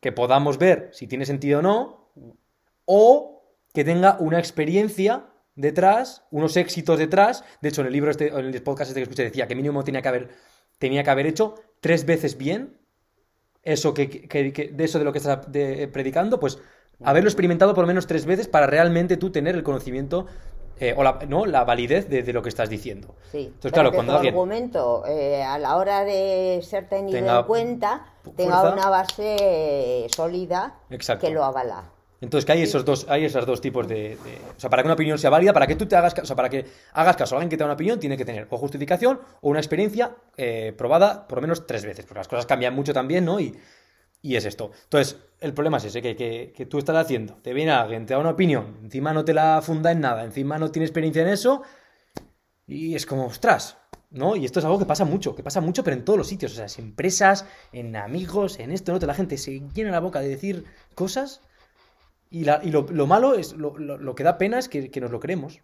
que 0.00 0.12
podamos 0.12 0.58
ver 0.58 0.90
si 0.92 1.08
tiene 1.08 1.26
sentido 1.26 1.58
o 1.58 1.62
no, 1.62 2.12
o 2.84 3.42
que 3.74 3.84
tenga 3.84 4.16
una 4.20 4.38
experiencia 4.38 5.26
detrás, 5.56 6.24
unos 6.30 6.56
éxitos 6.56 6.98
detrás. 6.98 7.44
De 7.60 7.70
hecho, 7.70 7.80
en 7.80 7.88
el 7.88 7.92
libro 7.92 8.10
este, 8.10 8.28
en 8.28 8.46
el 8.46 8.62
podcast 8.62 8.90
este 8.90 9.00
que 9.00 9.02
escuché 9.02 9.24
decía 9.24 9.48
que 9.48 9.56
mínimo 9.56 9.82
tenía 9.82 10.00
que 10.00 10.08
haber, 10.08 10.28
tenía 10.78 11.02
que 11.02 11.10
haber 11.10 11.26
hecho 11.26 11.56
tres 11.80 12.06
veces 12.06 12.38
bien 12.38 12.78
eso 13.66 13.92
que, 13.92 14.08
que- 14.08 14.52
que- 14.52 14.68
de 14.68 14.84
eso 14.84 14.98
de 14.98 15.04
lo 15.04 15.12
que 15.12 15.18
estás 15.18 15.50
de- 15.52 15.88
predicando, 15.88 16.40
pues 16.40 16.58
haberlo 17.04 17.28
experimentado 17.28 17.74
por 17.74 17.82
lo 17.82 17.88
menos 17.88 18.06
tres 18.06 18.24
veces 18.24 18.48
para 18.48 18.66
realmente 18.66 19.16
tú 19.18 19.30
tener 19.30 19.54
el 19.54 19.62
conocimiento 19.62 20.26
eh, 20.78 20.94
o 20.96 21.02
la, 21.02 21.18
¿no? 21.28 21.46
la 21.46 21.64
validez 21.64 22.08
de, 22.08 22.22
de 22.22 22.32
lo 22.34 22.42
que 22.42 22.48
estás 22.50 22.68
diciendo. 22.68 23.14
sí. 23.32 23.44
Entonces, 23.46 23.72
claro, 23.72 23.90
que 23.90 23.96
cuando 23.96 24.12
tu 24.12 24.16
alguien 24.18 24.34
argumento, 24.34 25.04
eh, 25.06 25.42
a 25.42 25.58
la 25.58 25.76
hora 25.76 26.04
de 26.04 26.60
ser 26.62 26.86
tenido 26.88 27.18
en 27.38 27.44
cuenta, 27.44 28.06
tenga 28.36 28.60
fuerza. 28.60 28.74
una 28.74 28.88
base 28.90 30.06
sólida 30.14 30.74
Exacto. 30.90 31.26
que 31.26 31.32
lo 31.32 31.44
avala. 31.44 31.90
Entonces, 32.20 32.44
que 32.46 32.52
hay 32.52 32.62
esos 32.62 32.84
dos, 32.84 33.06
hay 33.08 33.24
esos 33.26 33.44
dos 33.46 33.60
tipos 33.60 33.86
de, 33.86 33.94
de- 34.16 34.40
O 34.56 34.60
sea, 34.60 34.70
para 34.70 34.82
que 34.82 34.86
una 34.86 34.94
opinión 34.94 35.18
sea 35.18 35.30
válida, 35.30 35.52
para 35.52 35.66
que 35.66 35.76
tú 35.76 35.86
te 35.86 35.96
hagas 35.96 36.14
caso, 36.14 36.24
o 36.24 36.26
sea, 36.26 36.36
para 36.36 36.48
que 36.48 36.64
hagas 36.92 37.16
caso 37.16 37.34
a 37.34 37.38
alguien 37.38 37.50
que 37.50 37.56
te 37.56 37.60
da 37.60 37.66
una 37.66 37.74
opinión, 37.74 38.00
tiene 38.00 38.16
que 38.16 38.24
tener 38.24 38.46
o 38.50 38.56
justificación 38.58 39.20
o 39.42 39.50
una 39.50 39.60
experiencia 39.60 40.16
eh, 40.36 40.72
probada 40.76 41.26
por 41.28 41.38
lo 41.38 41.42
menos 41.42 41.66
tres 41.66 41.84
veces, 41.84 42.06
porque 42.06 42.20
las 42.20 42.28
cosas 42.28 42.46
cambian 42.46 42.74
mucho 42.74 42.92
también, 42.94 43.24
¿no? 43.24 43.38
Y, 43.40 43.54
y 44.22 44.36
es 44.36 44.44
esto. 44.46 44.72
Entonces, 44.84 45.18
el 45.40 45.54
problema 45.54 45.78
es 45.78 45.84
ese, 45.86 46.02
que, 46.02 46.16
que, 46.16 46.52
que 46.56 46.66
tú 46.66 46.78
estás 46.78 46.96
haciendo, 46.96 47.34
te 47.42 47.52
viene 47.54 47.72
alguien, 47.72 48.06
te 48.06 48.14
da 48.14 48.20
una 48.20 48.30
opinión, 48.30 48.78
encima 48.82 49.12
no 49.12 49.24
te 49.24 49.34
la 49.34 49.60
funda 49.62 49.92
en 49.92 50.00
nada, 50.00 50.24
encima 50.24 50.58
no 50.58 50.70
tiene 50.70 50.86
experiencia 50.86 51.22
en 51.22 51.28
eso, 51.28 51.62
y 52.66 52.94
es 52.94 53.06
como, 53.06 53.26
ostras, 53.26 53.78
¿no? 54.10 54.36
Y 54.36 54.44
esto 54.44 54.58
es 54.58 54.64
algo 54.64 54.78
que 54.78 54.86
pasa 54.86 55.04
mucho, 55.04 55.34
que 55.34 55.42
pasa 55.42 55.60
mucho, 55.60 55.84
pero 55.84 55.96
en 55.96 56.04
todos 56.04 56.18
los 56.18 56.26
sitios, 56.28 56.52
o 56.52 56.56
sea, 56.56 56.66
en 56.78 56.90
empresas, 56.90 57.46
en 57.72 57.94
amigos, 57.96 58.58
en 58.58 58.72
esto, 58.72 58.90
en 58.92 58.96
otro, 58.96 59.06
la 59.06 59.14
gente 59.14 59.38
se 59.38 59.60
llena 59.74 59.90
la 59.90 60.00
boca 60.00 60.20
de 60.20 60.28
decir 60.28 60.64
cosas 60.94 61.40
y, 62.30 62.44
la- 62.44 62.60
y 62.62 62.70
lo, 62.70 62.82
lo 62.90 63.06
malo 63.06 63.34
es, 63.34 63.52
lo, 63.54 63.76
lo- 63.78 63.98
lo 63.98 64.14
que 64.14 64.24
da 64.24 64.38
pena 64.38 64.58
es 64.58 64.68
que, 64.68 64.90
que 64.90 65.00
nos 65.00 65.10
lo 65.10 65.20
creemos. 65.20 65.60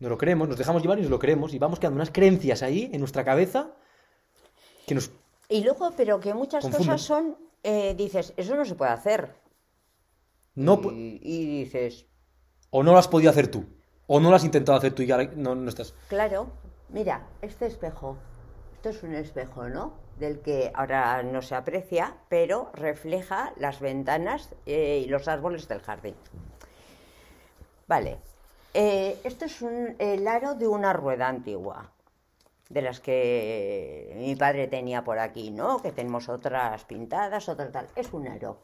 Nos 0.00 0.10
lo 0.10 0.18
creemos, 0.18 0.48
nos 0.48 0.58
dejamos 0.58 0.82
llevar 0.82 0.98
y 0.98 1.02
nos 1.02 1.10
lo 1.10 1.18
creemos 1.18 1.54
y 1.54 1.58
vamos 1.58 1.78
quedando 1.78 1.96
unas 1.96 2.10
creencias 2.10 2.62
ahí 2.62 2.90
en 2.92 3.00
nuestra 3.00 3.24
cabeza 3.24 3.70
que 4.86 4.94
nos... 4.94 5.10
Y 5.48 5.62
luego, 5.62 5.92
pero 5.96 6.20
que 6.20 6.34
muchas 6.34 6.62
Confunden. 6.62 6.88
cosas 6.88 7.02
son, 7.06 7.36
eh, 7.62 7.94
dices, 7.96 8.32
eso 8.36 8.56
no 8.56 8.64
se 8.64 8.74
puede 8.74 8.90
hacer. 8.90 9.34
No, 10.54 10.80
y, 10.92 11.20
y 11.22 11.64
dices, 11.64 12.06
o 12.70 12.82
no 12.82 12.92
lo 12.92 12.98
has 12.98 13.08
podido 13.08 13.30
hacer 13.30 13.48
tú, 13.48 13.64
o 14.06 14.20
no 14.20 14.30
lo 14.30 14.36
has 14.36 14.44
intentado 14.44 14.76
hacer 14.78 14.92
tú 14.94 15.02
y 15.02 15.10
ahora 15.10 15.30
no, 15.36 15.54
no 15.54 15.68
estás... 15.68 15.94
claro, 16.08 16.48
mira, 16.90 17.26
este 17.42 17.66
espejo, 17.66 18.16
esto 18.84 18.98
es 18.98 19.02
un 19.02 19.14
espejo, 19.14 19.66
¿no? 19.70 19.94
Del 20.18 20.40
que 20.40 20.70
ahora 20.74 21.22
no 21.22 21.40
se 21.40 21.54
aprecia, 21.54 22.16
pero 22.28 22.70
refleja 22.74 23.54
las 23.56 23.80
ventanas 23.80 24.50
eh, 24.66 25.02
y 25.06 25.08
los 25.08 25.26
árboles 25.26 25.66
del 25.68 25.80
jardín. 25.80 26.14
Vale, 27.88 28.18
eh, 28.74 29.18
esto 29.24 29.46
es 29.46 29.62
un, 29.62 29.96
el 29.98 30.28
aro 30.28 30.54
de 30.54 30.68
una 30.68 30.92
rueda 30.92 31.28
antigua, 31.28 31.92
de 32.68 32.82
las 32.82 33.00
que 33.00 34.12
mi 34.18 34.36
padre 34.36 34.66
tenía 34.66 35.02
por 35.02 35.18
aquí, 35.18 35.50
¿no? 35.50 35.80
Que 35.80 35.90
tenemos 35.90 36.28
otras 36.28 36.84
pintadas, 36.84 37.48
otras 37.48 37.72
tal. 37.72 37.86
Es 37.96 38.12
un 38.12 38.28
aro. 38.28 38.58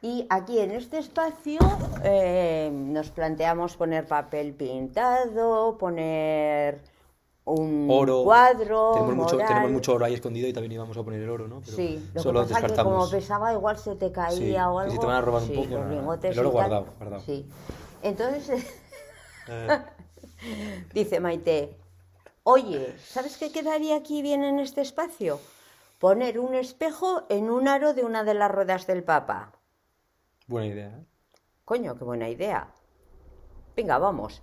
Y 0.00 0.26
aquí 0.30 0.60
en 0.60 0.70
este 0.70 0.96
espacio 0.96 1.58
eh, 2.04 2.70
nos 2.72 3.10
planteamos 3.10 3.76
poner 3.76 4.06
papel 4.06 4.54
pintado, 4.54 5.76
poner 5.76 6.95
un 7.46 7.86
Oro. 7.90 8.24
cuadro. 8.24 8.90
Tenemos 8.94 9.14
mucho, 9.16 9.34
moral. 9.36 9.48
tenemos 9.48 9.70
mucho 9.70 9.92
oro 9.94 10.04
ahí 10.04 10.14
escondido 10.14 10.48
y 10.48 10.52
también 10.52 10.72
íbamos 10.72 10.96
a 10.96 11.02
poner 11.02 11.22
el 11.22 11.30
oro, 11.30 11.46
¿no? 11.48 11.60
Pero 11.60 11.76
Sí, 11.76 12.10
lo 12.12 12.22
solo 12.22 12.46
que 12.46 12.52
pasa 12.54 12.66
es 12.66 12.72
que 12.72 12.82
como 12.82 13.08
pesaba 13.08 13.52
igual 13.52 13.78
se 13.78 13.94
te 13.94 14.10
caía 14.12 14.36
Sí, 14.36 14.54
o 14.56 14.78
algo. 14.80 14.92
si 14.92 14.98
te 14.98 15.06
van 15.06 15.16
a 15.16 15.20
robar 15.20 15.42
un 15.42 15.48
poco, 15.54 15.68
nada, 15.78 15.90
lingotes 15.90 16.32
el 16.32 16.38
oro 16.40 16.50
guardado, 16.50 16.86
guardado. 16.98 17.22
Sí. 17.22 17.48
Entonces 18.02 18.50
Eh, 19.48 19.68
dice 20.92 21.20
Maite, 21.20 21.76
oye, 22.42 22.96
¿sabes 22.98 23.36
qué 23.36 23.52
quedaría 23.52 23.96
aquí 23.96 24.22
bien 24.22 24.42
en 24.42 24.58
este 24.58 24.80
espacio? 24.80 25.38
Poner 26.00 26.38
un 26.40 26.54
espejo 26.54 27.22
en 27.28 27.48
un 27.48 27.68
aro 27.68 27.94
de 27.94 28.04
una 28.04 28.24
de 28.24 28.34
las 28.34 28.50
ruedas 28.50 28.86
del 28.86 29.02
Papa. 29.04 29.52
buena 30.48 30.66
idea, 30.66 30.88
¿eh? 30.88 31.04
Coño, 31.64 31.96
qué 31.96 32.04
buena 32.04 32.28
idea. 32.28 32.68
Venga, 33.76 33.98
vamos. 33.98 34.42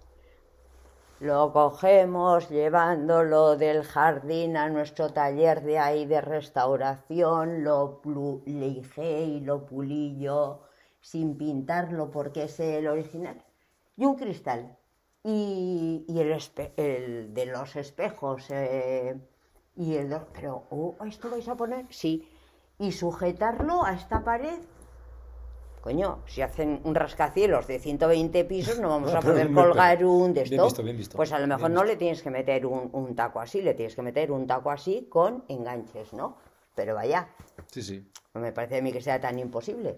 Lo 1.23 1.53
cogemos 1.53 2.49
llevándolo 2.49 3.55
del 3.55 3.86
jardín 3.86 4.57
a 4.57 4.67
nuestro 4.67 5.13
taller 5.13 5.63
de 5.63 5.79
ahí 5.79 6.05
de 6.05 6.19
restauración, 6.19 7.63
lo 7.63 8.01
lijé 8.45 9.21
y 9.21 9.39
lo 9.39 9.65
pulí 9.65 10.19
yo 10.19 10.63
sin 10.99 11.38
pintarlo 11.38 12.12
porque 12.12 12.43
es 12.43 12.59
el 12.59 12.88
original. 12.89 13.41
Y 13.95 14.03
un 14.03 14.15
cristal. 14.15 14.77
Y, 15.23 16.03
y 16.09 16.19
el, 16.19 16.38
el 16.75 17.33
de 17.33 17.45
los 17.45 17.77
espejos. 17.77 18.51
eh, 18.51 19.17
y 19.77 19.95
el 19.95 20.13
pero, 20.33 20.63
oh, 20.71 20.97
¿esto 21.05 21.29
vais 21.29 21.47
a 21.47 21.55
poner? 21.55 21.86
Sí. 21.89 22.27
Y 22.77 22.91
sujetarlo 22.91 23.86
a 23.86 23.93
esta 23.93 24.25
pared 24.25 24.59
Coño, 25.84 26.24
si 26.28 26.41
hacen 26.41 26.80
un 26.86 26.96
rascacielos 26.96 27.67
de 27.67 27.78
120 27.78 28.46
pisos, 28.46 28.80
no 28.80 28.88
vamos 28.88 29.12
No, 29.12 29.17
a 29.17 29.22
pero 29.22 29.34
poder 29.34 29.52
colgar 29.54 30.06
un 30.06 30.34
de 30.34 30.43
bien 30.43 30.54
esto. 30.54 30.63
visto, 30.63 30.82
bien 30.84 30.96
visto, 30.96 31.17
Pues 31.17 31.34
a 31.34 31.39
lo 31.39 31.46
mejor 31.48 31.72
no 31.72 31.84
le 31.84 31.98
tienes 31.98 32.24
que 32.24 32.30
meter 32.32 32.65
un, 32.65 32.89
un 32.93 33.13
taco 33.15 33.41
así, 33.41 33.62
le 33.62 33.74
tienes 33.74 33.93
que 33.93 34.02
meter 34.02 34.32
un 34.32 34.48
taco 34.48 34.72
así 34.72 35.08
con 35.10 35.43
enganches, 35.50 36.13
¿no? 36.13 36.38
Pero 36.74 36.96
vaya, 36.96 37.28
Sí, 37.69 37.82
sí. 37.82 38.10
no 38.34 38.39
me 38.39 38.54
parece 38.54 38.78
a 38.78 38.82
mí 38.82 38.93
que 38.93 39.02
sea 39.02 39.19
tan 39.19 39.38
imposible. 39.39 39.98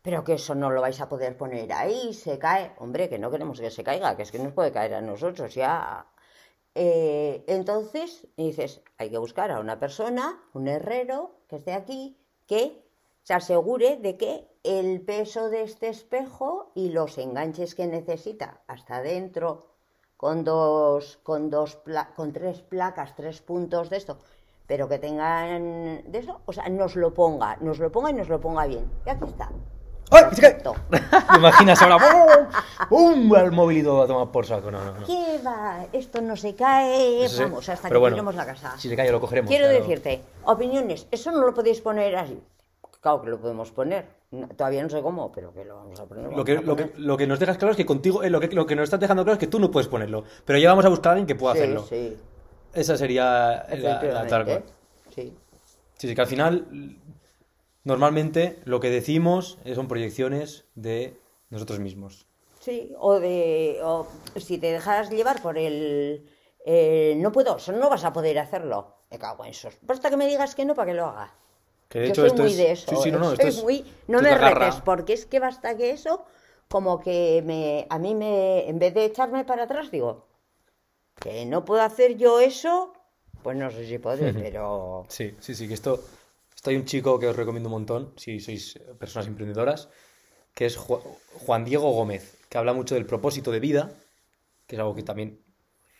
Pero 0.00 0.24
que 0.24 0.32
eso 0.32 0.54
no 0.54 0.70
lo 0.70 0.80
vais 0.80 0.98
a 1.02 1.08
poder 1.10 1.36
poner 1.36 1.70
ahí, 1.72 2.14
se 2.14 2.38
cae. 2.38 2.72
Hombre, 2.78 3.10
que 3.10 3.18
no 3.18 3.30
queremos 3.30 3.60
que 3.60 3.70
se 3.70 3.84
caiga, 3.84 4.16
que 4.16 4.22
es 4.22 4.32
que 4.32 4.38
nos 4.38 4.52
puede 4.54 4.72
caer 4.72 4.94
a 4.94 5.02
nosotros 5.02 5.54
ya. 5.54 6.06
Eh, 6.74 7.44
entonces 7.46 8.26
dices, 8.38 8.80
hay 8.96 9.10
que 9.10 9.18
buscar 9.18 9.50
a 9.50 9.60
una 9.60 9.78
persona, 9.78 10.42
un 10.54 10.68
herrero 10.68 11.36
que 11.48 11.56
esté 11.56 11.74
aquí, 11.74 12.16
que 12.46 12.81
se 13.22 13.34
asegure 13.34 13.96
de 13.96 14.16
que 14.16 14.48
el 14.64 15.00
peso 15.00 15.48
de 15.48 15.62
este 15.62 15.88
espejo 15.88 16.70
y 16.74 16.90
los 16.90 17.18
enganches 17.18 17.74
que 17.74 17.86
necesita 17.86 18.60
hasta 18.66 18.96
adentro, 18.96 19.66
con 20.16 20.44
dos, 20.44 21.18
con 21.22 21.50
dos, 21.50 21.76
pla- 21.76 22.10
con 22.14 22.32
tres 22.32 22.62
placas, 22.62 23.14
tres 23.16 23.40
puntos 23.40 23.90
de 23.90 23.96
esto, 23.96 24.18
pero 24.66 24.88
que 24.88 24.98
tengan 24.98 26.02
de 26.10 26.18
eso, 26.18 26.40
o 26.46 26.52
sea, 26.52 26.68
nos 26.68 26.94
lo 26.96 27.12
ponga, 27.12 27.56
nos 27.60 27.78
lo 27.78 27.90
ponga 27.90 28.10
y 28.10 28.14
nos 28.14 28.28
lo 28.28 28.40
ponga 28.40 28.66
bien. 28.66 28.90
Y 29.04 29.10
aquí 29.10 29.24
está. 29.24 29.50
¡Ay! 30.10 30.24
¿Te 30.36 31.36
imaginas 31.38 31.80
ahora? 31.80 31.96
¡Bum! 32.90 33.32
Al 33.34 33.50
todo 33.82 34.02
a 34.02 34.06
tomar 34.06 34.30
por 34.30 34.44
saco. 34.44 34.70
No, 34.70 34.84
no, 34.84 35.00
no. 35.00 35.06
¿Qué 35.06 35.40
va? 35.44 35.86
Esto 35.92 36.20
no 36.20 36.36
se 36.36 36.54
cae, 36.54 37.24
Eso 37.24 37.44
vamos, 37.44 37.66
hasta 37.68 37.88
que 37.88 37.96
bueno, 37.96 38.30
la 38.30 38.44
casa. 38.44 38.76
Si 38.78 38.90
se 38.90 38.96
cae, 38.96 39.10
lo 39.10 39.20
cogeremos. 39.20 39.48
Quiero 39.48 39.66
claro. 39.66 39.80
decirte, 39.80 40.22
opiniones, 40.44 41.06
eso 41.10 41.32
no 41.32 41.40
lo 41.40 41.54
podéis 41.54 41.80
poner 41.80 42.14
así. 42.16 42.38
Claro 43.02 43.20
que 43.20 43.28
lo 43.30 43.38
podemos 43.40 43.70
poner. 43.72 44.06
No- 44.30 44.48
todavía 44.48 44.82
no 44.82 44.88
sé 44.88 45.02
cómo, 45.02 45.30
pero 45.32 45.52
que 45.52 45.64
lo 45.64 45.76
vamos 45.76 45.98
a 46.00 46.06
poner. 46.06 46.32
Lo 46.32 46.44
que, 46.44 46.56
a 46.56 46.60
lo, 46.62 46.76
que, 46.76 46.92
lo 46.96 47.16
que 47.16 47.26
nos 47.26 47.38
dejas 47.40 47.58
claro 47.58 47.72
es 47.72 47.76
que 47.76 47.84
contigo, 47.84 48.22
eh, 48.22 48.30
lo, 48.30 48.38
que, 48.40 48.46
lo 48.48 48.64
que 48.64 48.76
nos 48.76 48.84
estás 48.84 49.00
dejando 49.00 49.24
claro 49.24 49.34
es 49.34 49.40
que 49.40 49.48
tú 49.48 49.58
no 49.58 49.70
puedes 49.70 49.88
ponerlo. 49.88 50.24
Pero 50.44 50.58
ya 50.58 50.68
vamos 50.70 50.84
a 50.84 50.88
buscar 50.88 51.10
a 51.10 51.12
alguien 51.14 51.26
que 51.26 51.34
pueda 51.34 51.54
Sí, 51.54 51.60
hacerlo. 51.60 51.82
sí, 51.84 52.16
Esa 52.72 52.96
sería 52.96 53.66
la, 53.68 54.02
la 54.02 54.26
tal 54.28 54.44
cual. 54.44 54.62
efectivamente. 54.64 54.72
Sí. 55.14 55.36
Sí, 55.98 56.08
sí, 56.08 56.14
que 56.14 56.20
al 56.20 56.26
final, 56.28 56.96
normalmente 57.84 58.60
lo 58.64 58.80
que 58.80 58.90
decimos 58.90 59.58
son 59.74 59.88
proyecciones 59.88 60.64
de 60.74 61.20
nosotros 61.50 61.80
mismos. 61.80 62.26
Sí, 62.60 62.94
o 62.98 63.18
de. 63.18 63.80
O 63.82 64.06
si 64.36 64.58
te 64.58 64.68
dejas 64.72 65.10
llevar 65.10 65.42
por 65.42 65.58
el. 65.58 66.28
eh, 66.64 67.14
no 67.18 67.32
puedo, 67.32 67.56
no 67.76 67.90
vas 67.90 68.04
a 68.04 68.12
poder 68.12 68.38
hacerlo. 68.38 68.94
Me 69.10 69.18
cago 69.18 69.44
en 69.44 69.50
eso. 69.50 69.68
Basta 69.82 70.08
que 70.08 70.16
me 70.16 70.26
digas 70.28 70.54
que 70.54 70.64
no 70.64 70.74
para 70.74 70.86
que 70.92 70.96
lo 70.96 71.06
haga. 71.06 71.34
Que 71.92 72.00
de 72.00 72.06
Yo 72.06 72.10
hecho 72.10 72.22
soy 72.22 72.30
esto 72.30 72.42
muy 72.42 72.52
es... 72.52 72.56
de 72.56 72.72
eso. 72.72 72.90
Sí, 72.90 72.96
sí, 73.04 73.12
no, 73.12 73.18
no, 73.18 73.26
soy 73.26 73.34
esto 73.34 73.48
es... 73.48 73.62
muy- 73.62 73.84
no 74.08 74.18
esto 74.18 74.22
me 74.22 74.34
retes, 74.34 74.74
porque 74.88 75.12
es 75.12 75.26
que 75.26 75.38
basta 75.40 75.76
que 75.76 75.90
eso, 75.90 76.24
como 76.68 77.00
que 77.00 77.42
me, 77.44 77.86
a 77.90 77.98
mí 77.98 78.14
me, 78.14 78.68
en 78.68 78.78
vez 78.78 78.94
de 78.94 79.04
echarme 79.04 79.44
para 79.44 79.64
atrás, 79.64 79.90
digo, 79.90 80.26
que 81.20 81.46
no 81.46 81.64
puedo 81.64 81.82
hacer 81.82 82.16
yo 82.16 82.40
eso, 82.40 82.92
pues 83.42 83.56
no 83.56 83.70
sé 83.70 83.86
si 83.86 83.98
podré, 83.98 84.34
pero 84.34 85.06
Sí, 85.08 85.34
sí, 85.40 85.54
sí, 85.54 85.68
que 85.68 85.74
esto... 85.74 86.02
Esto 86.54 86.70
hay 86.70 86.76
un 86.76 86.84
chico 86.84 87.18
que 87.18 87.26
os 87.26 87.34
recomiendo 87.34 87.68
un 87.68 87.72
montón, 87.72 88.12
si 88.16 88.38
sois 88.38 88.76
eh, 88.76 88.94
personas 88.96 89.26
emprendedoras, 89.26 89.88
que 90.54 90.66
es 90.66 90.78
Ju- 90.78 91.02
Juan 91.46 91.64
Diego 91.64 91.90
Gómez, 91.92 92.38
que 92.48 92.58
habla 92.58 92.72
mucho 92.74 92.94
del 92.94 93.06
propósito 93.06 93.50
de 93.50 93.60
vida, 93.60 93.90
que 94.66 94.76
es 94.76 94.80
algo 94.80 94.94
que 94.94 95.02
también 95.02 95.40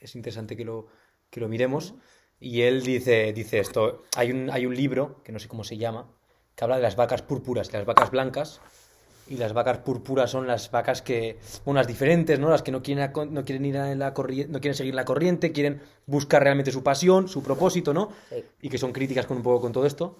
es 0.00 0.14
interesante 0.16 0.57
que 0.57 0.64
lo, 0.64 0.88
que 1.31 1.40
lo 1.40 1.48
miremos. 1.48 1.94
Y 2.42 2.62
él 2.62 2.83
dice, 2.83 3.33
dice 3.33 3.61
esto, 3.61 4.02
hay 4.16 4.33
un, 4.33 4.50
hay 4.50 4.66
un 4.66 4.74
libro, 4.74 5.20
que 5.22 5.31
no 5.33 5.38
sé 5.38 5.46
cómo 5.48 5.62
se 5.64 5.76
llama, 5.78 6.07
que 6.57 6.64
habla 6.64 6.76
de 6.76 6.83
las 6.83 6.96
vacas 6.96 7.22
púrpuras 7.22 7.68
y 7.68 7.72
las 7.72 7.87
vacas 7.87 8.11
blancas. 8.11 8.61
Y 9.28 9.37
las 9.37 9.52
vacas 9.52 9.78
púrpuras 9.78 10.31
son 10.31 10.48
las 10.48 10.70
vacas 10.72 11.00
que, 11.00 11.38
bueno, 11.64 11.78
las 11.78 11.87
diferentes, 11.87 12.38
¿no? 12.40 12.50
Las 12.50 12.62
que 12.62 12.72
no 12.72 12.83
quieren, 12.83 13.11
no 13.31 13.44
quieren 13.44 13.64
ir 13.64 13.78
a 13.78 13.94
la 13.94 14.12
corriente, 14.12 14.52
no 14.52 14.61
quieren 14.61 14.74
seguir 14.76 14.94
la 14.96 15.05
corriente, 15.05 15.52
quieren 15.52 15.81
buscar 16.07 16.42
realmente 16.42 16.72
su 16.72 16.83
pasión, 16.83 17.28
su 17.28 17.42
propósito, 17.42 17.94
¿no? 17.94 18.11
Sí. 18.28 18.44
Y 18.62 18.68
que 18.68 18.78
son 18.78 18.92
críticas 18.92 19.26
con 19.26 19.37
un 19.37 19.42
poco 19.44 19.61
con 19.61 19.72
todo 19.72 19.87
esto. 19.87 20.18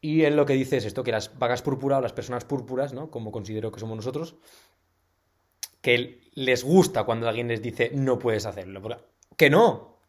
Y 0.00 0.22
él 0.24 0.34
lo 0.34 0.44
que 0.46 0.54
dice 0.54 0.78
es 0.78 0.84
esto, 0.84 1.04
que 1.04 1.12
las 1.12 1.38
vacas 1.38 1.62
púrpuras 1.62 2.00
o 2.00 2.02
las 2.02 2.12
personas 2.12 2.44
púrpuras, 2.44 2.92
¿no? 2.92 3.08
Como 3.10 3.30
considero 3.30 3.70
que 3.70 3.78
somos 3.78 3.96
nosotros, 3.96 4.34
que 5.80 6.20
les 6.34 6.64
gusta 6.64 7.04
cuando 7.04 7.28
alguien 7.28 7.48
les 7.48 7.62
dice 7.62 7.90
no 7.94 8.18
puedes 8.18 8.46
hacerlo. 8.46 8.82
Porque- 8.82 9.02
Que 9.36 9.48
no. 9.48 9.99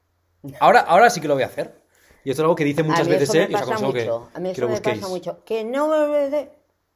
Ahora, 0.60 0.80
ahora 0.82 1.10
sí 1.10 1.22
que 1.22 1.28
lo 1.28 1.34
voy 1.36 1.44
a 1.44 1.48
hacer. 1.48 1.82
Y 2.24 2.30
esto 2.30 2.42
es 2.42 2.44
algo 2.44 2.56
que 2.56 2.64
dice 2.64 2.84
muchas 2.84 3.02
a 3.02 3.04
mí 3.06 3.10
veces 3.12 3.30
eso 3.30 3.38
me 3.38 3.44
él 3.46 3.52
y 3.52 3.56
os 3.56 3.62
pasa 3.62 3.74
aconsejo 3.74 3.94
que, 3.94 4.00
mucho. 4.04 4.30
a 4.34 4.40
mí 4.40 4.46
que 4.50 4.52
eso 4.54 4.62
lo 4.62 4.68
me 4.68 4.74
busquéis. 4.74 5.00
pasa 5.00 5.10
mucho. 5.10 5.44
Que 5.44 5.64
no 5.64 5.88
me... 5.88 6.50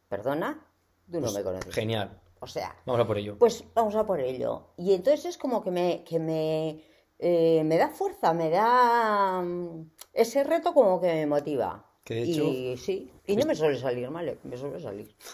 Perdona, 0.08 0.66
tú 1.12 1.14
no 1.18 1.22
Pues, 1.22 1.34
me 1.34 1.44
conoces. 1.44 1.74
Genial. 1.74 2.22
O 2.40 2.48
sea, 2.48 2.76
Vamos 2.86 3.02
a 3.02 3.08
por 3.08 3.18
ello. 3.18 3.38
Pues 3.40 3.64
vamos 3.74 3.96
a 3.96 4.06
por 4.06 4.20
ello. 4.20 4.68
Y 4.78 4.94
entonces 4.94 5.26
es 5.26 5.38
como 5.38 5.64
que 5.64 5.72
me, 5.72 6.04
que 6.04 6.20
me, 6.20 6.84
eh, 7.18 7.64
me 7.66 7.78
da 7.78 7.90
fuerza, 7.90 8.34
me 8.34 8.50
da 8.52 9.42
mm, 9.42 9.90
ese 10.14 10.44
reto 10.44 10.74
como 10.74 11.02
que 11.02 11.08
me 11.08 11.26
motiva. 11.26 11.90
Que 12.04 12.14
de 12.14 12.22
hecho- 12.24 12.44
Y 12.44 12.78
sí, 12.78 13.12
y 13.26 13.36
no 13.36 13.48
me 13.48 13.56
suele 13.56 13.80
salir 13.80 14.08
mal, 14.12 14.38
me 14.44 14.58
suele 14.58 14.80
salir. 14.80 15.16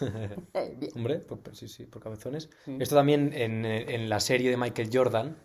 Bien. 0.78 0.90
Hombre, 0.96 1.18
por- 1.18 1.40
por- 1.40 1.54
sí, 1.54 1.68
sí, 1.68 1.84
por 1.84 2.02
cabezones. 2.02 2.48
Mm. 2.64 2.80
Esto 2.80 2.94
también 2.96 3.30
en, 3.34 3.66
en 3.66 4.08
la 4.08 4.20
serie 4.20 4.48
de 4.50 4.56
Michael 4.56 4.88
Jordan, 4.90 5.36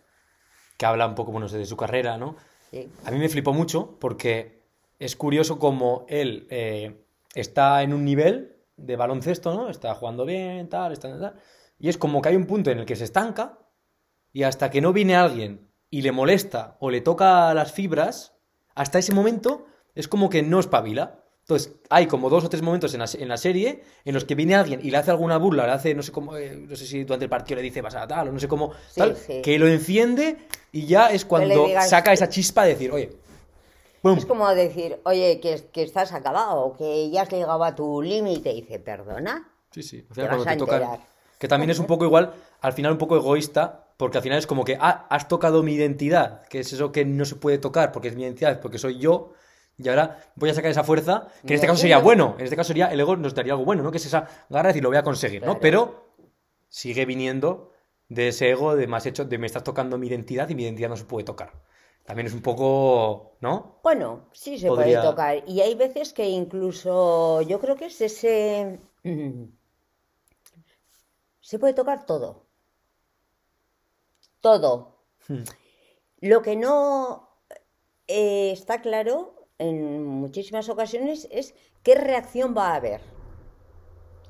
que 0.78 0.86
habla 0.86 1.06
un 1.06 1.14
poco, 1.14 1.32
bueno, 1.32 1.48
de 1.48 1.66
su 1.66 1.76
carrera, 1.76 2.16
¿no? 2.16 2.36
Sí. 2.70 2.88
A 3.04 3.10
mí 3.10 3.18
me 3.18 3.28
flipó 3.28 3.52
mucho 3.52 3.96
porque 3.98 4.62
es 4.98 5.16
curioso 5.16 5.58
como 5.58 6.04
él 6.08 6.46
eh, 6.50 7.04
está 7.34 7.82
en 7.82 7.92
un 7.94 8.04
nivel 8.04 8.56
de 8.76 8.96
baloncesto, 8.96 9.54
¿no? 9.54 9.68
Está 9.70 9.94
jugando 9.94 10.24
bien, 10.24 10.68
tal, 10.68 10.92
está, 10.92 11.18
tal. 11.18 11.34
Y 11.78 11.88
es 11.88 11.96
como 11.98 12.20
que 12.20 12.28
hay 12.30 12.36
un 12.36 12.46
punto 12.46 12.70
en 12.70 12.78
el 12.80 12.86
que 12.86 12.96
se 12.96 13.04
estanca 13.04 13.58
y 14.32 14.42
hasta 14.42 14.70
que 14.70 14.80
no 14.80 14.92
viene 14.92 15.16
alguien 15.16 15.68
y 15.90 16.02
le 16.02 16.12
molesta 16.12 16.76
o 16.80 16.90
le 16.90 17.00
toca 17.00 17.52
las 17.54 17.72
fibras, 17.72 18.34
hasta 18.74 18.98
ese 18.98 19.14
momento 19.14 19.66
es 19.94 20.06
como 20.08 20.28
que 20.28 20.42
no 20.42 20.60
espabila. 20.60 21.24
Entonces, 21.40 21.76
hay 21.88 22.06
como 22.06 22.28
dos 22.28 22.44
o 22.44 22.50
tres 22.50 22.60
momentos 22.62 22.92
en 22.92 23.00
la, 23.00 23.06
se- 23.06 23.22
en 23.22 23.28
la 23.28 23.38
serie 23.38 23.82
en 24.04 24.12
los 24.14 24.26
que 24.26 24.34
viene 24.34 24.54
alguien 24.54 24.80
y 24.82 24.90
le 24.90 24.98
hace 24.98 25.10
alguna 25.10 25.38
burla, 25.38 25.64
le 25.66 25.72
hace, 25.72 25.94
no 25.94 26.02
sé 26.02 26.12
cómo, 26.12 26.36
eh, 26.36 26.54
no 26.54 26.76
sé 26.76 26.84
si 26.86 27.04
durante 27.04 27.24
el 27.24 27.30
partido 27.30 27.56
le 27.56 27.62
dice 27.62 27.80
vas 27.80 27.94
a 27.94 28.06
tal 28.06 28.28
o 28.28 28.32
no 28.32 28.38
sé 28.38 28.48
cómo, 28.48 28.72
Sí, 28.90 29.00
tal, 29.00 29.16
sí. 29.16 29.40
que 29.42 29.58
lo 29.58 29.66
enciende 29.66 30.36
y 30.72 30.86
ya 30.86 31.08
es 31.10 31.24
cuando 31.24 31.66
digas- 31.66 31.88
saca 31.88 32.12
esa 32.12 32.28
chispa 32.28 32.64
de 32.64 32.70
decir, 32.70 32.92
oye, 32.92 33.16
¡pum! 34.02 34.16
Es 34.18 34.26
como 34.26 34.48
decir, 34.54 35.00
oye, 35.04 35.40
que, 35.40 35.68
que 35.72 35.82
estás 35.82 36.12
acabado, 36.12 36.74
que 36.76 37.10
ya 37.10 37.22
has 37.22 37.28
llegado 37.30 37.62
a 37.64 37.74
tu 37.74 38.02
límite. 38.02 38.52
Y 38.52 38.62
dice, 38.62 38.78
perdona. 38.78 39.50
Sí, 39.70 39.82
sí. 39.82 39.98
Al 39.98 40.06
Te 40.08 40.14
final, 40.14 40.28
vas 40.28 40.36
cuando 40.44 40.50
a 40.50 40.52
te 40.52 40.58
tocan- 40.72 40.82
enterar. 40.92 41.06
Que 41.38 41.46
también 41.48 41.70
es 41.70 41.78
un 41.78 41.86
poco 41.86 42.04
igual, 42.04 42.34
al 42.62 42.72
final 42.72 42.92
un 42.92 42.98
poco 42.98 43.14
egoísta, 43.16 43.86
porque 43.96 44.18
al 44.18 44.22
final 44.24 44.38
es 44.38 44.46
como 44.48 44.64
que, 44.64 44.76
ah, 44.80 45.06
has 45.08 45.28
tocado 45.28 45.62
mi 45.62 45.74
identidad, 45.74 46.42
que 46.48 46.60
es 46.60 46.72
eso 46.72 46.90
que 46.90 47.04
no 47.04 47.24
se 47.24 47.36
puede 47.36 47.58
tocar, 47.58 47.92
porque 47.92 48.08
es 48.08 48.16
mi 48.16 48.22
identidad, 48.24 48.60
porque 48.60 48.78
soy 48.78 48.98
yo, 48.98 49.32
y 49.76 49.88
ahora 49.88 50.18
voy 50.34 50.50
a 50.50 50.54
sacar 50.54 50.72
esa 50.72 50.82
fuerza, 50.82 51.28
que 51.42 51.52
en 51.52 51.54
este 51.54 51.68
caso 51.68 51.78
sería 51.78 51.98
no. 51.98 52.02
bueno, 52.02 52.34
en 52.38 52.44
este 52.44 52.56
caso 52.56 52.66
sería, 52.68 52.86
el 52.88 52.98
ego 52.98 53.16
nos 53.16 53.34
daría 53.36 53.52
algo 53.52 53.64
bueno, 53.64 53.84
¿no? 53.84 53.92
Que 53.92 53.98
es 53.98 54.06
esa 54.06 54.26
garra 54.48 54.64
de 54.64 54.68
decir, 54.70 54.82
lo 54.82 54.88
voy 54.88 54.98
a 54.98 55.04
conseguir, 55.04 55.44
¿no? 55.46 55.60
Pero 55.60 56.08
sigue 56.68 57.04
viniendo 57.04 57.72
de 58.08 58.28
ese 58.28 58.50
ego 58.50 58.74
de 58.76 58.86
más 58.86 59.06
hecho, 59.06 59.24
de 59.24 59.38
me 59.38 59.46
estás 59.46 59.64
tocando 59.64 59.98
mi 59.98 60.06
identidad 60.06 60.48
y 60.48 60.54
mi 60.54 60.62
identidad 60.64 60.88
no 60.88 60.96
se 60.96 61.04
puede 61.04 61.24
tocar. 61.24 61.52
También 62.04 62.26
es 62.26 62.32
un 62.32 62.40
poco, 62.40 63.36
¿no? 63.40 63.80
Bueno, 63.82 64.28
sí 64.32 64.58
se 64.58 64.68
Podría- 64.68 65.00
puede 65.00 65.10
tocar. 65.10 65.42
Y 65.46 65.60
hay 65.60 65.74
veces 65.74 66.12
que 66.14 66.26
incluso 66.28 67.42
yo 67.42 67.60
creo 67.60 67.76
que 67.76 67.86
es 67.86 68.00
ese... 68.00 68.80
Se 71.40 71.58
puede 71.58 71.72
tocar 71.72 72.04
todo. 72.04 72.44
Todo. 74.40 74.98
Hmm. 75.28 75.44
Lo 76.20 76.42
que 76.42 76.56
no 76.56 77.30
eh, 78.06 78.50
está 78.52 78.82
claro 78.82 79.46
en 79.58 80.04
muchísimas 80.04 80.68
ocasiones 80.68 81.26
es 81.30 81.54
qué 81.82 81.94
reacción 81.94 82.54
va 82.56 82.72
a 82.72 82.76
haber. 82.76 83.00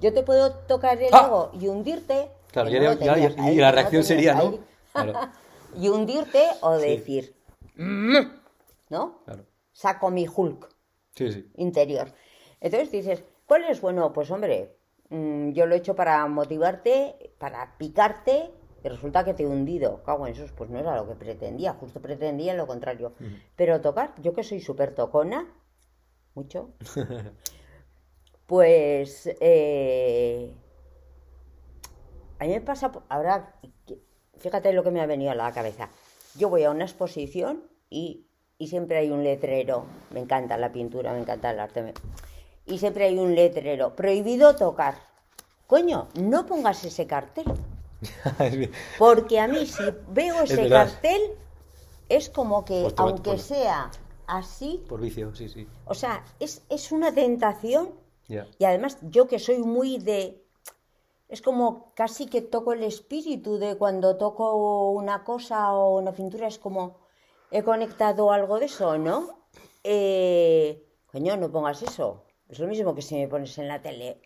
Yo 0.01 0.13
te 0.15 0.23
puedo 0.23 0.55
tocar 0.67 1.03
el 1.03 1.13
¡Ah! 1.13 1.25
ego 1.27 1.51
y 1.55 1.67
hundirte. 1.69 2.31
Claro, 2.65 2.95
ya- 2.95 2.95
no 2.95 3.17
ya- 3.17 3.53
y 3.53 3.57
la 3.57 3.71
reacción 3.73 4.03
sería, 4.05 4.35
¿no? 4.35 4.59
Claro, 4.93 5.13
y 5.77 5.89
hundirte 5.89 6.45
o 6.63 6.77
decir, 6.77 7.35
"Mm", 7.77 8.17
¿no? 8.91 9.23
claro. 9.25 9.45
Saco 9.73 10.11
mi 10.11 10.27
Hulk 10.27 10.69
Sí, 11.15 11.33
sí. 11.33 11.51
interior. 11.57 12.13
Entonces 12.61 12.91
dices, 12.91 13.23
¿cuál 13.47 13.65
es 13.65 13.81
bueno? 13.81 14.13
Pues 14.13 14.31
hombre, 14.31 14.77
mm, 15.11 15.51
yo 15.53 15.67
lo 15.67 15.75
he 15.75 15.79
hecho 15.79 15.95
para 15.95 16.27
motivarte, 16.27 17.33
para 17.39 17.77
picarte, 17.79 18.51
y 18.83 18.89
resulta 18.89 19.25
que 19.25 19.35
te 19.35 19.43
he 19.45 19.47
hundido. 19.47 20.03
Cago 20.03 20.27
en 20.27 20.33
esos, 20.33 20.53
pues 20.53 20.71
no 20.71 20.79
era 20.79 20.97
lo 20.97 21.07
que 21.09 21.15
pretendía, 21.15 21.75
justo 21.75 22.01
pretendía 22.01 22.55
lo 22.55 22.67
contrario. 22.67 23.13
Pero 23.57 23.81
tocar, 23.81 24.15
yo 24.21 24.33
que 24.35 24.43
soy 24.43 24.61
súper 24.61 24.95
tocona, 24.95 25.47
mucho, 26.35 26.71
pues 28.47 29.29
eh, 29.41 30.55
a 32.39 32.45
mí 32.45 32.51
me 32.51 32.61
pasa, 32.61 32.93
ahora, 33.09 33.55
fíjate 34.39 34.73
lo 34.73 34.83
que 34.83 34.91
me 34.91 35.01
ha 35.01 35.07
venido 35.07 35.31
a 35.33 35.35
la 35.35 35.53
cabeza. 35.53 35.89
Yo 36.37 36.49
voy 36.49 36.65
a 36.65 36.71
una 36.71 36.85
exposición 36.85 37.63
y, 37.91 38.27
y 38.59 38.69
siempre 38.69 38.99
hay 38.99 39.11
un 39.11 39.25
letrero. 39.25 39.85
Me 40.11 40.21
encanta 40.21 40.57
la 40.57 40.71
pintura, 40.73 41.13
me 41.13 41.21
encanta 41.21 41.51
el 41.51 41.61
arte. 41.61 41.83
me- 41.83 41.95
Y 42.67 42.79
siempre 42.79 43.07
hay 43.07 43.19
un 43.19 43.35
letrero. 43.35 43.97
Prohibido 43.97 44.55
tocar. 44.57 44.95
Coño, 45.67 46.09
no 46.21 46.47
pongas 46.47 46.85
ese 46.85 47.07
cartel. 47.07 47.47
Porque 48.99 49.41
a 49.41 49.49
mí, 49.49 49.67
si 49.67 49.83
veo 50.09 50.43
ese 50.43 50.69
cartel, 50.69 51.21
es 52.09 52.31
como 52.31 52.65
que, 52.65 52.83
Pues 52.83 52.95
aunque 52.97 53.39
sea 53.39 53.91
así, 54.27 54.85
Por 54.89 55.01
vicio, 55.01 55.35
sí, 55.35 55.49
sí. 55.49 55.67
o 55.87 55.95
sea, 55.95 56.25
es, 56.39 56.63
es 56.69 56.93
una 56.93 57.13
tentación 57.13 57.91
y 58.59 58.65
además, 58.65 58.99
yo 59.03 59.27
que 59.27 59.39
soy 59.39 59.59
muy 59.59 59.99
de. 59.99 60.45
Es 61.29 61.43
como 61.43 61.93
casi 61.95 62.27
que 62.27 62.41
toco 62.41 62.73
el 62.73 62.83
espíritu 62.83 63.59
de 63.59 63.77
cuando 63.77 64.17
toco 64.17 64.91
una 64.93 65.25
cosa 65.25 65.73
o 65.75 65.99
una 65.99 66.13
pintura, 66.13 66.47
es 66.47 66.59
como. 66.59 67.07
He 67.51 67.63
conectado 67.63 68.31
algo 68.33 68.59
de 68.59 68.67
eso, 68.67 68.99
¿no? 68.99 69.47
Eh, 69.83 70.87
coño, 71.07 71.37
no 71.37 71.51
pongas 71.51 71.83
eso. 71.83 72.25
Es 72.49 72.59
lo 72.59 72.67
mismo 72.67 72.95
que 72.95 73.03
si 73.03 73.15
me 73.17 73.29
pones 73.29 73.57
en 73.59 73.69
la 73.69 73.81
tele. 73.81 74.21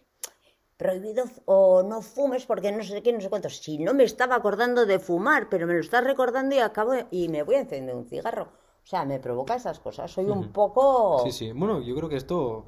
Prohibido 0.77 1.25
o 1.45 1.83
no 1.85 2.03
fumes 2.03 2.47
porque 2.47 2.73
no 2.73 2.83
sé 2.83 3.03
qué, 3.03 3.13
no 3.13 3.21
sé 3.21 3.29
cuánto. 3.31 3.49
Si 3.49 3.79
no 3.79 3.95
me 3.95 4.03
estaba 4.05 4.35
acordando 4.35 4.87
de 4.87 4.99
fumar, 4.99 5.49
pero 5.49 5.67
me 5.69 5.75
lo 5.75 5.81
estás 5.81 6.03
recordando 6.03 6.55
y 6.57 6.59
acabo 6.59 6.93
de- 6.93 7.07
y 7.13 7.29
me 7.29 7.45
voy 7.45 7.55
a 7.57 7.61
encender 7.61 7.95
un 7.95 8.07
cigarro. 8.07 8.45
O 8.83 8.87
sea, 8.87 9.05
me 9.05 9.21
provoca 9.21 9.55
esas 9.55 9.79
cosas. 9.79 10.11
Soy 10.11 10.25
un 10.27 10.53
poco. 10.53 11.21
Sí, 11.25 11.31
sí. 11.31 11.53
Bueno, 11.53 11.81
yo 11.81 11.95
creo 11.95 12.09
que 12.09 12.17
esto, 12.17 12.65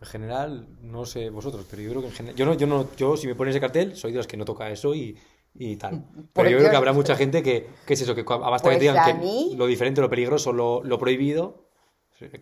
en 0.00 0.06
general, 0.06 0.68
no 0.82 1.06
sé 1.06 1.30
vosotros, 1.30 1.66
pero 1.70 1.82
yo 1.82 1.90
creo 1.90 2.02
que 2.02 2.08
en 2.08 2.14
general. 2.14 2.36
Yo, 2.36 2.46
no, 2.46 2.54
yo, 2.54 2.66
no, 2.66 2.94
yo 2.96 3.16
si 3.16 3.26
me 3.26 3.34
pones 3.34 3.54
ese 3.54 3.60
cartel, 3.60 3.96
soy 3.96 4.12
de 4.12 4.18
los 4.18 4.26
que 4.26 4.36
no 4.36 4.44
toca 4.44 4.68
eso 4.70 4.94
y, 4.94 5.16
y 5.54 5.76
tal. 5.76 6.04
Pero 6.32 6.50
yo 6.50 6.58
creo 6.58 6.70
que 6.70 6.76
habrá 6.76 6.92
mucha 6.92 7.16
gente 7.16 7.42
que, 7.42 7.66
que 7.86 7.94
es 7.94 8.00
eso, 8.02 8.14
que 8.14 8.22
basta 8.22 8.68
Pues 8.68 8.76
que 8.76 8.80
digan 8.80 9.02
que 9.04 9.14
mí- 9.14 9.54
lo 9.56 9.66
diferente, 9.66 10.00
lo 10.00 10.10
peligroso, 10.10 10.52
lo, 10.52 10.82
lo 10.84 10.98
prohibido, 10.98 11.66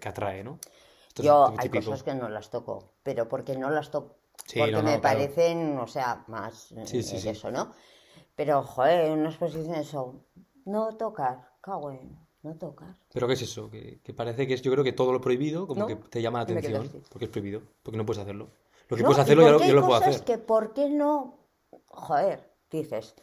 que 0.01 0.09
atrae, 0.09 0.43
¿no? 0.43 0.59
Esto 1.09 1.23
Yo 1.23 1.47
hay 1.57 1.69
típico. 1.69 1.91
cosas 1.91 2.03
que 2.03 2.15
no 2.15 2.29
las 2.29 2.51
toco, 2.51 2.95
pero 3.03 3.29
porque 3.29 3.57
no 3.57 3.71
las 3.71 3.91
toco, 3.91 4.17
Sí, 4.47 4.59
porque 4.59 4.73
no, 4.73 4.79
no, 4.83 4.85
me 4.85 4.99
claro. 4.99 5.19
parecen, 5.19 5.79
o 5.79 5.87
sea, 5.87 6.25
más 6.27 6.73
eh, 6.73 6.85
Sí, 6.87 7.03
sí, 7.03 7.17
de 7.17 7.21
sí. 7.21 7.29
eso, 7.31 7.51
¿no? 7.53 7.73
Pero, 8.37 8.63
joder, 8.63 9.07
en 9.07 9.21
una 9.21 9.31
exposición 9.31 9.75
eso, 9.77 10.25
no 10.65 10.97
tocar, 10.97 11.51
cago 11.61 11.93
en, 11.93 12.17
no 12.45 12.55
tocar. 12.55 12.95
¿Pero 13.13 13.27
qué 13.27 13.33
es 13.33 13.43
eso? 13.43 13.71
Que, 13.71 14.01
que 14.03 14.13
parece 14.13 14.47
que 14.47 14.55
es, 14.55 14.63
yo 14.63 14.71
creo 14.71 14.85
que 14.85 14.93
todo 14.93 15.13
lo 15.13 15.21
prohibido, 15.21 15.67
como 15.67 15.81
No, 15.81 15.87
que 15.87 15.97
te 15.97 16.23
llama 16.23 16.39
la 16.39 16.45
atención, 16.45 16.91
porque 17.09 17.25
es 17.25 17.31
prohibido, 17.31 17.63
porque 17.83 17.97
no 17.97 18.07
puedes 18.07 18.23
hacerlo. 18.23 18.49
Lo 18.89 18.97
que 18.97 19.03
No, 19.03 19.09
puedes 19.09 19.23
hacerlo, 19.23 19.43
ya 19.45 19.51
lo, 19.51 19.57
porque 19.57 19.69
yo 19.69 19.75
lo 19.75 19.87
puedo 19.87 19.97
hacer. 19.99 20.23
que, 20.25 20.39
¿por 20.39 20.75
qué 20.75 20.91
no? 20.91 21.39
Joder, 21.89 22.51
dices, 22.71 23.15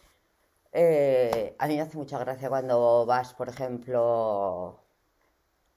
eh, 0.72 1.56
a 1.60 1.68
mí 1.68 1.76
me 1.76 1.82
hace 1.82 1.98
mucha 1.98 2.18
gracia 2.18 2.50
cuando 2.50 3.06
vas, 3.06 3.34
por 3.36 3.48
ejemplo, 3.48 4.80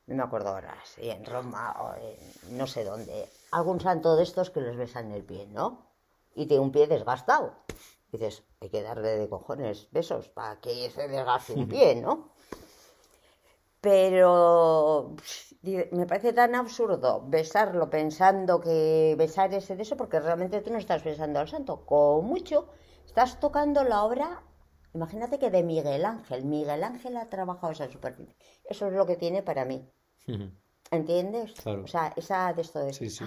no 0.06 0.16
me 0.16 0.22
acuerdo 0.22 0.48
ahora, 0.48 0.74
si 0.84 1.10
en 1.10 1.24
Roma 1.24 1.76
o 1.80 1.94
en 1.96 2.56
no 2.56 2.66
sé 2.66 2.84
dónde, 2.84 3.28
algún 3.52 3.80
santo 3.80 4.16
de 4.16 4.22
estos 4.22 4.50
que 4.50 4.60
les 4.62 4.76
besan 4.76 5.12
el 5.12 5.22
pie, 5.22 5.46
¿no? 5.48 5.86
Y 6.34 6.46
tiene 6.46 6.62
un 6.62 6.72
pie 6.72 6.86
desgastado. 6.86 7.52
Dices, 8.10 8.42
hay 8.60 8.70
que 8.70 8.82
darle 8.82 9.18
de 9.18 9.28
cojones 9.28 9.88
besos 9.90 10.28
para 10.28 10.60
que 10.60 10.88
se 10.90 11.08
desgaste 11.08 11.52
un 11.54 11.68
pie, 11.68 11.96
¿no? 11.96 12.33
Pero 13.84 15.14
me 15.98 16.06
parece 16.06 16.32
tan 16.32 16.54
absurdo 16.54 17.10
besarlo 17.36 17.90
pensando 17.90 18.52
que 18.64 19.14
besar 19.18 19.52
ese 19.52 19.76
de 19.76 19.82
eso, 19.82 19.96
porque 19.98 20.20
realmente 20.20 20.62
tú 20.62 20.70
no 20.70 20.78
estás 20.78 21.04
besando 21.04 21.38
al 21.38 21.48
santo. 21.48 21.84
Como 21.84 22.22
mucho, 22.22 22.56
estás 23.04 23.38
tocando 23.40 23.84
la 23.84 24.04
obra, 24.04 24.42
imagínate 24.94 25.38
que 25.38 25.50
de 25.50 25.62
Miguel 25.62 26.06
Ángel. 26.06 26.46
Miguel 26.46 26.82
Ángel 26.82 27.14
ha 27.18 27.28
trabajado 27.28 27.74
esa 27.74 27.90
superficie. 27.90 28.34
Eso 28.64 28.86
es 28.86 28.94
lo 28.94 29.04
que 29.04 29.16
tiene 29.16 29.42
para 29.42 29.66
mí. 29.66 29.86
¿Entiendes? 30.90 31.52
Claro. 31.62 31.84
O 31.84 31.86
sea, 31.86 32.14
esa 32.16 32.54
de 32.54 32.62
esto 32.62 32.78
de 32.78 32.92
Sí, 32.94 33.10
sí, 33.10 33.24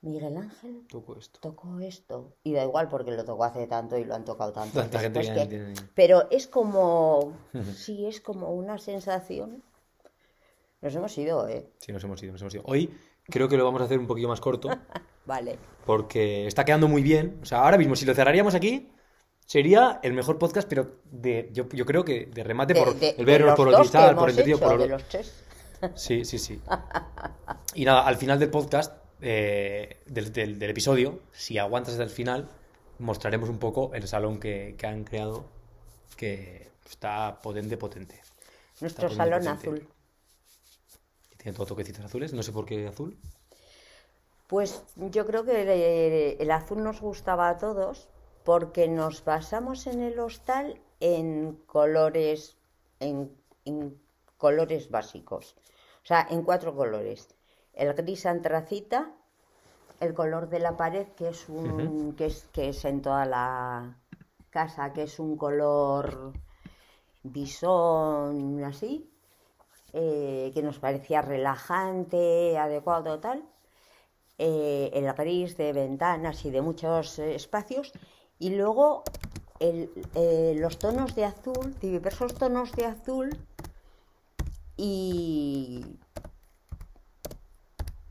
Miguel 0.00 0.36
Ángel 0.36 0.86
toco 0.88 1.18
esto. 1.18 1.40
tocó 1.40 1.80
esto. 1.80 2.36
Y 2.44 2.52
da 2.52 2.62
igual 2.64 2.88
porque 2.88 3.10
lo 3.10 3.24
tocó 3.24 3.44
hace 3.44 3.66
tanto 3.66 3.98
y 3.98 4.04
lo 4.04 4.14
han 4.14 4.24
tocado 4.24 4.52
tanto. 4.52 4.78
Tanta 4.80 5.00
gente 5.00 5.20
que 5.20 5.46
tiene- 5.46 5.74
Pero 5.94 6.28
es 6.30 6.46
como, 6.46 7.36
sí, 7.76 8.06
es 8.06 8.20
como 8.20 8.52
una 8.52 8.78
sensación. 8.78 9.62
Nos 10.80 10.94
hemos 10.94 11.18
ido, 11.18 11.48
¿eh? 11.48 11.68
Sí, 11.78 11.92
nos 11.92 12.04
hemos 12.04 12.22
ido, 12.22 12.32
nos 12.32 12.40
hemos 12.42 12.54
ido. 12.54 12.62
Hoy 12.66 12.96
creo 13.24 13.48
que 13.48 13.56
lo 13.56 13.64
vamos 13.64 13.80
a 13.80 13.84
hacer 13.84 13.98
un 13.98 14.06
poquito 14.06 14.28
más 14.28 14.40
corto, 14.40 14.68
Vale. 15.26 15.58
porque 15.84 16.46
está 16.46 16.64
quedando 16.64 16.86
muy 16.86 17.02
bien. 17.02 17.40
O 17.42 17.46
sea, 17.46 17.62
ahora 17.64 17.76
mismo, 17.76 17.96
si 17.96 18.06
lo 18.06 18.14
cerraríamos 18.14 18.54
aquí, 18.54 18.88
sería 19.44 19.98
el 20.04 20.12
mejor 20.12 20.38
podcast, 20.38 20.68
pero 20.68 21.00
de, 21.10 21.50
yo, 21.52 21.68
yo 21.70 21.84
creo 21.84 22.04
que 22.04 22.26
de 22.26 22.44
remate 22.44 22.74
De- 22.74 22.80
por 22.84 22.94
de- 22.94 23.16
el 23.18 23.42
los 23.44 23.56
por 23.56 23.68
el 23.68 23.74
cristal, 23.74 24.14
por 24.14 24.28
el 24.28 24.34
sentido, 24.36 24.60
por 24.60 24.80
el... 24.80 24.88
los 24.90 25.02
tres. 25.08 25.44
Sí, 25.96 26.24
sí, 26.24 26.38
sí. 26.38 26.60
Y 27.74 27.84
nada, 27.84 28.06
al 28.06 28.16
final 28.16 28.38
del 28.38 28.50
podcast, 28.50 28.96
eh, 29.20 30.00
del, 30.06 30.32
del- 30.32 30.58
del 30.58 30.70
episodio, 30.70 31.20
si 31.32 31.58
aguantas 31.58 31.94
hasta 31.94 32.04
el 32.04 32.10
final, 32.10 32.48
mostraremos 32.98 33.48
un 33.48 33.58
poco 33.58 33.92
el 33.94 34.06
salón 34.08 34.40
que, 34.40 34.74
que 34.78 34.86
han 34.86 35.04
creado, 35.04 35.44
que 36.16 36.68
está 36.88 37.40
potente, 37.42 37.76
potente. 37.76 38.20
Nuestro 38.80 39.08
Está 39.08 39.24
salón 39.24 39.40
potente. 39.40 39.50
azul. 39.50 39.88
Tiene 41.38 41.56
todo 41.56 41.66
toquecitos 41.66 42.04
azules, 42.04 42.34
no 42.34 42.42
sé 42.42 42.52
por 42.52 42.66
qué 42.66 42.86
azul. 42.86 43.16
Pues 44.48 44.82
yo 44.96 45.26
creo 45.26 45.44
que 45.44 45.62
el, 45.62 46.40
el 46.40 46.50
azul 46.50 46.82
nos 46.82 47.00
gustaba 47.00 47.48
a 47.48 47.58
todos 47.58 48.08
porque 48.44 48.88
nos 48.88 49.24
basamos 49.24 49.86
en 49.86 50.00
el 50.02 50.18
hostal 50.18 50.80
en 51.00 51.56
colores, 51.66 52.56
en, 53.00 53.30
en 53.64 54.00
colores 54.38 54.90
básicos. 54.90 55.54
O 56.02 56.06
sea, 56.06 56.26
en 56.30 56.42
cuatro 56.42 56.74
colores. 56.74 57.28
El 57.78 57.94
gris 57.94 58.26
antracita, 58.26 59.12
el 60.00 60.12
color 60.12 60.48
de 60.48 60.58
la 60.58 60.76
pared, 60.76 61.06
que 61.16 61.28
es 61.28 61.48
un, 61.48 62.14
que 62.16 62.26
es, 62.26 62.44
que 62.52 62.70
es 62.70 62.84
en 62.84 63.02
toda 63.02 63.24
la 63.24 63.96
casa, 64.50 64.92
que 64.92 65.04
es 65.04 65.20
un 65.20 65.36
color 65.36 66.32
bisón, 67.22 68.64
así, 68.64 69.08
eh, 69.92 70.50
que 70.52 70.62
nos 70.62 70.80
parecía 70.80 71.22
relajante, 71.22 72.58
adecuado, 72.58 73.20
tal. 73.20 73.44
Eh, 74.38 74.90
el 74.94 75.12
gris 75.14 75.56
de 75.56 75.72
ventanas 75.72 76.44
y 76.44 76.50
de 76.50 76.60
muchos 76.62 77.20
eh, 77.20 77.36
espacios, 77.36 77.92
y 78.40 78.50
luego 78.50 79.04
el- 79.60 79.90
eh, 80.16 80.54
los 80.58 80.80
tonos 80.80 81.14
de 81.14 81.26
azul, 81.26 81.76
diversos 81.80 82.34
tonos 82.34 82.72
de 82.72 82.86
azul, 82.86 83.38
y, 84.76 85.84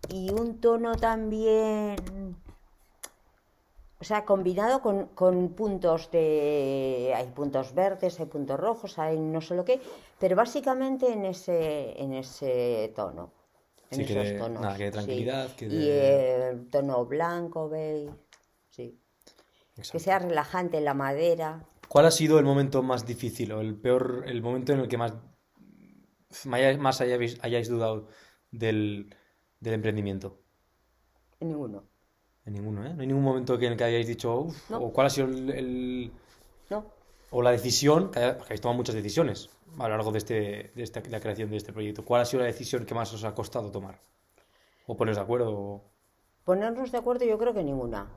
y 0.09 0.29
un 0.31 0.59
tono 0.59 0.95
también, 0.95 1.95
o 3.99 4.03
sea, 4.03 4.25
combinado 4.25 4.81
con, 4.81 5.07
con 5.07 5.49
puntos 5.49 6.11
de, 6.11 7.13
hay 7.15 7.27
puntos 7.27 7.73
verdes, 7.73 8.19
hay 8.19 8.27
puntos 8.27 8.59
rojos, 8.59 8.99
hay 8.99 9.17
no 9.19 9.41
sé 9.41 9.55
lo 9.55 9.65
qué, 9.65 9.81
pero 10.19 10.35
básicamente 10.35 11.11
en 11.11 11.25
ese, 11.25 11.99
en 12.01 12.13
ese 12.13 12.91
tono. 12.95 13.33
En 13.89 13.99
Sí, 13.99 14.05
que 14.05 14.13
esos 14.19 14.33
de- 14.33 14.37
tonos. 14.39 14.61
nada, 14.61 14.77
que 14.77 14.83
de 14.85 14.89
sí. 14.91 14.93
tranquilidad, 14.93 15.55
que 15.55 15.65
Y 15.65 15.69
de- 15.69 16.49
el 16.49 16.69
tono 16.69 17.05
blanco, 17.05 17.69
beige, 17.69 18.11
sí. 18.69 18.99
Que 19.75 19.81
Exacto. 19.81 19.99
sea 19.99 20.19
relajante 20.19 20.81
la 20.81 20.93
madera. 20.93 21.63
¿Cuál 21.87 22.05
ha 22.07 22.11
sido 22.11 22.37
el 22.39 22.45
momento 22.45 22.83
más 22.83 23.05
difícil 23.05 23.51
o 23.53 23.61
el 23.61 23.75
peor, 23.75 24.23
el 24.27 24.41
momento 24.41 24.73
en 24.73 24.79
el 24.81 24.87
que 24.87 24.97
más, 24.97 25.13
más, 26.45 26.77
más 26.79 26.99
hayáis, 27.01 27.37
hayáis 27.41 27.69
dudado 27.69 28.07
del, 28.51 29.15
del 29.59 29.73
emprendimiento? 29.75 30.37
Ninguno. 31.39 31.83
En 32.45 32.53
ninguno, 32.53 32.85
¿eh? 32.85 32.93
No 32.93 33.01
hay 33.01 33.07
ningún 33.07 33.23
momento 33.23 33.55
en 33.55 33.63
el 33.63 33.77
que 33.77 33.83
hayáis 33.83 34.07
dicho, 34.07 34.33
uff, 34.41 34.69
No. 34.69 34.77
o 34.79 34.93
cuál 34.93 35.07
ha 35.07 35.09
sido 35.09 35.27
el, 35.27 35.49
el- 35.49 36.11
No. 36.69 36.85
o 37.31 37.41
la 37.41 37.51
decisión, 37.51 38.09
que 38.11 38.19
porque 38.33 38.45
habéis 38.45 38.61
tomado 38.61 38.77
muchas 38.77 38.95
decisiones 38.95 39.49
a 39.77 39.83
lo 39.87 39.97
largo 39.97 40.11
de, 40.11 40.17
este, 40.19 40.71
de 40.73 40.83
esta- 40.83 41.01
la 41.09 41.19
creación 41.19 41.49
de 41.49 41.57
este 41.57 41.73
proyecto. 41.73 42.05
¿Cuál 42.05 42.21
ha 42.21 42.25
sido 42.25 42.41
la 42.41 42.47
decisión 42.47 42.85
que 42.85 42.95
más 42.95 43.13
os 43.13 43.23
ha 43.25 43.35
costado 43.35 43.69
tomar? 43.71 43.99
¿O 44.87 44.95
poneros 44.95 45.17
de 45.17 45.23
acuerdo? 45.23 45.51
o- 45.53 45.81
Ponernos 46.45 46.91
de 46.91 46.97
acuerdo 46.97 47.25
yo 47.25 47.37
creo 47.37 47.53
que 47.53 47.63
ninguna. 47.63 48.07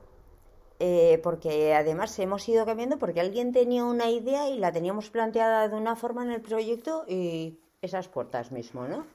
Eh, 0.79 1.19
porque 1.21 1.75
además 1.75 2.17
hemos 2.17 2.47
ido 2.49 2.65
cambiando 2.65 2.97
porque 2.97 3.19
alguien 3.19 3.51
tenía 3.51 3.83
una 3.83 4.09
idea 4.09 4.49
y 4.49 4.57
la 4.57 4.71
teníamos 4.71 5.09
planteada 5.11 5.67
de 5.67 5.75
una 5.75 5.95
forma 5.95 6.23
en 6.23 6.31
el 6.31 6.41
proyecto 6.41 7.03
y 7.07 7.59
esas 7.81 8.07
puertas 8.07 8.51
mismo, 8.51 8.87
¿no? 8.87 9.05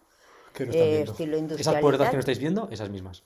¿Qué 0.57 0.65
no 0.65 0.73
Eh, 0.73 1.03
estilo 1.03 1.37
industrial 1.37 1.75
Esas 1.75 1.83
puertas 1.83 2.09
que 2.09 2.17
no 2.17 2.21
estáis 2.21 2.39
viendo, 2.39 2.69
esas 2.71 2.89
mismas. 2.89 3.25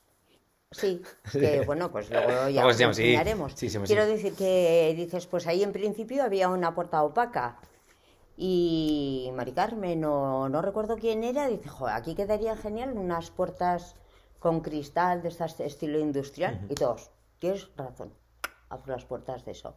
Sí, 0.72 1.00
que 1.32 1.60
bueno, 1.64 1.92
pues 1.92 2.10
luego 2.10 2.48
ya 2.48 2.68
llama, 2.72 2.92
sí. 2.92 3.16
Sí, 3.54 3.68
llama 3.68 3.86
Quiero 3.86 4.04
decir 4.04 4.34
que 4.34 4.92
dices, 4.96 5.26
pues 5.28 5.46
ahí 5.46 5.62
en 5.62 5.72
principio 5.72 6.24
había 6.24 6.48
una 6.48 6.74
puerta 6.74 7.02
opaca 7.04 7.58
y 8.36 9.30
Mari 9.34 9.52
Carmen 9.52 10.04
o 10.04 10.48
no 10.48 10.60
recuerdo 10.60 10.96
quién 10.96 11.22
era, 11.22 11.46
dice, 11.46 11.68
joder, 11.68 11.94
aquí 11.94 12.16
quedaría 12.16 12.56
genial 12.56 12.94
unas 12.96 13.30
puertas 13.30 13.94
con 14.40 14.60
cristal 14.60 15.22
de 15.22 15.28
este 15.28 15.66
estilo 15.66 16.00
industrial 16.00 16.66
y 16.68 16.74
todos, 16.74 17.10
tienes 17.38 17.68
razón, 17.76 18.12
a 18.70 18.78
por 18.78 18.88
las 18.88 19.04
puertas 19.04 19.44
de 19.44 19.52
eso. 19.52 19.76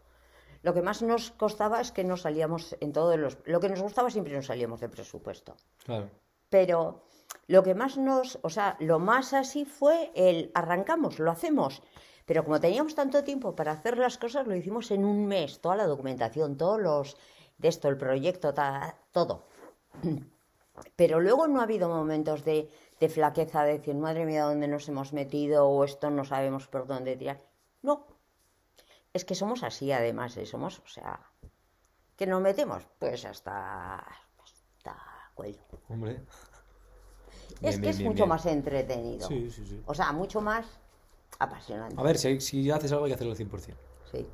Lo 0.64 0.74
que 0.74 0.82
más 0.82 1.04
nos 1.04 1.30
costaba 1.32 1.82
es 1.82 1.92
que 1.92 2.04
no 2.04 2.18
salíamos 2.18 2.76
en 2.80 2.94
todos 2.94 3.20
los... 3.20 3.38
Lo 3.44 3.60
que 3.60 3.68
nos 3.68 3.82
gustaba 3.82 4.10
siempre 4.10 4.34
nos 4.34 4.46
salíamos 4.46 4.80
de 4.80 4.88
presupuesto. 4.88 5.58
Claro. 5.84 6.10
Pero 6.50 7.04
lo 7.48 7.64
que 7.64 7.76
más 7.76 7.98
nos, 7.98 8.40
o 8.42 8.50
sea, 8.50 8.78
lo 8.80 9.00
más 9.00 9.34
así 9.34 9.66
fue 9.66 10.12
el 10.16 10.52
arrancamos, 10.54 11.20
lo 11.20 11.32
hacemos. 11.32 11.82
Pero 12.26 12.44
como 12.46 12.60
teníamos 12.60 12.96
tanto 12.96 13.24
tiempo 13.24 13.56
para 13.56 13.74
hacer 13.74 13.98
las 13.98 14.18
cosas, 14.18 14.48
lo 14.48 14.56
hicimos 14.56 14.92
en 14.92 15.04
un 15.04 15.26
mes, 15.28 15.60
toda 15.60 15.76
la 15.76 15.88
documentación, 15.88 16.58
todos 16.58 16.80
los 16.80 17.18
de 17.58 17.68
esto, 17.68 17.90
el 17.90 17.98
proyecto, 17.98 18.54
todo. 19.12 19.46
Pero 20.96 21.20
luego 21.20 21.48
no 21.48 21.60
ha 21.60 21.64
habido 21.64 21.88
momentos 21.90 22.44
de, 22.44 22.70
de 23.00 23.10
flaqueza, 23.10 23.64
de 23.64 23.74
decir, 23.74 23.96
madre 23.96 24.26
mía, 24.26 24.46
¿dónde 24.46 24.68
nos 24.68 24.88
hemos 24.90 25.14
metido? 25.14 25.68
O 25.68 25.84
esto 25.84 26.10
no 26.10 26.24
sabemos 26.24 26.68
por 26.68 26.88
dónde 26.88 27.16
tirar. 27.16 27.40
No. 27.82 28.08
Es 29.14 29.26
que 29.26 29.36
somos 29.36 29.62
así, 29.62 29.92
además, 29.92 30.36
¿eh? 30.38 30.46
somos, 30.46 30.80
o 30.80 30.88
sea, 30.88 31.20
que 32.16 32.26
nos 32.26 32.42
metemos, 32.42 32.88
pues 32.98 33.26
hasta, 33.26 33.98
hasta 34.42 34.98
cuello. 35.36 35.62
Hombre. 35.90 36.24
Es 37.64 37.80
Bien, 37.80 37.82
que 37.82 37.90
es 37.90 37.98
bien, 37.98 38.10
mucho 38.10 38.24
bien. 38.24 38.30
más 38.30 38.46
entretenido. 38.46 39.28
Sí, 39.28 39.50
sí, 39.50 39.66
sí. 39.66 39.82
O 39.86 39.94
sea, 39.94 40.12
mucho 40.12 40.42
más 40.42 40.66
apasionante. 41.40 41.96
A 42.00 42.04
ver, 42.04 42.18
si, 42.18 42.40
si 42.40 42.70
haces 42.70 42.92
algo 42.92 43.06
hay 43.06 43.12
que 43.12 43.16
hacerlo 43.16 43.32
al 43.34 43.38
100%. 43.38 43.76
Sí. 44.12 44.28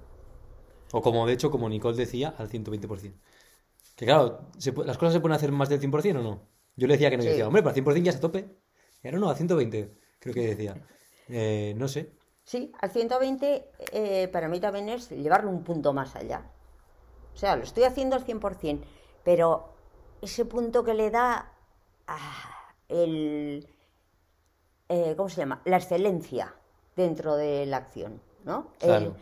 O 0.91 1.01
como 1.01 1.25
de 1.27 1.34
hecho, 1.34 1.51
como 1.51 1.69
Nicole 1.69 1.95
decía, 1.97 2.34
al 2.38 2.49
120%. 2.49 3.13
Que 3.95 4.05
claro, 4.05 4.49
¿se 4.57 4.71
¿las 4.71 4.97
cosas 4.97 5.13
se 5.13 5.19
pueden 5.19 5.36
hacer 5.36 5.51
más 5.51 5.69
del 5.69 5.80
100% 5.80 6.19
o 6.19 6.23
no? 6.23 6.41
Yo 6.75 6.88
le 6.88 6.93
decía 6.93 7.09
que 7.09 7.17
no, 7.17 7.23
yo 7.23 7.27
Sí. 7.30 7.32
decía, 7.32 7.47
hombre, 7.47 7.61
para 7.63 7.75
el 7.75 7.84
100% 7.84 8.03
ya 8.03 8.11
se 8.11 8.19
tope. 8.19 8.49
Y 9.03 9.07
ahora 9.07 9.19
no, 9.19 9.30
a 9.30 9.36
120, 9.36 9.93
creo 10.19 10.34
que 10.34 10.47
decía. 10.47 10.75
Eh, 11.27 11.73
no 11.77 11.88
sé. 11.88 12.11
Sí, 12.43 12.71
al 12.82 12.89
120 12.89 13.69
eh, 13.91 14.27
para 14.30 14.47
mí 14.47 14.59
también 14.59 14.89
es 14.89 15.09
llevarlo 15.11 15.51
un 15.51 15.63
punto 15.63 15.93
más 15.93 16.15
allá. 16.15 16.49
O 17.34 17.38
sea, 17.38 17.55
lo 17.55 17.63
estoy 17.63 17.84
haciendo 17.84 18.15
al 18.15 18.25
100%, 18.25 18.82
pero 19.23 19.73
ese 20.21 20.45
punto 20.45 20.84
que 20.84 20.93
le 20.93 21.11
da 21.11 21.53
ah, 22.07 22.59
el... 22.89 23.67
eh, 24.89 25.13
¿Cómo 25.15 25.29
se 25.29 25.37
llama? 25.37 25.61
La 25.65 25.77
excelencia 25.77 26.53
dentro 26.95 27.35
de 27.35 27.65
la 27.65 27.77
acción, 27.77 28.21
¿no? 28.45 28.67
El- 28.81 28.87
Claro. 28.87 29.15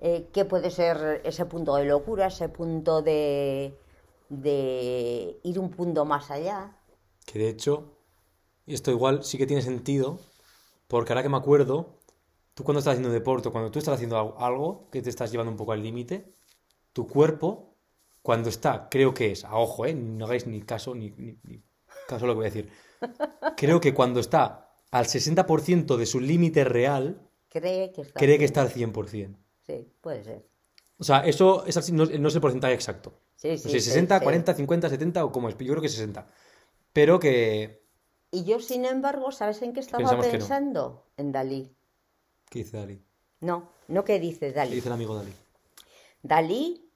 eh, 0.00 0.28
¿Qué 0.32 0.44
puede 0.44 0.70
ser 0.70 1.22
ese 1.24 1.46
punto 1.46 1.76
de 1.76 1.84
locura, 1.86 2.26
ese 2.26 2.48
punto 2.48 3.00
de, 3.02 3.74
de 4.28 5.38
ir 5.42 5.58
un 5.58 5.70
punto 5.70 6.04
más 6.04 6.30
allá? 6.30 6.76
Que 7.24 7.38
de 7.38 7.48
hecho, 7.48 7.96
esto 8.66 8.90
igual 8.90 9.24
sí 9.24 9.38
que 9.38 9.46
tiene 9.46 9.62
sentido, 9.62 10.20
porque 10.88 11.12
ahora 11.12 11.22
que 11.22 11.28
me 11.28 11.36
acuerdo, 11.38 11.98
tú 12.54 12.64
cuando 12.64 12.80
estás 12.80 12.92
haciendo 12.94 13.10
deporte, 13.12 13.50
cuando 13.50 13.70
tú 13.70 13.78
estás 13.78 13.94
haciendo 13.94 14.18
al- 14.18 14.34
algo 14.38 14.88
que 14.90 15.02
te 15.02 15.10
estás 15.10 15.30
llevando 15.32 15.52
un 15.52 15.58
poco 15.58 15.72
al 15.72 15.82
límite, 15.82 16.32
tu 16.92 17.06
cuerpo, 17.06 17.76
cuando 18.22 18.48
está, 18.48 18.88
creo 18.90 19.14
que 19.14 19.32
es, 19.32 19.44
a 19.44 19.56
ojo, 19.56 19.86
¿eh? 19.86 19.94
no 19.94 20.26
hagáis 20.26 20.46
ni 20.46 20.62
caso, 20.62 20.94
ni, 20.94 21.10
ni- 21.12 21.38
ni 21.44 21.62
caso 22.08 22.24
a 22.24 22.28
lo 22.28 22.34
que 22.34 22.38
voy 22.38 22.46
a 22.46 22.50
decir, 22.50 22.70
creo 23.56 23.80
que 23.80 23.94
cuando 23.94 24.20
está 24.20 24.70
al 24.90 25.06
60% 25.06 25.96
de 25.96 26.06
su 26.06 26.20
límite 26.20 26.64
real, 26.64 27.20
Cree 27.48 27.92
que 27.92 28.02
está... 28.02 28.18
cree 28.20 28.38
que 28.38 28.44
está 28.44 28.62
al 28.62 28.70
100%. 28.72 29.36
Sí, 29.66 29.88
puede 30.00 30.24
ser. 30.24 30.46
O 30.98 31.04
sea, 31.04 31.26
eso 31.26 31.64
es 31.66 31.76
así, 31.76 31.92
no, 31.92 32.04
no 32.06 32.28
es 32.28 32.34
el 32.34 32.40
porcentaje 32.40 32.74
exacto. 32.74 33.12
Sí, 33.36 33.48
No 33.50 33.56
sí, 33.58 33.62
sé, 33.68 33.80
sí, 33.80 33.80
60, 33.90 34.18
sí. 34.18 34.22
40, 34.24 34.54
50, 34.54 34.88
70 34.88 35.24
o 35.24 35.32
cómo 35.32 35.48
es, 35.48 35.56
yo 35.58 35.72
creo 35.72 35.82
que 35.82 35.88
60. 35.88 36.26
Pero 36.92 37.18
que... 37.18 37.84
Y 38.30 38.44
yo, 38.44 38.60
sin 38.60 38.84
embargo, 38.84 39.30
¿sabes 39.32 39.60
en 39.62 39.72
qué 39.72 39.80
estaba 39.80 39.98
Pensamos 39.98 40.26
que 40.26 40.32
no. 40.32 40.38
pensando? 40.38 41.06
En 41.16 41.32
Dalí. 41.32 41.70
¿Qué 42.50 42.60
dice 42.60 42.76
Dalí? 42.78 43.02
No, 43.40 43.70
no 43.88 44.04
que 44.04 44.18
dice 44.18 44.48
¿Qué 44.48 44.52
Dalí. 44.52 44.74
dice 44.74 44.88
el 44.88 44.94
amigo 44.94 45.14
Dalí? 45.14 45.32
Dalí 46.22 46.90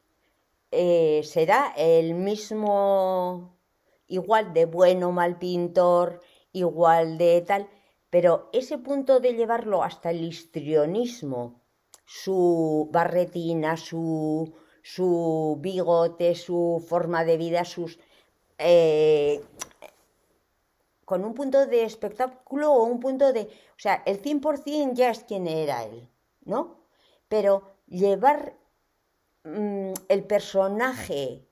eh, 0.70 1.20
será 1.24 1.72
el 1.76 2.14
mismo, 2.14 3.58
igual 4.10 4.52
de 4.52 4.66
bueno, 4.66 5.12
mal 5.12 5.38
pintor, 5.38 6.20
igual 6.52 7.16
de 7.16 7.40
tal, 7.42 7.68
pero 8.10 8.50
ese 8.52 8.76
punto 8.76 9.20
de 9.20 9.34
llevarlo 9.34 9.82
hasta 9.82 10.10
el 10.10 10.22
histrionismo, 10.24 11.62
su 12.04 12.88
barretina, 12.92 13.76
su, 13.76 14.52
su 14.82 15.56
bigote, 15.60 16.34
su 16.34 16.84
forma 16.86 17.24
de 17.24 17.36
vida, 17.36 17.64
sus... 17.64 17.98
eh, 18.58 19.42
con 21.04 21.24
un 21.24 21.34
punto 21.34 21.66
de 21.66 21.84
espectáculo 21.84 22.72
o 22.72 22.84
un 22.84 23.00
punto 23.00 23.32
de... 23.32 23.42
O 23.42 23.78
sea, 23.78 24.02
el 24.06 24.20
100% 24.22 24.94
ya 24.94 25.10
es 25.10 25.24
quien 25.24 25.46
era 25.46 25.84
él, 25.84 26.08
¿no? 26.44 26.84
Pero 27.28 27.62
llevar 27.86 28.56
mm, 29.44 29.92
el 30.08 30.24
personaje 30.24 31.49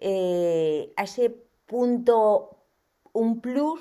eh, 0.00 0.92
a 0.96 1.04
ese 1.04 1.30
punto, 1.66 2.64
un 3.12 3.40
plus, 3.40 3.80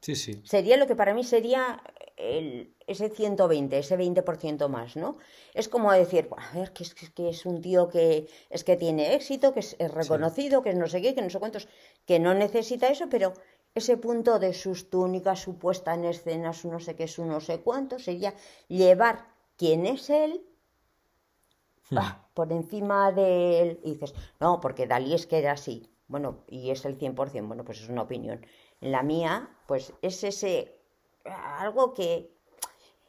Sí, 0.00 0.14
sí. 0.14 0.40
sería 0.44 0.76
lo 0.76 0.86
que 0.86 0.94
para 0.96 1.14
mí 1.14 1.24
sería 1.24 1.82
el- 2.16 2.74
ese 2.86 3.08
120, 3.08 3.78
ese 3.78 3.96
20% 3.96 4.68
más, 4.68 4.96
¿no? 4.96 5.18
Es 5.54 5.68
como 5.68 5.90
decir, 5.92 6.28
"Buah, 6.28 6.50
a 6.50 6.54
ver, 6.54 6.72
que 6.72 6.84
es, 6.84 6.94
que 6.94 7.28
es- 7.28 7.44
un 7.46 7.60
tío 7.60 7.88
que 7.88 8.28
es 8.48 8.62
que 8.64 8.76
tiene 8.76 9.14
éxito, 9.14 9.52
que 9.52 9.60
es, 9.60 9.74
es 9.78 9.90
reconocido, 9.90 10.62
que 10.62 10.70
es 10.70 10.76
no 10.76 10.86
sé 10.86 11.02
qué, 11.02 11.14
que 11.14 11.22
no 11.22 11.30
sé 11.30 11.38
cuántos, 11.40 11.68
que 12.06 12.18
no 12.20 12.32
necesita 12.34 12.88
eso, 12.88 13.08
pero 13.08 13.32
ese 13.74 13.96
punto 13.96 14.38
de 14.38 14.54
sus 14.54 14.88
túnicas, 14.88 15.40
su 15.40 15.58
puesta 15.58 15.92
en 15.94 16.04
escena, 16.04 16.52
su 16.52 16.70
no 16.70 16.78
sé 16.80 16.94
qué, 16.94 17.08
su 17.08 17.24
no 17.26 17.40
sé 17.40 17.60
cuánto, 17.60 17.98
sería 17.98 18.32
llevar 18.68 19.26
quién 19.56 19.84
es 19.86 20.08
él 20.10 20.42
ah, 21.96 22.25
por 22.36 22.52
encima 22.52 23.10
de 23.10 23.62
él. 23.62 23.80
Y 23.82 23.94
dices, 23.94 24.14
no, 24.38 24.60
porque 24.60 24.86
Dalí 24.86 25.14
es 25.14 25.26
que 25.26 25.38
era 25.38 25.52
así. 25.52 25.90
Bueno, 26.06 26.44
y 26.46 26.70
es 26.70 26.84
el 26.84 26.96
100%, 26.96 27.48
bueno, 27.48 27.64
pues 27.64 27.80
es 27.80 27.88
una 27.88 28.02
opinión. 28.02 28.46
La 28.80 29.02
mía, 29.02 29.48
pues 29.66 29.94
es 30.02 30.22
ese, 30.22 30.78
ah, 31.24 31.62
algo 31.62 31.94
que... 31.94 32.30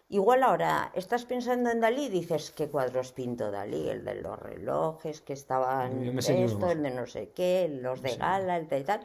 Igual 0.10 0.42
ahora 0.42 0.94
estás 0.96 1.26
pensando 1.26 1.70
en 1.70 1.82
Dalí 1.82 2.06
y 2.06 2.10
dices, 2.10 2.52
¿qué 2.52 2.70
cuadros 2.70 3.12
pinto 3.12 3.52
Dalí? 3.52 3.90
El 3.90 4.06
de 4.06 4.16
los 4.16 4.40
relojes 4.40 5.20
que 5.20 5.34
estaban 5.34 6.18
esto, 6.18 6.72
el 6.72 6.82
de 6.82 6.92
no 6.92 7.06
sé 7.06 7.32
qué, 7.32 7.68
los 7.70 8.02
de 8.02 8.16
gala, 8.16 8.56
el 8.56 8.70
de 8.70 8.86
tal. 8.86 9.02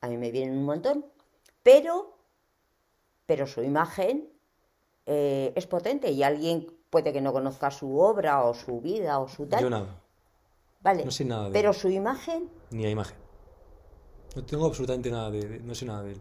A 0.00 0.08
mí 0.08 0.16
me 0.16 0.32
vienen 0.32 0.58
un 0.58 0.64
montón. 0.64 1.06
Pero, 1.62 2.18
pero 3.26 3.46
su 3.46 3.62
imagen 3.62 4.28
eh, 5.06 5.52
es 5.54 5.68
potente 5.68 6.10
y 6.10 6.24
alguien 6.24 6.66
puede 6.94 7.12
que 7.12 7.20
no 7.20 7.32
conozca 7.32 7.70
su 7.70 7.98
obra 7.98 8.42
o 8.44 8.54
su 8.54 8.80
vida 8.80 9.18
o 9.18 9.26
su 9.28 9.46
tal. 9.46 9.62
Yo 9.62 9.68
nada. 9.70 10.00
Vale. 10.80 11.04
no 11.04 11.10
sé 11.10 11.24
nada 11.24 11.46
de 11.46 11.52
pero 11.52 11.70
él. 11.70 11.74
su 11.76 11.88
imagen, 11.88 12.48
Ni 12.70 12.84
a 12.86 12.90
imagen. 12.90 13.16
No 14.36 14.44
tengo 14.44 14.66
absolutamente 14.66 15.10
nada 15.10 15.30
de, 15.30 15.40
de- 15.48 15.60
No 15.60 15.74
sé 15.74 15.84
nada 15.86 16.02
de 16.02 16.12
él. 16.12 16.20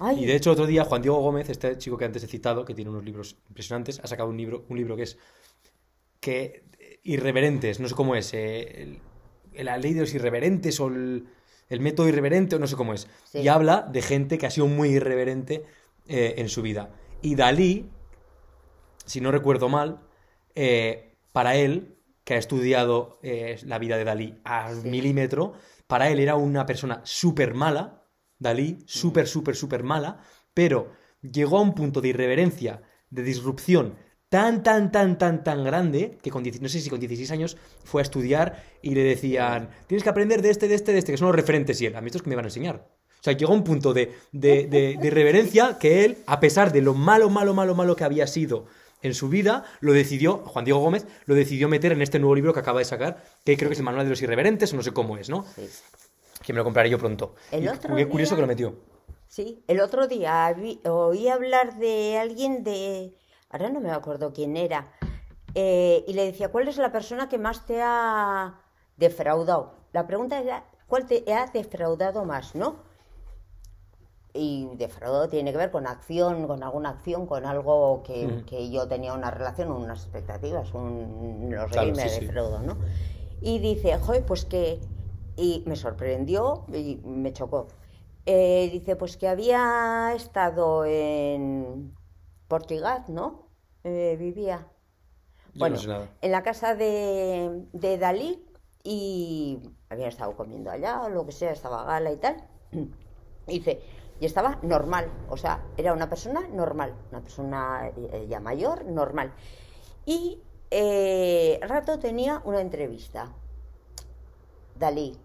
ay, 0.00 0.22
Y 0.22 0.26
de 0.26 0.36
hecho, 0.36 0.50
otro 0.52 0.66
día, 0.66 0.84
Juan 0.84 1.02
Diego 1.02 1.18
Gómez, 1.20 1.48
este 1.48 1.76
chico 1.78 1.96
que 1.98 2.04
antes 2.04 2.22
he 2.22 2.26
citado, 2.28 2.64
que 2.64 2.74
tiene 2.74 2.90
unos 2.90 3.04
libros 3.04 3.36
impresionantes, 3.48 4.00
ha 4.00 4.06
sacado 4.06 4.28
un 4.28 4.36
libro, 4.36 4.64
un 4.68 4.76
libro 4.76 4.96
que 4.96 5.02
es. 5.04 5.18
que 6.20 6.64
irreverentes, 7.04 7.80
no 7.80 7.88
sé 7.88 7.94
cómo 7.94 8.14
es. 8.14 8.32
eh, 8.34 8.82
el- 8.82 9.64
la 9.66 9.76
ley 9.76 9.92
de 9.92 10.00
los 10.02 10.14
irreverentes 10.14 10.78
o 10.80 10.86
el, 10.88 11.26
el 11.68 11.80
método 11.80 12.08
irreverente, 12.08 12.56
o 12.56 12.58
no 12.58 12.66
sé 12.66 12.76
cómo 12.76 12.94
es. 12.94 13.06
Sí. 13.24 13.40
Y 13.40 13.48
habla 13.48 13.82
de 13.90 14.00
gente 14.02 14.38
que 14.38 14.46
ha 14.46 14.50
sido 14.50 14.66
muy 14.66 14.90
irreverente 14.90 15.64
eh, 16.06 16.34
en 16.38 16.48
su 16.48 16.62
vida. 16.62 16.90
Y 17.22 17.34
Dalí, 17.34 17.90
si 19.04 19.20
no 19.20 19.30
recuerdo 19.30 19.68
mal, 19.68 20.00
eh, 20.54 21.16
para 21.32 21.56
él, 21.56 21.98
que 22.24 22.34
ha 22.34 22.38
estudiado 22.38 23.18
eh, 23.22 23.58
la 23.64 23.78
vida 23.78 23.96
de 23.96 24.04
Dalí 24.04 24.40
al 24.44 24.82
Sí. 24.82 24.88
milímetro, 24.88 25.54
para 25.86 26.08
él 26.10 26.20
era 26.20 26.36
una 26.36 26.66
persona 26.66 27.00
súper 27.04 27.54
mala, 27.54 28.06
Dalí, 28.38 28.78
súper, 28.86 29.26
súper, 29.26 29.54
súper 29.56 29.82
mala, 29.82 30.18
pero 30.54 30.92
llegó 31.20 31.58
a 31.58 31.62
un 31.62 31.74
punto 31.74 32.00
de 32.00 32.08
irreverencia, 32.08 32.82
de 33.10 33.22
disrupción 33.22 33.96
tan, 34.28 34.62
tan, 34.62 34.90
tan, 34.90 35.18
tan, 35.18 35.44
tan 35.44 35.62
grande 35.62 36.16
que 36.22 36.30
con 36.30 36.42
10 36.42 36.62
no 36.62 36.68
sé 36.70 36.80
si 36.80 36.88
con 36.88 36.98
16 36.98 37.30
años 37.32 37.58
fue 37.84 38.00
a 38.00 38.04
estudiar 38.04 38.64
y 38.80 38.94
le 38.94 39.04
decían, 39.04 39.68
tienes 39.86 40.02
que 40.02 40.08
aprender 40.08 40.40
de 40.40 40.48
este, 40.48 40.68
de 40.68 40.74
este, 40.74 40.92
de 40.92 40.98
este, 41.00 41.12
que 41.12 41.18
son 41.18 41.26
los 41.26 41.36
referentes. 41.36 41.78
Y 41.82 41.86
él, 41.86 41.94
a 41.96 42.00
mí 42.00 42.06
estos 42.06 42.22
que 42.22 42.30
me 42.30 42.36
van 42.36 42.46
a 42.46 42.48
enseñar. 42.48 42.88
O 43.20 43.22
sea, 43.22 43.34
llegó 43.34 43.52
a 43.52 43.56
un 43.56 43.62
punto 43.62 43.92
de, 43.92 44.14
de, 44.32 44.66
de, 44.68 44.96
de 44.98 45.06
irreverencia 45.06 45.76
que 45.78 46.06
él, 46.06 46.18
a 46.26 46.40
pesar 46.40 46.72
de 46.72 46.80
lo 46.80 46.94
malo, 46.94 47.28
malo, 47.28 47.52
malo, 47.52 47.74
malo 47.74 47.94
que 47.94 48.04
había 48.04 48.26
sido 48.26 48.64
en 49.02 49.14
su 49.14 49.28
vida, 49.28 49.64
lo 49.80 49.92
decidió, 49.92 50.38
Juan 50.38 50.64
Diego 50.64 50.80
Gómez, 50.80 51.06
lo 51.26 51.34
decidió 51.34 51.68
meter 51.68 51.92
en 51.92 52.02
este 52.02 52.18
nuevo 52.18 52.34
libro 52.34 52.52
que 52.54 52.60
acaba 52.60 52.78
de 52.78 52.84
sacar, 52.84 53.22
que 53.44 53.56
creo 53.56 53.68
que 53.68 53.74
es 53.74 53.78
el 53.80 53.84
Manual 53.84 54.06
de 54.06 54.10
los 54.10 54.22
Irreverentes, 54.22 54.72
o 54.72 54.76
no 54.76 54.82
sé 54.82 54.92
cómo 54.92 55.16
es, 55.18 55.28
¿no? 55.28 55.44
Sí. 55.54 55.68
Que 56.42 56.52
me 56.52 56.58
lo 56.58 56.64
compraré 56.64 56.88
yo 56.90 56.98
pronto. 56.98 57.34
El 57.50 57.64
Y 57.64 57.68
otro 57.68 57.94
qué 57.94 58.08
curioso 58.08 58.34
que 58.34 58.40
lo 58.40 58.46
metió. 58.46 58.74
Sí, 59.28 59.64
el 59.66 59.80
otro 59.80 60.06
día 60.08 60.52
vi- 60.52 60.80
oí 60.84 61.28
hablar 61.28 61.78
de 61.78 62.18
alguien 62.18 62.64
de, 62.64 63.14
ahora 63.50 63.70
no 63.70 63.80
me 63.80 63.90
acuerdo 63.90 64.32
quién 64.32 64.56
era, 64.56 64.92
eh, 65.54 66.04
y 66.06 66.14
le 66.14 66.24
decía, 66.24 66.48
¿cuál 66.50 66.68
es 66.68 66.76
la 66.78 66.92
persona 66.92 67.28
que 67.28 67.38
más 67.38 67.66
te 67.66 67.80
ha 67.82 68.60
defraudado? 68.96 69.74
La 69.92 70.06
pregunta 70.06 70.38
era, 70.38 70.64
¿cuál 70.86 71.06
te 71.06 71.24
ha 71.32 71.46
defraudado 71.46 72.24
más, 72.24 72.54
no? 72.54 72.76
Y 74.34 74.68
defraudado 74.76 75.28
tiene 75.28 75.52
que 75.52 75.58
ver 75.58 75.70
con 75.70 75.86
acción, 75.86 76.46
con 76.46 76.62
alguna 76.62 76.90
acción, 76.90 77.26
con 77.26 77.44
algo 77.46 78.02
que, 78.02 78.42
que 78.46 78.70
yo 78.70 78.88
tenía 78.88 79.12
una 79.14 79.30
relación, 79.30 79.70
unas 79.70 80.02
expectativas, 80.04 80.72
un, 80.74 81.54
no 81.54 81.68
sé, 81.68 81.70
Claro, 81.70 81.94
sí, 81.94 82.08
defraudó, 82.08 82.60
¿no? 82.62 82.78
Y 83.40 83.58
dice, 83.60 83.98
joder, 83.98 84.24
pues 84.26 84.44
que, 84.46 84.80
y 85.36 85.64
me 85.66 85.76
sorprendió 85.76 86.64
y 86.72 87.00
me 87.04 87.32
chocó. 87.32 87.68
Eh, 88.26 88.70
dice, 88.72 88.96
pues 88.96 89.16
que 89.16 89.28
había 89.28 90.12
estado 90.14 90.84
en 90.86 91.98
Portugal, 92.48 93.04
¿no? 93.08 93.50
Eh, 93.84 94.16
vivía. 94.18 94.68
Yo 95.54 95.58
Bueno, 95.58 95.74
no 95.74 95.78
sé 95.78 95.88
nada. 95.88 96.08
en 96.20 96.32
la 96.32 96.42
casa 96.42 96.74
de, 96.74 97.66
de 97.72 97.98
Dalí 97.98 98.44
y 98.84 99.60
habían 99.90 100.08
estado 100.08 100.36
comiendo 100.36 100.70
allá 100.70 101.02
o 101.02 101.08
lo 101.10 101.26
que 101.26 101.32
sea, 101.32 101.52
estaba 101.52 101.84
gala 101.84 102.12
y 102.12 102.16
tal. 102.18 102.48
Y 103.46 103.58
dice, 103.60 103.82
y 104.22 104.26
estaba 104.26 104.60
normal, 104.62 105.10
o 105.30 105.36
sea, 105.36 105.64
era 105.76 105.92
una 105.92 106.08
persona 106.08 106.46
normal, 106.46 106.94
una 107.10 107.20
persona 107.22 107.88
eh, 107.88 108.28
ya 108.30 108.38
mayor, 108.38 108.84
normal. 108.84 109.32
Y 110.06 110.40
eh, 110.70 111.58
rato 111.60 111.98
tenía 111.98 112.40
una 112.44 112.60
entrevista, 112.60 113.32
Dalí. 114.78 115.18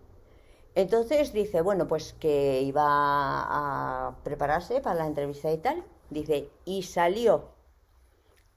Entonces 0.74 1.32
dice, 1.32 1.62
bueno, 1.62 1.88
pues 1.88 2.14
que 2.14 2.64
iba 2.64 2.88
a 2.88 4.16
prepararse 4.24 4.82
para 4.82 4.96
la 4.96 5.06
entrevista 5.06 5.52
y 5.52 5.60
tal. 5.60 5.84
Dice, 6.10 6.50
y 6.66 6.82
salió 6.82 7.50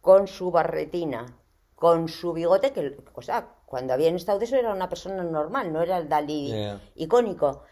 con 0.00 0.26
su 0.26 0.50
barretina, 0.50 1.36
con 1.74 2.08
su 2.08 2.32
bigote, 2.32 2.72
que, 2.72 2.96
o 3.12 3.20
sea, 3.20 3.56
cuando 3.66 3.92
habían 3.92 4.14
estado 4.14 4.38
de 4.38 4.46
eso 4.46 4.56
era 4.56 4.72
una 4.72 4.88
persona 4.88 5.22
normal, 5.22 5.70
no 5.70 5.82
era 5.82 5.98
el 5.98 6.08
Dalí 6.08 6.50
icónico. 6.94 7.64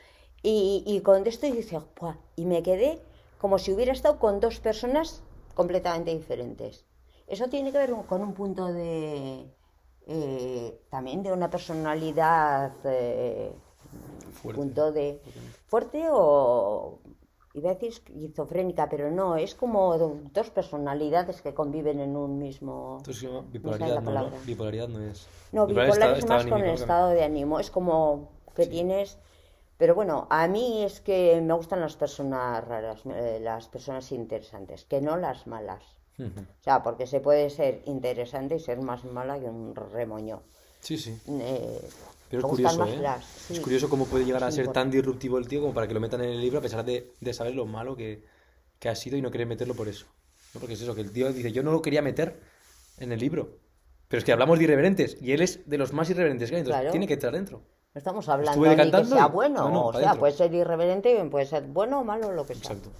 Y, 0.42 0.84
y 0.86 1.00
con 1.00 1.26
esto 1.26 1.46
y 1.46 1.52
dice, 1.52 1.80
y 2.36 2.44
me 2.44 2.62
quedé 2.62 3.00
como 3.40 3.58
si 3.58 3.72
hubiera 3.72 3.92
estado 3.92 4.18
con 4.18 4.40
dos 4.40 4.60
personas 4.60 5.22
completamente 5.54 6.14
diferentes. 6.14 6.84
Eso 7.26 7.48
tiene 7.48 7.72
que 7.72 7.78
ver 7.78 7.92
con 8.08 8.22
un 8.22 8.32
punto 8.34 8.66
de 8.66 9.52
eh, 10.06 10.80
también 10.90 11.22
de 11.22 11.32
una 11.32 11.50
personalidad 11.50 12.72
eh, 12.84 13.52
Fuerte. 14.32 14.60
punto 14.60 14.92
de 14.92 15.20
fuerte 15.66 16.06
o 16.10 16.98
iba 17.54 17.70
a 17.70 17.74
decir 17.74 17.88
esquizofrénica, 17.90 18.88
pero 18.88 19.10
no, 19.10 19.36
es 19.36 19.54
como 19.54 19.98
do- 19.98 20.16
dos 20.32 20.50
personalidades 20.50 21.42
que 21.42 21.52
conviven 21.54 21.98
en 22.00 22.16
un 22.16 22.38
mismo 22.38 22.98
Entonces 22.98 23.52
bipolaridad, 23.52 24.02
la 24.02 24.22
no, 24.22 24.30
¿no? 24.30 24.36
Bipolaridad 24.46 24.88
no 24.88 25.00
es. 25.00 25.26
No, 25.52 25.66
bipolar 25.66 25.92
está- 26.10 26.18
es 26.18 26.26
más 26.26 26.46
con 26.46 26.60
el 26.62 26.74
estado 26.74 27.08
de 27.10 27.24
ánimo. 27.24 27.58
Es 27.58 27.70
como 27.70 28.30
que 28.54 28.66
tienes. 28.66 29.18
Pero 29.78 29.94
bueno, 29.94 30.26
a 30.30 30.48
mí 30.48 30.82
es 30.84 31.00
que 31.00 31.40
me 31.40 31.54
gustan 31.54 31.80
las 31.80 31.96
personas 31.96 32.66
raras, 32.66 33.02
eh, 33.06 33.38
las 33.40 33.68
personas 33.68 34.10
interesantes, 34.12 34.84
que 34.84 35.00
no 35.00 35.16
las 35.16 35.46
malas. 35.46 35.82
O 36.60 36.64
sea, 36.64 36.82
porque 36.82 37.06
se 37.06 37.20
puede 37.20 37.48
ser 37.48 37.82
interesante 37.86 38.56
y 38.56 38.60
ser 38.60 38.80
más 38.80 39.04
mala 39.04 39.38
que 39.38 39.46
un 39.48 39.74
remoño. 39.76 40.42
Sí, 40.80 40.98
sí. 40.98 41.14
Eh, 41.28 41.80
Pero 42.28 42.40
es 42.40 42.46
curioso, 42.46 42.84
¿eh? 42.84 42.98
las- 43.00 43.50
Es 43.50 43.60
curioso 43.60 43.88
cómo 43.88 44.04
puede 44.06 44.24
llegar 44.24 44.42
a 44.44 44.50
Sí, 44.50 44.56
ser 44.56 44.68
tan 44.72 44.90
disruptivo 44.90 45.38
el 45.38 45.46
tío 45.48 45.60
como 45.60 45.72
para 45.74 45.86
que 45.86 45.94
lo 45.94 46.00
metan 46.00 46.20
en 46.22 46.30
el 46.30 46.40
libro 46.40 46.58
a 46.58 46.62
pesar 46.62 46.84
de, 46.84 47.14
de 47.20 47.32
saber 47.32 47.54
lo 47.54 47.64
malo 47.66 47.96
que, 47.96 48.24
que 48.80 48.88
ha 48.88 48.94
sido 48.96 49.16
y 49.16 49.22
no 49.22 49.30
querer 49.30 49.46
meterlo 49.46 49.74
por 49.76 49.88
eso. 49.88 50.06
¿No? 50.54 50.60
Porque 50.60 50.74
es 50.74 50.80
eso, 50.82 50.94
que 50.94 51.02
el 51.02 51.12
tío 51.12 51.32
dice, 51.32 51.52
yo 51.52 51.62
no 51.62 51.72
lo 51.72 51.82
quería 51.82 52.02
meter 52.02 52.40
en 52.98 53.12
el 53.12 53.20
libro. 53.20 53.58
Pero 54.08 54.18
es 54.18 54.24
que 54.24 54.32
hablamos 54.32 54.58
de 54.58 54.64
irreverentes 54.64 55.18
y 55.20 55.32
él 55.32 55.42
es 55.42 55.68
de 55.68 55.78
los 55.78 55.92
más 55.92 56.10
irreverentes 56.10 56.50
que 56.50 56.56
hay, 56.56 56.60
entonces 56.60 56.80
Claro. 56.80 56.90
tiene 56.92 57.06
que 57.06 57.14
entrar 57.14 57.34
dentro. 57.34 57.62
Estamos 57.98 58.28
hablando 58.28 58.64
ni 58.64 58.90
que 58.90 59.04
sea 59.04 59.26
bueno, 59.26 59.64
no, 59.64 59.70
no, 59.70 59.86
o 59.86 59.92
sea, 59.92 60.00
dentro. 60.00 60.20
puede 60.20 60.32
ser 60.32 60.54
irreverente, 60.54 61.24
puede 61.24 61.46
ser 61.46 61.64
bueno 61.64 62.00
o 62.00 62.04
malo, 62.04 62.32
lo 62.32 62.46
que 62.46 62.54
sea. 62.54 62.72
Exacto. 62.72 62.90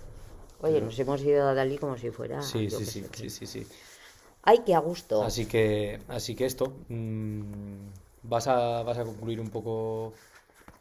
Oye, 0.61 0.81
nos 0.81 0.99
hemos 0.99 1.23
ido 1.23 1.49
a 1.49 1.55
Dalí 1.55 1.79
como 1.79 1.97
si 1.97 2.11
fuera. 2.11 2.43
Sí, 2.43 2.69
sí, 2.69 2.85
sí, 2.85 3.05
sí, 3.13 3.31
sí, 3.31 3.47
sí. 3.47 3.67
Ay, 4.43 4.59
qué 4.67 4.75
a 4.75 4.81
gusto. 4.81 5.23
Así 5.23 5.47
que, 5.47 6.01
así 6.09 6.35
que 6.35 6.47
esto, 6.47 6.73
mm, 6.89 7.43
¿vas 8.25 8.49
a, 8.49 8.83
vas 8.83 8.99
a 8.99 9.05
concluir 9.05 9.41
un 9.41 9.51
poco 9.51 10.15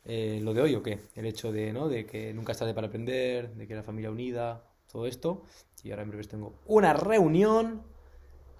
eh, 0.05 0.39
lo 0.41 0.53
de 0.53 0.61
hoy 0.61 0.75
o 0.75 0.81
qué? 0.81 0.99
El 1.15 1.25
hecho 1.25 1.51
de, 1.51 1.71
¿no? 1.73 1.87
de 1.87 2.05
que 2.05 2.33
nunca 2.33 2.53
es 2.53 2.57
tarde 2.57 2.73
para 2.73 2.87
aprender, 2.87 3.53
de 3.53 3.67
que 3.67 3.75
la 3.75 3.83
familia 3.83 4.09
unida, 4.09 4.63
todo 4.91 5.05
esto. 5.05 5.43
Y 5.83 5.91
ahora 5.91 6.03
en 6.03 6.09
breves 6.09 6.27
tengo 6.27 6.55
una 6.65 6.93
reunión. 6.93 7.83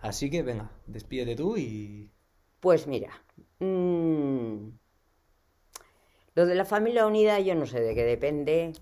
Así 0.01 0.29
que 0.29 0.43
venga, 0.43 0.69
despídete 0.85 1.35
tú 1.35 1.57
y... 1.57 2.11
Pues 2.59 2.85
mira, 2.85 3.11
mm, 3.59 4.69
lo 6.37 6.45
de 6.45 6.53
la 6.53 6.65
familia 6.65 7.07
unida 7.07 7.39
yo 7.39 7.55
no 7.55 7.65
sé 7.65 7.79
de 7.79 7.95
qué 7.95 8.03
depende, 8.03 8.73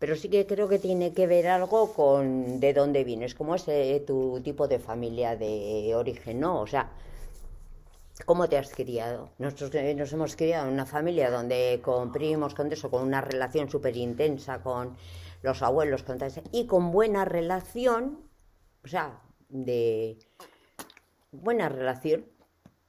pero 0.00 0.16
sí 0.16 0.28
que 0.28 0.48
creo 0.48 0.68
que 0.68 0.80
tiene 0.80 1.12
que 1.12 1.28
ver 1.28 1.46
algo 1.46 1.92
con 1.92 2.58
de 2.58 2.72
dónde 2.74 3.04
vienes, 3.04 3.36
cómo 3.36 3.54
es 3.54 3.68
eh, 3.68 4.02
tu 4.04 4.40
tipo 4.42 4.66
de 4.66 4.80
familia 4.80 5.36
de 5.36 5.94
origen, 5.94 6.40
¿no? 6.40 6.60
O 6.60 6.66
sea, 6.66 6.90
¿cómo 8.26 8.48
te 8.48 8.58
has 8.58 8.74
criado? 8.74 9.30
Nosotros 9.38 9.72
eh, 9.76 9.94
nos 9.94 10.12
hemos 10.12 10.34
criado 10.34 10.66
en 10.66 10.72
una 10.72 10.86
familia 10.86 11.30
donde 11.30 11.78
con 11.84 12.10
con 12.10 12.72
eso, 12.72 12.90
con 12.90 13.04
una 13.04 13.20
relación 13.20 13.70
súper 13.70 13.96
intensa 13.96 14.60
con 14.60 14.96
los 15.42 15.62
abuelos, 15.62 16.02
con 16.02 16.18
tal, 16.18 16.32
y 16.50 16.66
con 16.66 16.90
buena 16.90 17.24
relación, 17.24 18.18
o 18.84 18.88
sea, 18.88 19.20
de 19.48 20.18
buena 21.30 21.68
relación, 21.68 22.26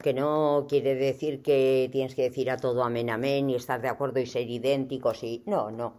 que 0.01 0.13
no 0.13 0.65
quiere 0.69 0.95
decir 0.95 1.41
que 1.41 1.89
tienes 1.91 2.15
que 2.15 2.23
decir 2.23 2.49
a 2.49 2.57
todo 2.57 2.83
amén, 2.83 3.09
amén 3.09 3.49
y 3.49 3.55
estar 3.55 3.81
de 3.81 3.89
acuerdo 3.89 4.19
y 4.21 4.25
ser 4.25 4.49
idénticos 4.49 5.23
y 5.23 5.43
no, 5.45 5.71
no. 5.71 5.93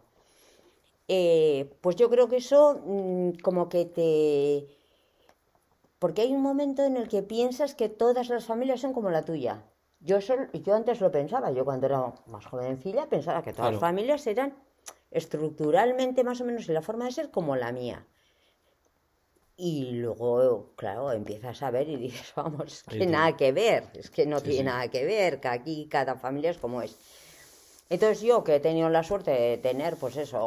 Eh, 1.07 1.71
pues 1.83 1.97
yo 1.97 2.09
creo 2.09 2.29
que 2.29 2.37
eso 2.37 2.81
mm, 2.85 3.33
como 3.43 3.69
que 3.69 3.85
te... 3.85 4.67
Porque 5.99 6.23
hay 6.23 6.33
un 6.33 6.41
momento 6.41 6.83
en 6.83 6.97
el 6.97 7.09
que 7.09 7.23
piensas 7.23 7.75
que 7.75 7.91
todas 7.91 8.31
las 8.31 8.47
familias 8.47 8.81
son 8.81 8.95
como 8.95 9.11
la 9.11 9.23
tuya. 9.25 9.65
Yo, 10.01 10.17
eso, 10.17 10.35
yo 10.55 10.75
antes 10.75 11.03
lo 11.03 11.11
pensaba, 11.11 11.51
yo 11.51 11.67
cuando 11.67 11.85
era 11.87 12.15
más 12.27 12.47
jovencilla 12.47 13.07
pensaba 13.07 13.43
que 13.43 13.53
todas 13.53 13.65
Claro. 13.67 13.73
las 13.73 13.81
familias 13.81 14.27
eran 14.27 14.55
estructuralmente 15.11 16.25
más 16.25 16.41
o 16.41 16.47
menos 16.47 16.67
en 16.69 16.75
la 16.75 16.81
forma 16.81 17.05
de 17.05 17.13
ser 17.13 17.31
como 17.31 17.55
la 17.55 17.71
mía. 17.71 18.07
Y 19.63 19.93
luego, 19.93 20.73
claro, 20.77 21.13
empiezas 21.13 21.63
a 21.63 21.71
ver 21.71 21.87
y 21.89 21.97
dices, 22.07 22.33
vamos, 22.35 22.83
que 22.89 23.07
nada 23.07 23.37
que 23.37 23.53
ver, 23.53 23.83
es 23.95 24.11
que 24.11 24.25
no 24.27 24.39
Sí, 24.39 24.45
tiene 24.47 24.59
sí. 24.59 24.65
nada 24.71 24.89
que 24.89 25.05
ver, 25.05 25.41
que 25.41 25.49
aquí 25.49 25.87
cada 25.89 26.15
familia 26.17 26.51
es 26.51 26.59
como 26.59 26.81
es. 26.83 26.97
Entonces 27.91 28.21
yo 28.23 28.43
que 28.45 28.55
he 28.57 28.61
tenido 28.61 28.89
la 28.89 29.03
suerte 29.03 29.33
de 29.33 29.59
tener, 29.59 29.97
pues 29.97 30.17
eso, 30.17 30.39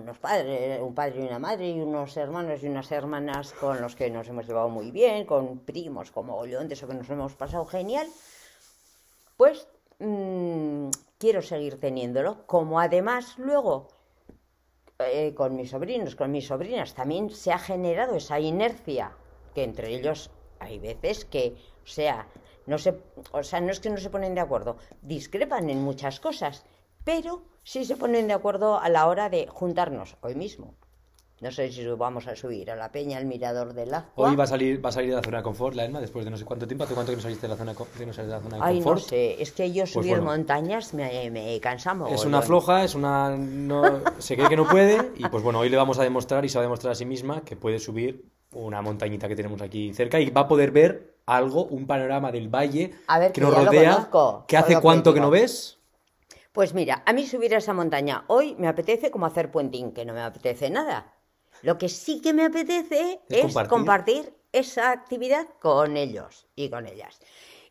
unos 0.00 0.18
padres, 0.18 0.80
un 0.80 0.94
padre 0.94 1.20
y 1.22 1.26
una 1.26 1.38
madre 1.40 1.68
y 1.70 1.80
unos 1.80 2.16
hermanos 2.16 2.62
y 2.62 2.66
unas 2.68 2.90
hermanas 2.92 3.52
con 3.52 3.80
los 3.82 3.96
que 3.96 4.08
nos 4.08 4.28
hemos 4.28 4.46
llevado 4.46 4.68
muy 4.68 4.90
bien, 4.92 5.26
con 5.26 5.58
primos 5.60 6.10
como 6.12 6.46
León, 6.46 6.68
de 6.68 6.74
eso 6.74 6.86
que 6.88 6.94
nos 6.94 7.10
hemos 7.10 7.34
pasado 7.34 7.66
genial, 7.66 8.06
pues 9.36 9.66
mm, 9.98 10.88
quiero 11.18 11.42
seguir 11.42 11.78
teniéndolo. 11.80 12.46
Como 12.46 12.80
además 12.80 13.34
luego 13.38 13.88
eh, 15.04 15.34
con 15.34 15.56
mis 15.56 15.70
sobrinos, 15.70 16.16
con 16.16 16.30
mis 16.30 16.46
sobrinas, 16.46 16.94
también 16.94 17.30
se 17.30 17.52
ha 17.52 17.58
generado 17.58 18.16
esa 18.16 18.40
inercia, 18.40 19.12
que 19.54 19.64
entre 19.64 19.94
ellos 19.94 20.30
hay 20.58 20.78
veces 20.78 21.24
que, 21.24 21.56
o 21.84 21.86
sea, 21.86 22.28
no 22.66 22.78
se, 22.78 22.94
o 23.32 23.42
sea, 23.42 23.60
no 23.60 23.70
es 23.70 23.80
que 23.80 23.90
no 23.90 23.96
se 23.96 24.10
ponen 24.10 24.34
de 24.34 24.40
acuerdo, 24.40 24.76
discrepan 25.02 25.70
en 25.70 25.82
muchas 25.82 26.20
cosas, 26.20 26.64
pero 27.04 27.42
sí 27.64 27.84
se 27.84 27.96
ponen 27.96 28.28
de 28.28 28.34
acuerdo 28.34 28.78
a 28.78 28.88
la 28.88 29.06
hora 29.08 29.28
de 29.28 29.46
juntarnos 29.46 30.16
hoy 30.20 30.34
mismo. 30.34 30.74
No 31.42 31.50
sé 31.50 31.72
si 31.72 31.84
vamos 31.84 32.28
a 32.28 32.36
subir 32.36 32.70
a 32.70 32.76
la 32.76 32.92
peña, 32.92 33.18
al 33.18 33.24
mirador 33.24 33.74
del 33.74 33.92
agua. 33.92 34.12
Hoy 34.14 34.36
va 34.36 34.44
a 34.44 34.46
salir, 34.46 34.82
va 34.82 34.90
a 34.90 34.92
salir 34.92 35.10
de 35.10 35.16
la 35.16 35.22
zona 35.22 35.38
de 35.38 35.42
confort, 35.42 35.74
la 35.74 35.84
Elma, 35.84 36.00
después 36.00 36.24
de 36.24 36.30
no 36.30 36.36
sé 36.36 36.44
cuánto 36.44 36.68
tiempo. 36.68 36.84
¿Hace 36.84 36.94
cuánto 36.94 37.10
que 37.10 37.16
no 37.16 37.22
saliste 37.22 37.48
de 37.48 37.52
la 37.52 37.56
zona, 37.56 37.74
que 37.74 38.06
no 38.06 38.12
de 38.12 38.28
la 38.28 38.40
zona 38.40 38.56
de 38.58 38.62
Ay, 38.62 38.78
no 38.78 38.84
confort? 38.84 39.08
sé, 39.08 39.42
es 39.42 39.50
que 39.50 39.72
yo 39.72 39.84
subir 39.84 40.10
bueno. 40.10 40.26
montañas 40.26 40.94
me, 40.94 41.28
me 41.32 41.58
cansa 41.58 41.96
Es 42.10 42.24
una 42.24 42.42
floja, 42.42 42.84
es 42.84 42.94
una... 42.94 43.36
No, 43.36 43.82
se 44.18 44.36
cree 44.36 44.48
que 44.48 44.56
no 44.56 44.68
puede 44.68 45.10
y 45.16 45.28
pues 45.28 45.42
bueno, 45.42 45.58
hoy 45.58 45.68
le 45.68 45.76
vamos 45.76 45.98
a 45.98 46.04
demostrar 46.04 46.44
y 46.44 46.48
se 46.48 46.58
va 46.58 46.62
a 46.62 46.66
demostrar 46.66 46.92
a 46.92 46.94
sí 46.94 47.06
misma 47.06 47.40
que 47.40 47.56
puede 47.56 47.80
subir 47.80 48.24
una 48.52 48.80
montañita 48.80 49.26
que 49.26 49.34
tenemos 49.34 49.62
aquí 49.62 49.92
cerca 49.94 50.20
y 50.20 50.30
va 50.30 50.42
a 50.42 50.48
poder 50.48 50.70
ver 50.70 51.16
algo, 51.26 51.64
un 51.64 51.88
panorama 51.88 52.30
del 52.30 52.50
valle 52.50 52.92
A 53.08 53.18
ver, 53.18 53.32
que 53.32 53.40
que 53.40 53.46
nos 53.48 53.52
rodea, 53.52 53.94
conozco, 53.94 54.44
que 54.46 54.56
hace 54.56 54.80
cuánto 54.80 55.12
que 55.12 55.18
no 55.18 55.30
ves. 55.30 55.80
Pues 56.52 56.72
mira, 56.72 57.02
a 57.04 57.12
mí 57.12 57.26
subir 57.26 57.52
a 57.56 57.58
esa 57.58 57.72
montaña 57.72 58.22
hoy 58.28 58.54
me 58.60 58.68
apetece 58.68 59.10
como 59.10 59.26
hacer 59.26 59.50
puentín, 59.50 59.90
que 59.90 60.04
no 60.04 60.12
me 60.12 60.20
apetece 60.20 60.70
nada. 60.70 61.12
Lo 61.62 61.78
que 61.78 61.88
sí 61.88 62.20
que 62.20 62.32
me 62.32 62.44
apetece 62.44 63.20
Es 63.28 63.38
es, 63.38 63.42
compartir. 63.44 63.70
compartir. 63.70 64.34
esa 64.52 64.90
actividad 64.90 65.46
con 65.60 65.96
ellos 65.96 66.46
y 66.54 66.68
con 66.68 66.86
ellas. 66.86 67.18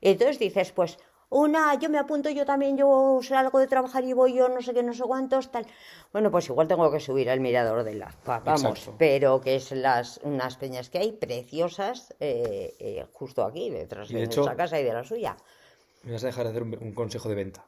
Entonces 0.01 0.39
dices, 0.39 0.71
pues, 0.71 0.97
una, 1.29 1.75
yo 1.75 1.89
me 1.89 1.99
apunto, 1.99 2.29
yo 2.31 2.43
también, 2.43 2.75
yo 2.75 3.19
salgo 3.21 3.59
de 3.59 3.67
trabajar 3.67 4.03
y 4.03 4.13
voy 4.13 4.33
yo 4.33 4.49
no 4.49 4.61
sé 4.63 4.73
qué, 4.73 4.81
no 4.81 4.91
sé 4.93 5.03
cuántos, 5.03 5.51
tal. 5.51 5.65
Bueno, 6.11 6.31
pues 6.31 6.49
igual 6.49 6.67
tengo 6.67 6.91
que 6.91 6.99
subir 6.99 7.29
al 7.29 7.39
mirador 7.39 7.83
de 7.83 7.93
la 7.93 8.13
vamos, 8.25 8.79
Exacto. 8.79 8.95
pero 8.97 9.39
que 9.41 9.55
es 9.55 9.71
las 9.71 10.19
unas 10.23 10.57
peñas 10.57 10.89
que 10.89 10.97
hay 10.97 11.11
preciosas 11.11 12.13
eh, 12.19 12.75
eh, 12.79 13.05
justo 13.13 13.43
aquí, 13.43 13.69
detrás 13.69 14.09
de 14.09 14.23
hecho- 14.23 14.41
nuestra 14.41 14.57
casa 14.57 14.79
y 14.79 14.83
de 14.83 14.93
la 14.93 15.03
suya. 15.03 15.37
Me 16.03 16.13
vas 16.13 16.23
a 16.23 16.27
dejar 16.27 16.45
de 16.45 16.49
hacer 16.49 16.63
un, 16.63 16.75
un 16.81 16.93
consejo 16.93 17.29
de 17.29 17.35
venta. 17.35 17.65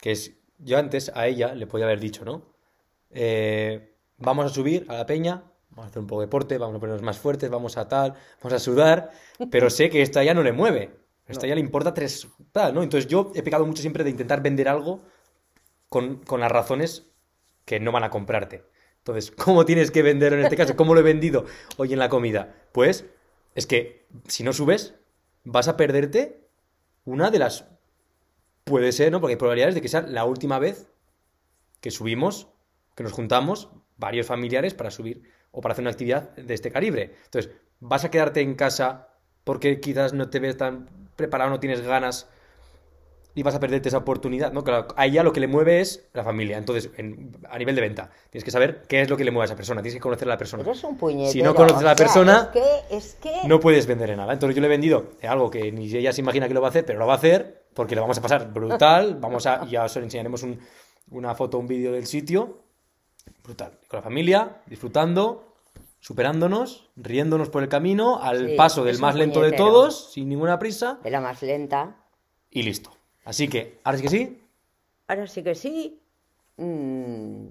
Que 0.00 0.12
es, 0.12 0.32
yo 0.58 0.78
antes 0.78 1.12
a 1.14 1.26
ella 1.26 1.54
le 1.54 1.66
podía 1.66 1.84
haber 1.84 2.00
dicho, 2.00 2.24
¿no? 2.24 2.42
Eh, 3.10 3.91
vamos 4.22 4.46
a 4.46 4.48
subir 4.48 4.86
a 4.88 4.94
la 4.94 5.06
peña, 5.06 5.44
vamos 5.70 5.86
a 5.86 5.88
hacer 5.88 6.00
un 6.00 6.06
poco 6.06 6.20
de 6.20 6.26
deporte, 6.26 6.58
vamos 6.58 6.76
a 6.76 6.80
ponernos 6.80 7.02
más 7.02 7.18
fuertes, 7.18 7.50
vamos 7.50 7.76
a 7.76 7.88
tal, 7.88 8.14
vamos 8.42 8.52
a 8.52 8.58
sudar, 8.58 9.10
pero 9.50 9.70
sé 9.70 9.90
que 9.90 10.02
esta 10.02 10.22
ya 10.22 10.34
no 10.34 10.42
le 10.42 10.52
mueve. 10.52 11.02
Esta 11.26 11.46
ya 11.46 11.54
le 11.54 11.60
importa 11.60 11.94
tres, 11.94 12.28
tal, 12.50 12.74
¿no? 12.74 12.82
Entonces 12.82 13.08
yo 13.08 13.32
he 13.34 13.42
pecado 13.42 13.64
mucho 13.64 13.80
siempre 13.80 14.04
de 14.04 14.10
intentar 14.10 14.42
vender 14.42 14.68
algo 14.68 15.02
con, 15.88 16.16
con 16.16 16.40
las 16.40 16.50
razones 16.50 17.06
que 17.64 17.80
no 17.80 17.92
van 17.92 18.04
a 18.04 18.10
comprarte. 18.10 18.64
Entonces, 18.98 19.30
¿cómo 19.36 19.64
tienes 19.64 19.90
que 19.90 20.02
vender 20.02 20.32
en 20.32 20.40
este 20.40 20.56
caso? 20.56 20.76
¿Cómo 20.76 20.94
lo 20.94 21.00
he 21.00 21.04
vendido 21.04 21.46
hoy 21.76 21.92
en 21.92 21.98
la 21.98 22.08
comida? 22.08 22.54
Pues 22.72 23.06
es 23.54 23.66
que 23.66 24.06
si 24.26 24.42
no 24.42 24.52
subes, 24.52 24.94
vas 25.44 25.68
a 25.68 25.76
perderte 25.76 26.48
una 27.04 27.30
de 27.30 27.38
las... 27.38 27.66
Puede 28.64 28.92
ser, 28.92 29.10
¿no? 29.10 29.20
Porque 29.20 29.32
hay 29.32 29.38
probabilidades 29.38 29.74
de 29.74 29.80
que 29.80 29.88
sea 29.88 30.02
la 30.02 30.24
última 30.24 30.58
vez 30.58 30.92
que 31.80 31.90
subimos, 31.90 32.48
que 32.94 33.02
nos 33.02 33.12
juntamos 33.12 33.68
varios 33.96 34.26
familiares 34.26 34.74
para 34.74 34.90
subir 34.90 35.22
o 35.50 35.60
para 35.60 35.72
hacer 35.72 35.82
una 35.82 35.90
actividad 35.90 36.30
de 36.36 36.54
este 36.54 36.70
calibre. 36.70 37.14
Entonces, 37.24 37.52
vas 37.80 38.04
a 38.04 38.10
quedarte 38.10 38.40
en 38.40 38.54
casa 38.54 39.08
porque 39.44 39.80
quizás 39.80 40.12
no 40.12 40.28
te 40.30 40.38
ves 40.40 40.56
tan 40.56 40.88
preparado, 41.16 41.50
no 41.50 41.60
tienes 41.60 41.80
ganas 41.82 42.28
y 43.34 43.42
vas 43.42 43.54
a 43.54 43.60
perderte 43.60 43.88
esa 43.88 43.96
oportunidad, 43.98 44.52
¿no? 44.52 44.62
Claro, 44.62 44.88
a 44.94 45.06
ella 45.06 45.22
lo 45.22 45.32
que 45.32 45.40
le 45.40 45.46
mueve 45.46 45.80
es 45.80 46.06
la 46.12 46.22
familia. 46.22 46.58
Entonces, 46.58 46.90
en- 46.98 47.34
a 47.48 47.58
nivel 47.58 47.74
de 47.74 47.80
venta, 47.80 48.10
tienes 48.28 48.44
que 48.44 48.50
saber 48.50 48.82
qué 48.86 49.00
es 49.00 49.08
lo 49.08 49.16
que 49.16 49.24
le 49.24 49.30
mueve 49.30 49.44
a 49.44 49.46
esa 49.46 49.56
persona, 49.56 49.80
tienes 49.80 49.94
que 49.94 50.00
conocer 50.02 50.28
a 50.28 50.32
la 50.32 50.36
persona. 50.36 50.62
Eres 50.62 50.84
un 50.84 50.98
puñetero. 50.98 51.32
Si 51.32 51.42
no 51.42 51.54
conoces 51.54 51.78
a 51.78 51.82
la 51.82 51.92
o 51.92 51.96
sea, 51.96 52.04
persona, 52.06 52.50
es 52.54 52.60
que, 52.62 52.96
es 52.96 53.14
que... 53.14 53.48
no 53.48 53.58
puedes 53.58 53.86
vender 53.86 54.14
nada. 54.16 54.34
Entonces 54.34 54.54
yo 54.54 54.60
le 54.60 54.66
he 54.66 54.70
vendido 54.70 55.12
algo 55.26 55.50
que 55.50 55.72
ni 55.72 55.86
ella 55.86 56.12
se 56.12 56.20
imagina 56.20 56.46
que 56.46 56.52
lo 56.52 56.60
va 56.60 56.68
a 56.68 56.70
hacer, 56.70 56.84
pero 56.84 56.98
lo 56.98 57.06
va 57.06 57.14
a 57.14 57.16
hacer 57.16 57.64
porque 57.72 57.94
lo 57.94 58.02
vamos 58.02 58.18
a 58.18 58.20
pasar 58.22 58.52
brutal. 58.52 59.16
Vamos 59.18 59.46
a, 59.46 59.64
ya 59.66 59.84
os 59.84 59.96
enseñaremos 59.96 60.42
un- 60.42 60.58
una 61.10 61.34
foto, 61.34 61.58
un 61.58 61.66
vídeo 61.66 61.90
del 61.92 62.06
sitio. 62.06 62.61
Brutal. 63.42 63.78
Con 63.88 63.98
la 63.98 64.02
familia, 64.02 64.62
disfrutando, 64.66 65.54
superándonos, 66.00 66.90
riéndonos 66.96 67.48
por 67.50 67.62
el 67.62 67.68
camino, 67.68 68.20
al 68.22 68.48
Sí, 68.50 68.54
paso 68.56 68.84
del 68.84 68.98
más 68.98 69.14
lento 69.14 69.40
de 69.42 69.52
todos, 69.52 70.12
sin 70.12 70.28
ninguna 70.28 70.58
prisa, 70.58 70.98
De 71.02 71.10
la 71.10 71.20
más 71.20 71.42
lenta. 71.42 71.96
y 72.50 72.62
listo. 72.62 72.90
Así 73.24 73.48
que, 73.48 73.80
ahora 73.84 73.98
sí 73.98 74.02
que 74.04 74.08
sí, 74.10 74.38
Ahora 75.08 75.26
sí 75.26 75.42
que 75.42 75.54
sí. 75.54 76.00
Mm. 76.56 77.46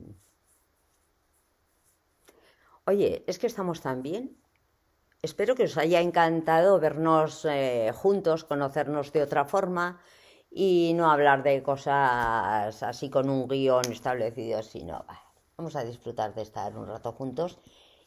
Oye, 2.86 3.24
es 3.28 3.38
que 3.40 3.48
estamos 3.48 3.82
tan 3.82 4.02
bien. 4.02 4.38
Espero 5.22 5.54
que 5.56 5.64
os 5.66 5.78
haya 5.78 6.02
encantado 6.02 6.80
vernos 6.80 7.46
eh, 7.50 7.92
juntos, 7.94 8.44
conocernos 8.44 9.12
de 9.14 9.22
otra 9.22 9.46
forma 9.46 10.00
y 10.50 10.94
no 10.96 11.12
hablar 11.12 11.44
de 11.44 11.62
cosas 11.62 12.82
así 12.82 13.10
con 13.10 13.30
un 13.30 13.48
guion 13.48 13.92
establecido, 13.92 14.64
sino 14.64 15.06
vamos 15.62 15.76
a 15.76 15.84
disfrutar 15.84 16.34
de 16.34 16.42
estar 16.42 16.76
un 16.76 16.88
rato 16.88 17.12
juntos. 17.12 17.60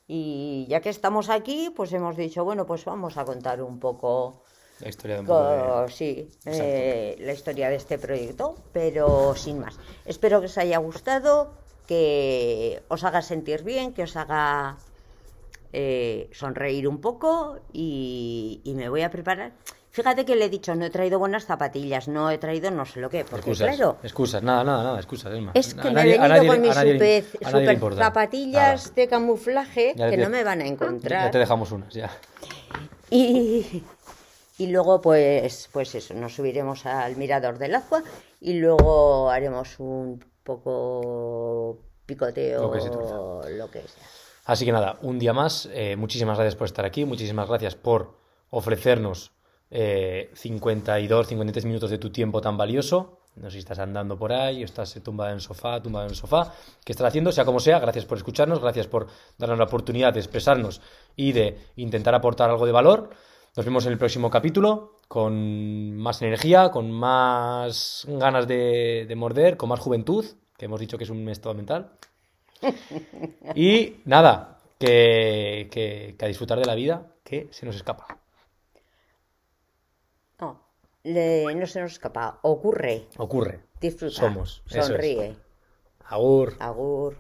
Y 0.09 0.67
ya 0.69 0.81
que 0.81 0.91
estamos 0.91 1.31
aquí, 1.31 1.71
pues 1.75 1.93
hemos 1.93 2.17
dicho, 2.17 2.45
bueno, 2.45 2.67
pues 2.67 2.85
vamos 2.85 3.17
a 3.17 3.25
contar 3.25 3.63
un 3.63 3.79
poco 3.79 4.43
la 4.81 4.89
historia 4.89 5.15
de 5.17 5.21
un 5.23 5.27
poco 5.29 5.45
de- 5.47 5.63
Co- 5.85 5.89
sí, 5.89 6.29
eh, 6.45 7.17
la 7.21 7.33
historia 7.33 7.69
de 7.71 7.77
este 7.77 7.97
proyecto, 7.99 8.57
pero 8.73 9.35
sin 9.37 9.61
más. 9.61 9.79
Espero 10.05 10.41
que 10.41 10.47
os 10.47 10.59
haya 10.59 10.79
gustado, 10.79 11.55
que 11.87 12.83
os 12.89 13.05
haga 13.05 13.23
sentir 13.23 13.63
bien, 13.63 13.95
que 13.95 14.03
os 14.03 14.17
haga 14.17 14.77
eh, 15.73 16.29
sonreír 16.33 16.87
un 16.89 17.01
poco 17.01 17.61
y, 17.73 18.61
y 18.65 18.75
me 18.75 18.89
voy 18.89 19.03
a 19.03 19.11
preparar. 19.11 19.53
Fíjate 19.95 20.25
que 20.25 20.35
le 20.35 20.47
he 20.47 20.49
dicho, 20.49 20.75
no 20.75 20.85
he 20.87 20.91
traído 20.91 21.21
buenas 21.21 21.45
zapatillas, 21.47 22.09
no 22.09 22.29
he 22.29 22.39
traído 22.39 22.69
no 22.73 22.85
sé 22.85 22.99
lo 22.99 23.09
que, 23.09 23.25
porque 23.25 23.51
Excusas, 23.51 23.77
claro, 23.77 23.97
excusas, 24.03 24.43
nada, 24.43 24.65
nada, 24.65 24.83
nada, 24.83 24.97
excusas, 24.99 25.33
es 25.55 25.73
que 25.73 25.81
A 25.83 25.85
me 25.85 25.93
nadie- 25.93 26.17
he 26.17 26.19
venido 26.19 26.53
con 26.53 26.61
mis 26.63 26.75
super, 26.75 27.95
zapatillas 27.95 28.83
Nada. 28.87 28.95
de 28.97 29.07
camuflaje 29.09 29.95
Ya 29.95 30.11
que 30.11 30.17
te- 30.17 30.23
no 30.25 30.31
me 30.31 30.43
van 30.43 30.63
a 30.63 30.65
Ya 30.65 30.71
encontrar. 30.73 31.31
te 31.31 31.39
dejamos 31.39 31.71
unas, 31.71 31.95
ya. 31.95 32.11
Y, 33.09 33.85
y 34.59 34.67
luego, 34.67 35.01
pues, 35.01 35.69
pues 35.73 35.95
eso, 35.95 36.13
nos 36.15 36.35
subiremos 36.35 36.87
al 36.87 37.15
mirador 37.17 37.59
del 37.59 37.77
agua 37.77 38.03
y 38.41 38.55
luego 38.55 39.31
haremos 39.31 39.79
un 39.79 40.25
poco 40.43 41.79
picoteo, 42.05 42.63
Lo 42.63 42.73
que 42.73 42.79
lo 42.81 43.71
que 43.71 43.79
sea. 43.83 44.03
Así 44.47 44.65
que 44.65 44.73
nada, 44.73 44.99
un 45.03 45.21
día 45.21 45.33
más, 45.33 45.69
eh, 45.73 45.95
muchísimas 45.95 46.37
gracias 46.37 46.57
por 46.57 46.67
estar 46.67 46.85
aquí, 46.85 47.05
muchísimas 47.05 47.49
gracias 47.49 47.77
por 47.77 48.19
ofrecernos 48.51 49.31
eh, 49.71 50.31
52, 50.35 51.27
53 51.27 51.65
minutos 51.65 51.91
de 51.91 51.99
tu 51.99 52.11
tiempo 52.11 52.41
tan 52.41 52.57
valioso. 52.57 53.21
No 53.37 53.47
sé 53.51 53.55
si 53.55 53.59
estás 53.59 53.81
andando 53.81 54.17
por 54.17 54.33
ahí, 54.33 54.63
o 54.63 54.65
estás 54.65 54.95
tumbada 55.03 55.31
en 55.31 55.37
el 55.37 55.41
sofá, 55.41 55.83
tumbada 55.83 56.05
en 56.07 56.11
el 56.11 56.17
sofá. 56.17 56.53
¿Qué 56.85 56.93
estás 56.93 57.09
haciendo? 57.09 57.33
Sea 57.33 57.45
como 57.45 57.59
sea, 57.59 57.81
gracias 57.81 58.05
por 58.05 58.17
escucharnos, 58.19 58.61
gracias 58.61 58.87
por 58.87 59.09
darnos 59.39 59.59
la 59.59 59.65
oportunidad 59.65 60.13
de 60.15 60.21
expresarnos 60.21 60.81
y 61.17 61.33
de 61.33 61.59
intentar 61.77 62.15
aportar 62.15 62.49
algo 62.51 62.65
de 62.65 62.71
valor. 62.73 63.11
Nos 63.57 63.67
vemos 63.67 63.87
en 63.87 63.93
el 63.93 63.99
próximo 63.99 64.31
capítulo 64.31 64.99
con 65.09 65.97
más 65.97 66.23
energía, 66.23 66.71
con 66.71 66.91
más 66.93 68.05
ganas 68.09 68.47
de, 68.47 69.05
de 69.09 69.17
morder, 69.17 69.57
con 69.57 69.69
más 69.69 69.81
juventud, 69.81 70.25
que 70.57 70.67
hemos 70.67 70.79
dicho 70.81 70.97
que 70.97 71.05
es 71.05 71.11
un 71.11 71.29
estado 71.29 71.55
mental. 71.57 71.91
Y 73.55 73.97
nada, 74.05 74.59
que, 74.79 75.69
que- 75.71 76.15
que 76.19 76.25
a 76.25 76.29
disfrutar 76.29 76.59
de 76.59 76.67
la 76.67 76.75
vida, 76.75 77.07
que 77.25 77.49
se 77.51 77.67
nos 77.67 77.77
escapa. 77.77 78.07
No, 81.05 81.13
le- 81.13 81.55
no 81.55 81.67
se 81.67 81.81
nos 81.81 81.93
escapa, 81.93 82.39
ocurre, 82.43 83.07
Ocurre. 83.19 83.61
disfruta, 83.81 84.15
Somos, 84.15 84.63
eso 84.67 84.79
es. 84.81 84.87
sonríe, 84.87 85.37
Agur. 86.09 86.55
agur. 86.59 87.17